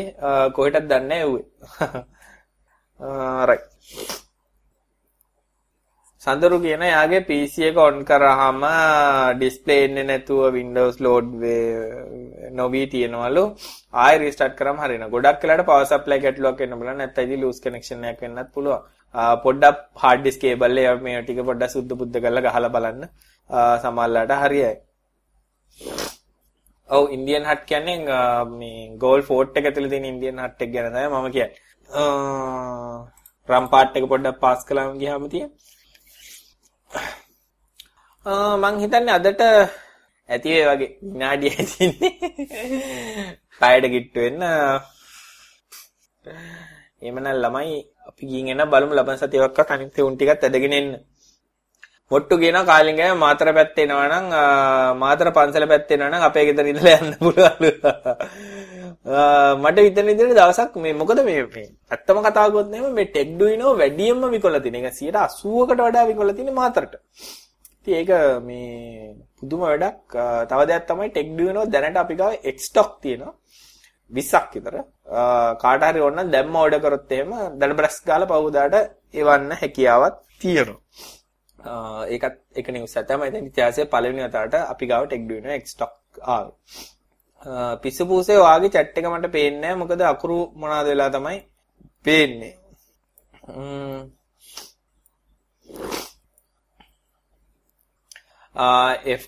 කොහෙටද 0.57 0.87
දන්නේ 0.93 1.09
නැහැ 1.09 1.27
ඌවේ. 1.31 1.45
රයිට්. 3.51 3.69
සඳරු 6.23 6.57
කියන 6.63 6.85
යාගේ 6.87 7.21
PC 7.27 7.55
එක 7.67 7.77
ඔන් 7.87 7.99
කරාම 8.05 8.63
ඩිස්ප්ලේ 9.41 9.81
එන්නේ 9.87 10.07
නැතුව 10.11 10.41
Windows 10.59 10.97
load 11.07 11.27
නොවි 12.61 12.83
තියෙනවලු 12.95 13.45
ආයෙ 14.05 14.23
රීස්ටාර්ට් 14.23 14.57
කරාම 14.61 14.83
හරියනවා. 14.85 15.13
ගොඩක් 15.15 15.43
වෙලාට 15.43 15.69
power 15.71 15.87
supply 15.93 16.19
ගැටලුවක් 16.25 16.63
එන්න 16.65 16.79
බලන්න 16.81 16.99
නැත්නම් 17.03 17.27
ඉතින් 17.27 17.43
loose 17.45 17.63
connection 17.67 18.09
එකක් 18.13 18.25
වෙන්නත් 18.27 18.55
පුළුවන්. 18.55 18.87
පොඩ්ඩක් 19.15 19.79
hard 19.97 20.21
disk 20.25 20.41
cable 20.41 20.81
එක 20.81 21.03
මේ 21.03 21.23
ටික 21.23 21.41
පොඩ්ඩක් 21.45 21.71
සුද්ධ 21.71 21.95
බුද්ධ 21.95 22.19
කරලා 22.19 22.45
ගහලා 22.47 22.71
බලන්න 22.71 23.09
සමහරලාට 23.83 24.33
හරියයි. 24.43 24.73
ඔව් 26.89 27.05
ඉන්දියන් 27.11 27.45
හට් 27.45 27.65
කියන්නේ 27.67 27.99
මේ 28.51 28.97
ගෝල් 28.99 29.23
ෆෝර්ට් 29.23 29.57
එක 29.57 29.69
ඇතුලේ 29.69 29.91
තියෙන 29.91 30.11
ඉන්දියන් 30.13 30.39
හට් 30.39 30.63
එක 30.63 30.73
ගැන 30.73 30.93
තමයි 30.93 31.09
මම 31.09 31.31
කියන්නේ. 31.33 31.57
රම් 33.49 33.67
පාට් 33.73 33.97
එක 33.97 34.09
පොඩ්ඩක් 34.09 34.41
පාස් 34.41 34.61
කළාම 34.65 34.99
ගියාම 35.01 35.29
තියෙන. 35.29 35.51
මං 38.63 38.81
හිතන්නේ 38.81 39.15
අදට 39.15 39.43
ඇති 40.29 40.49
වේ 40.51 40.67
වගේ 40.69 40.91
විනාඩිය 41.03 41.53
ඇතින්නේ. 41.53 42.13
පයඩ 43.61 43.85
කිට්ටු 43.95 44.21
වෙන්න. 44.21 44.43
එහෙමනම් 47.03 47.29
ළමයි 47.37 47.77
අපි 48.09 48.23
ගිහින් 48.27 48.53
එන 48.53 48.65
බලමු 48.69 48.95
ලබන 48.95 49.19
සතියවක්වත් 49.19 49.71
අනිත් 49.71 49.99
උන් 50.01 50.17
ටිකත් 50.17 50.45
ඇදගෙන 50.45 50.73
එන්න. 50.73 50.91
මොට්ටු 52.11 52.35
කියනවා 52.39 52.65
කාලින්ගය 52.65 53.07
මාතර 53.17 53.49
පැත්තේ 53.53 53.85
එනවා 53.87 54.09
නම් 54.11 54.27
මාතර 54.99 55.29
පන්සල 55.31 55.67
පැත්තේ 55.73 55.97
එනවා 55.97 56.11
නම් 56.11 56.27
අපේ 56.29 56.45
ගෙදර 56.49 56.71
ඉඳලා 56.73 56.99
යන්න 57.01 57.15
පුළුවන්. 57.19 57.65
මට 59.63 59.79
විතර 59.79 60.05
විතර 60.05 60.31
දවසක් 60.31 60.75
මේ 60.77 60.95
මොකද 60.95 61.21
මේ 61.25 61.43
මේ 61.47 61.67
ඇත්තම 61.91 62.21
කතා 62.21 62.47
කරගොත් 62.47 62.71
නෙමෙයි 62.71 62.93
මේ 62.93 63.09
ටෙක් 63.09 63.29
ඩුයිනෝ 63.33 63.73
වැඩියෙන්ම 63.77 64.25
විකොලා 64.29 64.61
තියෙන. 64.61 64.77
ඒක 64.77 64.89
80කට 64.93 65.81
වඩා 65.81 66.09
විකොලා 66.11 66.35
තියෙන 66.35 66.55
මාතරට. 66.55 66.95
ඉතින් 67.79 67.95
ඒක 67.95 68.11
මේ 68.43 69.15
පුදුම 69.39 69.61
වැඩක්. 69.63 70.17
තව 70.49 70.61
දෙයක් 70.67 70.85
තමයි 70.89 71.11
ටෙක් 71.11 71.29
ඩුයිනෝ 71.31 71.65
දැනට 71.67 71.99
අපි 71.99 72.15
ගාව 72.15 72.33
එක් 72.43 72.59
ස්ටොක් 72.61 72.91
තියෙනවා. 73.03 73.35
20ක් 74.13 74.55
විතර 74.55 74.75
කාට 75.61 75.83
හරි 75.85 76.01
ඕන 76.01 76.31
දැම්ම 76.31 76.57
ඕඩර් 76.57 76.81
කරොත් 76.81 77.13
එහෙම 77.13 77.33
දඩබ්‍රස් 77.55 77.97
ගාලා 78.05 78.31
පවුදාට 78.33 78.77
එවන්න 79.15 79.51
හැකියාවක් 79.55 80.19
තියෙනවා. 80.41 80.81
ඒකත් 82.07 82.37
එක 82.55 82.69
නිවුස් 82.69 82.95
එකක් 82.95 83.09
තමයි. 83.09 83.31
දැන් 83.33 83.47
ඉතිහාසයේ 83.47 83.87
පළවෙනි 83.87 84.29
වතාවට 84.29 84.55
අපි 84.65 84.85
ගාව 84.87 85.03
ටෙක් 85.07 85.25
ඩුයිනෝ 85.25 85.53
එක් 85.53 85.67
ස්ටොක් 85.67 85.95
ආවේ. 86.27 86.55
පිස්සු 87.79 88.07
පූසේ 88.07 88.39
වාගේ 88.39 88.71
chat 88.71 88.95
එක 88.95 89.07
මට 89.07 89.31
පේන්නේ 89.31 89.61
නැහැ. 89.61 89.77
මොකද 89.77 90.01
අකුරු 90.05 90.39
මොනවාද 90.55 90.87
වෙලා 90.87 91.11
තමයි 91.11 91.39
පේන්නේ. 92.05 92.55
F 99.13 99.23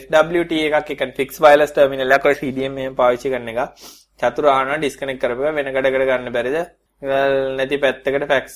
FWT 0.00 0.52
එකක් 0.70 0.90
එක 0.94 1.02
ෆික්ස් 1.20 1.38
වයර්ලස් 1.44 1.72
ටර්මිනල් 1.76 2.16
එකක් 2.16 2.26
ඔය 2.30 2.36
CDM 2.40 2.78
එහෙම 2.82 2.98
පාවිච්චි 3.00 3.32
කරන 3.34 3.48
එක. 3.52 3.60
චතුර 4.20 4.50
ආහන 4.54 4.80
ඩිස්කනෙක්ට් 4.80 5.22
කරපුවා 5.22 5.54
වෙන 5.58 5.72
කඩකට 5.76 6.08
ගන්න 6.10 6.34
බැරිද? 6.36 6.58
නැති 7.58 7.76
පැත්තකට 7.84 8.28
ෆැක්ස් 8.32 8.54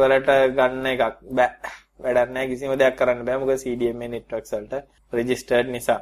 වලට 0.00 0.30
ගන්න 0.56 0.86
එකක් 0.92 1.02
බෑ. 1.38 1.74
වැඩක් 2.04 2.30
නැහැ 2.34 2.48
කිසිම 2.50 2.74
දෙයක් 2.82 2.96
කරන්න 2.98 3.24
බෑ. 3.28 3.38
මොකද 3.42 3.62
CDMA 3.64 4.06
networks 4.14 4.52
වලට 4.56 4.74
රෙජිස්ටර්ඩ් 5.12 5.68
නිසා. 5.76 6.00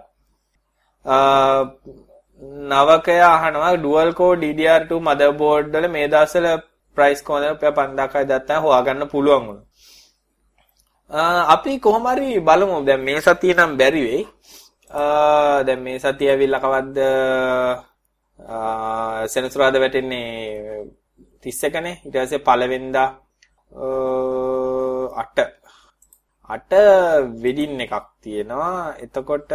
නවකය 2.72 3.18
අහනවා. 3.32 3.76
dual 3.84 4.10
core 4.14 4.40
DDR2 4.42 5.00
motherboard 5.08 5.70
වල 5.74 5.88
මේ 5.94 6.08
දවස්වල 6.14 6.48
price 6.96 7.22
කොහොමද? 7.26 7.48
රුපියල් 7.52 7.72
5000යි 7.78 8.26
දත්තා 8.32 8.60
හොයාගන්න 8.64 9.08
පුළුවන් 9.14 9.46
වුණා. 9.48 9.66
අපි 11.10 11.78
කොහොම 11.78 12.06
හරි 12.06 12.40
බලමු. 12.40 12.84
දැන් 12.86 13.00
මේ 13.04 13.20
සතිය 13.20 13.54
නම් 13.54 13.76
බැරි 13.78 14.00
වෙයි. 14.06 14.22
දැන් 15.66 15.80
මේ 15.82 15.98
සතිය 15.98 16.30
ඇවිල්ලා 16.30 16.60
කවද්ද 16.60 16.98
සෙනසුරාදා 19.28 19.80
වැටෙන්නේ 19.80 20.86
31නේ 21.42 21.94
ඊට 22.04 22.14
පස්සේ 22.14 22.44
පළවෙනිදා 22.46 23.08
8 25.14 25.46
8 26.48 27.42
වෙඩින් 27.42 27.80
එකක් 27.80 27.94
තියෙනවා. 28.22 28.94
එතකොට 29.04 29.50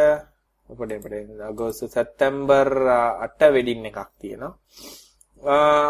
පොඩේ 0.67 0.99
පොඩේ 1.03 1.23
අගෝස්තු 1.49 1.85
සැප්තැම්බර් 1.87 2.67
8 3.27 3.53
වෙඩින් 3.55 3.85
එකක් 3.89 3.99
තියෙනවා. 4.19 4.53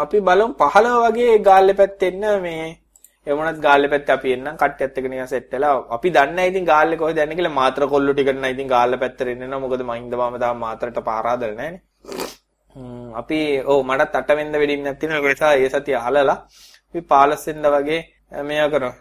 අපි 0.04 0.18
බලමු 0.20 0.54
15 0.54 1.02
වගේ 1.04 1.38
ගාල්ලේ 1.38 1.78
පැත්තෙන්න 1.80 2.24
මේ 2.42 2.81
එමුණත් 3.26 3.62
ගාල්ලේ 3.66 3.92
පැත්තේ 3.94 4.16
අපි 4.18 4.34
එන්නම් 4.36 4.60
කට්ටියත් 4.62 4.98
එක්ක 4.98 5.08
නිකන් 5.12 5.32
සෙට් 5.34 5.52
වෙලා 5.56 5.74
අපි 5.96 6.14
දන්නේ 6.16 6.36
නැහැ 6.36 6.52
ඉතින් 6.52 6.68
ගාල්ලේ 6.72 7.00
කොහෙද 7.02 7.22
යන්නේ 7.24 7.38
කියලා 7.40 7.58
මාත්‍ර 7.60 7.88
කොල්ලු 7.94 8.14
ටිකට 8.14 8.38
නම් 8.40 8.52
ඉතින් 8.54 8.72
ගාල්ලේ 8.74 9.02
පැත්තට 9.02 9.32
එන්න 9.34 9.58
මොකද 9.64 9.88
මහින්ද 9.90 10.14
මාම 10.22 10.38
තාම 10.44 10.62
මාත්‍රට 10.66 11.02
පාරාදල 11.10 11.54
නැහැනේ 11.58 11.82
අපි 13.20 13.60
ඔව් 13.70 13.78
මටත් 13.84 14.14
8 14.16 14.36
වෙනිදා 14.36 14.60
වෙඩින්නක් 14.62 14.98
තියෙනවා. 14.98 15.20
ඒක 15.20 15.28
නිසා 15.32 15.54
ඒ 15.60 15.68
සතිය 15.72 15.96
අහලලා 16.00 16.38
අපි 16.88 17.00
15 17.10 17.46
වෙනිදා 17.46 17.72
වගේ 17.76 18.00
මෙයා 18.48 18.68
කරනවා. 18.72 18.94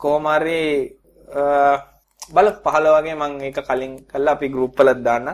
කොහොම 0.00 0.26
හරි 0.34 0.60
බල 2.34 2.48
15 2.64 2.96
වගේ 2.96 3.14
මම 3.20 3.34
ඒක 3.46 3.58
කලින් 3.68 3.92
කළා. 4.10 4.34
අපි 4.36 4.46
ගෲප් 4.54 4.72
වලත් 4.78 5.00
දාන්න. 5.06 5.28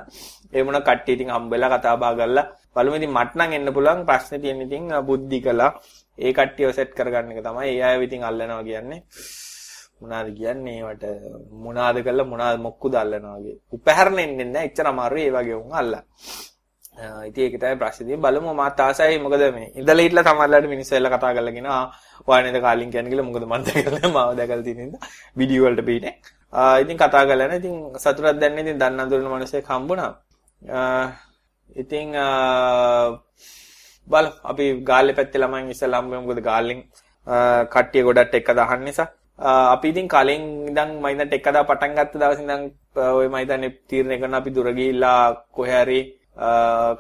ඒ 0.55 0.63
මොන 0.67 0.83
කට්ටිය 0.83 1.15
ඉතින් 1.17 1.31
හම්බෙලා 1.35 1.73
කතා 1.75 1.97
බහ 2.03 2.13
කරලා. 2.19 2.47
බලමු 2.75 2.97
ඉතින් 2.99 3.13
මට 3.17 3.33
නම් 3.39 3.53
එන්න 3.57 3.75
පුළුවන් 3.77 4.07
ප්‍රශ්නේ 4.09 4.43
තියෙන 4.43 4.63
ඉතින් 4.67 4.85
බුද්ධි 5.09 5.39
කළා. 5.47 5.71
ඒ 6.19 6.33
කට්ටියව 6.33 6.71
සෙට් 6.73 6.93
කරගන්න 6.95 7.33
එක 7.33 7.45
තමයි 7.45 7.71
ඒ 7.71 7.83
අයව 7.83 8.03
ඉතින් 8.03 8.25
අල්ලනවා 8.25 8.63
කියන්නේ 8.63 9.01
මොනවාද 10.01 10.29
කියන්නේ 10.37 10.79
ඒවට 10.79 11.05
මොනවාද 11.65 11.97
කළා 12.05 12.31
මොනවාද 12.33 12.59
මොක්කුද 12.61 12.95
අල්ලනවා 12.95 13.37
වගේ. 13.39 13.57
උපහැරණ 13.73 14.19
එන්නේ 14.19 14.47
නැහැ. 14.47 14.69
එච්චර 14.69 14.87
අමාරුයි 14.87 15.27
ඒ 15.27 15.35
වගේ 15.37 15.57
උන් 15.57 15.73
අල්ලා. 15.73 16.03
ඉතින් 17.29 17.43
ඒක 17.45 17.57
තමයි 17.61 17.77
ප්‍රශ්නේ 17.77 18.07
තියෙන්නේ. 18.07 18.25
බලමු 18.25 18.55
මාත් 18.55 18.81
ආසයි 18.81 19.19
මොකද 19.19 19.45
මේ 19.57 19.69
ඉඳලා 19.79 20.05
හිටලා 20.05 20.27
සමහරලාට 20.27 20.69
මිනිස්සු 20.75 20.95
එල්ල 20.95 21.09
කතා 21.09 21.33
කරලා 21.37 21.57
කියනවා 21.57 21.83
ඔයා 22.29 22.43
නේද 22.45 22.59
කාලින් 22.61 22.91
කියන්නේ 22.91 23.13
කියලා 23.13 23.29
මොකද 23.29 23.45
මන් 23.47 23.63
දැකලා 23.67 24.13
මාව 24.17 24.31
දැකලා 24.39 24.67
තියෙන 24.69 24.81
ඉඳ 24.87 24.97
වීඩියෝ 25.39 25.67
වලට 25.67 25.87
පිටේ. 25.89 26.15
ඉතින් 26.83 26.97
කතා 26.97 27.25
කරලා 27.29 27.49
නේ. 27.49 27.61
ඉතින් 27.63 27.75
සතුටක් 27.97 28.41
දැනන්නේ 28.41 28.65
ඉතින් 28.65 28.81
දන්න 28.83 29.03
අඳුරන 29.03 29.29
මිනිස්සෙක් 29.35 29.67
හම්බුණා. 29.67 30.13
ඉතින් 31.77 32.09
බල 34.09 34.27
අපි 34.51 34.65
ගාල්ලේ 34.91 35.17
පැත්තේ 35.19 35.43
ළමයින් 35.43 35.75
ඉස්සලා 35.75 36.01
හම්බුනේ 36.01 36.23
මොකද 36.27 36.43
ගාල්ලෙන් 36.51 36.81
කට්ටිය 37.75 38.07
ගොඩක් 38.07 38.35
එක්ක 38.41 38.55
දහන්න 38.61 38.85
නිසා 38.89 39.09
අපි 39.75 39.89
ඉතින් 39.93 40.09
කලින් 40.15 40.43
ඉඳන් 40.71 40.91
මම 41.01 41.07
ඉඳන් 41.13 41.29
ටෙක් 41.29 41.47
හදා 41.49 41.69
පටන් 41.71 41.95
ගත්ත 41.99 42.21
දවසේ 42.23 42.45
ඉඳන් 42.47 42.65
ඔය 43.19 43.29
මම 43.29 43.39
හිතන්නේ 43.43 43.71
තීරණය 43.89 44.17
කරන 44.21 44.35
අපි 44.41 44.51
දුර 44.57 44.69
ගිහිල්ලා 44.79 45.23
කොහේ 45.57 45.81
හරි 45.85 46.01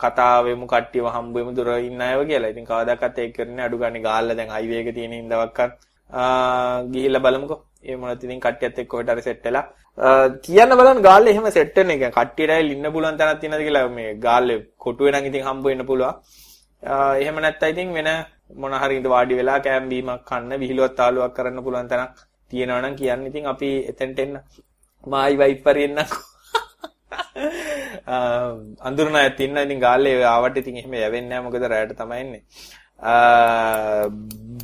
කතා 0.02 0.44
වෙමු 0.46 0.66
කට්ටියව 0.72 1.06
හම්බ 1.14 1.34
වෙමු 1.36 1.52
දුර 1.58 1.68
ඉන්න 1.88 2.00
අයව 2.00 2.20
කියලා. 2.30 2.52
ඉතින් 2.54 2.66
කවදාකවත් 2.70 3.18
ඒක 3.18 3.34
කරන්නේ 3.36 3.64
අඩු 3.66 3.78
ගන්න 3.82 4.02
ගාල්ලා 4.08 4.36
දැන් 4.38 4.50
හයිවේ 4.56 4.80
එක 4.82 4.94
තියෙන 4.96 5.12
හින්දාවක්වත් 5.12 5.72
ගිහිල්ලා 6.94 7.24
බලමුකෝ. 7.26 7.60
ඒ 7.88 7.96
මොනවද 7.96 8.24
ඉතින් 8.26 8.40
කට්ටියත් 8.40 8.78
එක්ක 8.80 8.90
කොහෙට 8.92 9.12
හරි 9.14 9.22
සෙට් 9.28 9.44
වෙලා 9.46 9.64
කියන්න 10.44 10.76
බලන්න 10.78 11.02
ගාල්ලේ 11.08 11.32
එහෙම 11.34 11.50
සෙට් 11.58 11.76
වෙන 11.76 11.90
එක. 11.94 12.04
කට්ටියට 12.18 12.54
ඇවිල්ලා 12.54 12.78
ඉන්න 12.78 12.92
පුළුවන් 12.94 13.18
තැනක් 13.20 13.40
තියෙනවද 13.42 13.66
කියලා 13.68 13.88
මේ 13.98 14.14
ගාල්ලේ 14.26 14.58
කොටුවේ 14.84 15.12
නම් 15.12 15.28
ඉතින් 15.30 15.46
හම්බ 15.48 15.64
වෙන්න 15.70 15.86
පුළුවන්. 15.90 16.14
එහෙම 16.82 17.36
නැත්නම් 17.36 17.72
ඉතින් 17.72 17.94
වෙන 17.94 18.10
මොන 18.56 18.72
හරි 18.74 18.96
ඉඳ 18.96 19.06
වාඩි 19.06 19.34
වෙලා 19.34 19.58
කෑම් 19.60 19.88
බීමක් 19.88 20.22
කන්න 20.24 20.60
විහිළුවක් 20.60 20.94
තාලුවක් 20.96 21.34
කරන්න 21.36 21.64
පුළුවන් 21.64 21.88
තැනක් 21.88 22.18
තියෙනවා 22.50 22.82
නම් 22.82 22.96
කියන්න. 22.96 23.26
ඉතින් 23.26 23.46
අපි 23.46 23.70
එතෙන්ට 23.90 24.18
එන්න. 24.18 24.34
මායි 25.06 25.36
වයිපරි 25.36 25.84
එන්නකෝ. 25.84 26.22
අඳුරන 28.80 29.16
අයත් 29.16 29.40
ඉන්න. 29.40 29.56
ඉතින් 29.58 29.80
ගාල්ලේ 29.80 30.24
ආවට 30.26 30.56
ඉතින් 30.56 30.76
එහෙම 30.76 30.94
යවෙන්නේ 30.98 31.28
නැහැ. 31.30 31.44
මොකද 31.46 31.64
රැයට 31.64 31.94
තමයි 31.96 32.20
එන්නේ. 32.20 32.42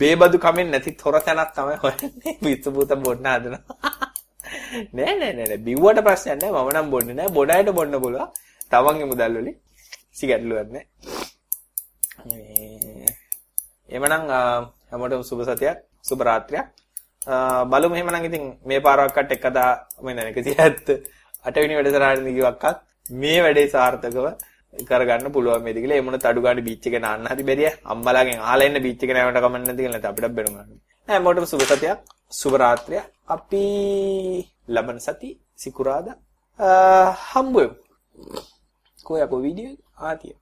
බේබදු 0.01 0.39
කමෙන් 0.39 0.71
නැති 0.71 0.97
තොර 0.97 1.16
තැනක් 1.21 1.55
තමයි 1.55 1.79
හොයන්නේ. 1.85 2.37
පිස්සු 2.43 2.73
පුත 2.73 2.93
බොන්න 2.99 3.27
හදනවා. 3.27 3.62
නෑ 4.97 5.14
නෑ 5.14 5.33
නෑ 5.39 5.59
බිව්වට 5.61 6.05
ප්‍රශ්නයක් 6.07 6.43
නෑ. 6.43 6.53
මම 6.57 6.75
නම් 6.75 6.91
බොන්නේ 6.91 7.19
නෑ. 7.21 7.31
බොඩයට 7.31 7.73
බොන්න 7.73 8.01
පුළුවන්. 8.05 8.29
තමන්ගේ 8.71 9.11
මුදල් 9.12 9.41
වලින්. 9.41 9.57
සිගැටලුවක් 10.12 10.77
නෑ. 10.77 10.87
එමනම් 13.89 14.25
හැමෝටම 14.91 15.23
සුබ 15.23 15.41
සතියක් 15.45 15.79
සුබ 16.03 16.21
රාත්‍රියක් 16.21 16.66
බලමු 17.66 17.95
එහෙමනම් 17.95 18.25
ඉතින් 18.25 18.45
මේ 18.64 18.81
පාරක්කට 18.81 19.33
එකදා 19.37 19.71
මම 20.03 20.09
170 20.11 20.99
අටවෙනි 21.45 21.79
වැඩසටහනදී 21.79 22.37
කිව්වක්වත් 22.39 22.79
මේ 23.14 23.39
වැඩේ 23.41 23.69
සාර්ථකව 23.69 24.27
කරගන්න 24.75 25.33
පුළුවන් 25.33 25.62
මේද 25.62 25.79
කියලා. 25.79 25.99
ඒ 25.99 26.07
මොන 26.07 26.16
තඩු 26.16 26.41
ගන්න 26.41 26.61
බීච් 26.61 26.87
එක 26.87 26.97
නාන්න 27.01 27.27
හරි 27.27 27.43
බැරිය. 27.43 27.71
අම්මලාගෙන් 27.85 28.43
අහලා 28.43 28.69
ඉන්න 28.69 28.83
බීච් 28.83 29.03
එක 29.05 29.12
නෑවට 29.14 29.41
කමන්න 29.45 29.64
නැති 29.64 29.83
කියලා 29.83 29.95
නැත්නම් 29.97 30.12
අපිට 30.12 30.37
බැනුම් 30.37 30.55
ගන්න. 30.57 30.79
නෑ 31.09 31.21
මොකටද 31.21 31.51
සුබ 31.53 31.62
සතියක් 31.64 31.99
සුබ 32.33 32.55
රාත්‍රියක්. 32.57 33.07
අපි 33.29 33.64
ලබන 34.69 34.99
සති 35.01 35.31
සිකුරාදා 35.55 36.16
හම්බුවෙමු. 37.29 37.75
කොහේ 39.07 39.25
අපෝ 39.25 39.41
වීඩියෝ 39.41 39.77
ආතිය 40.01 40.35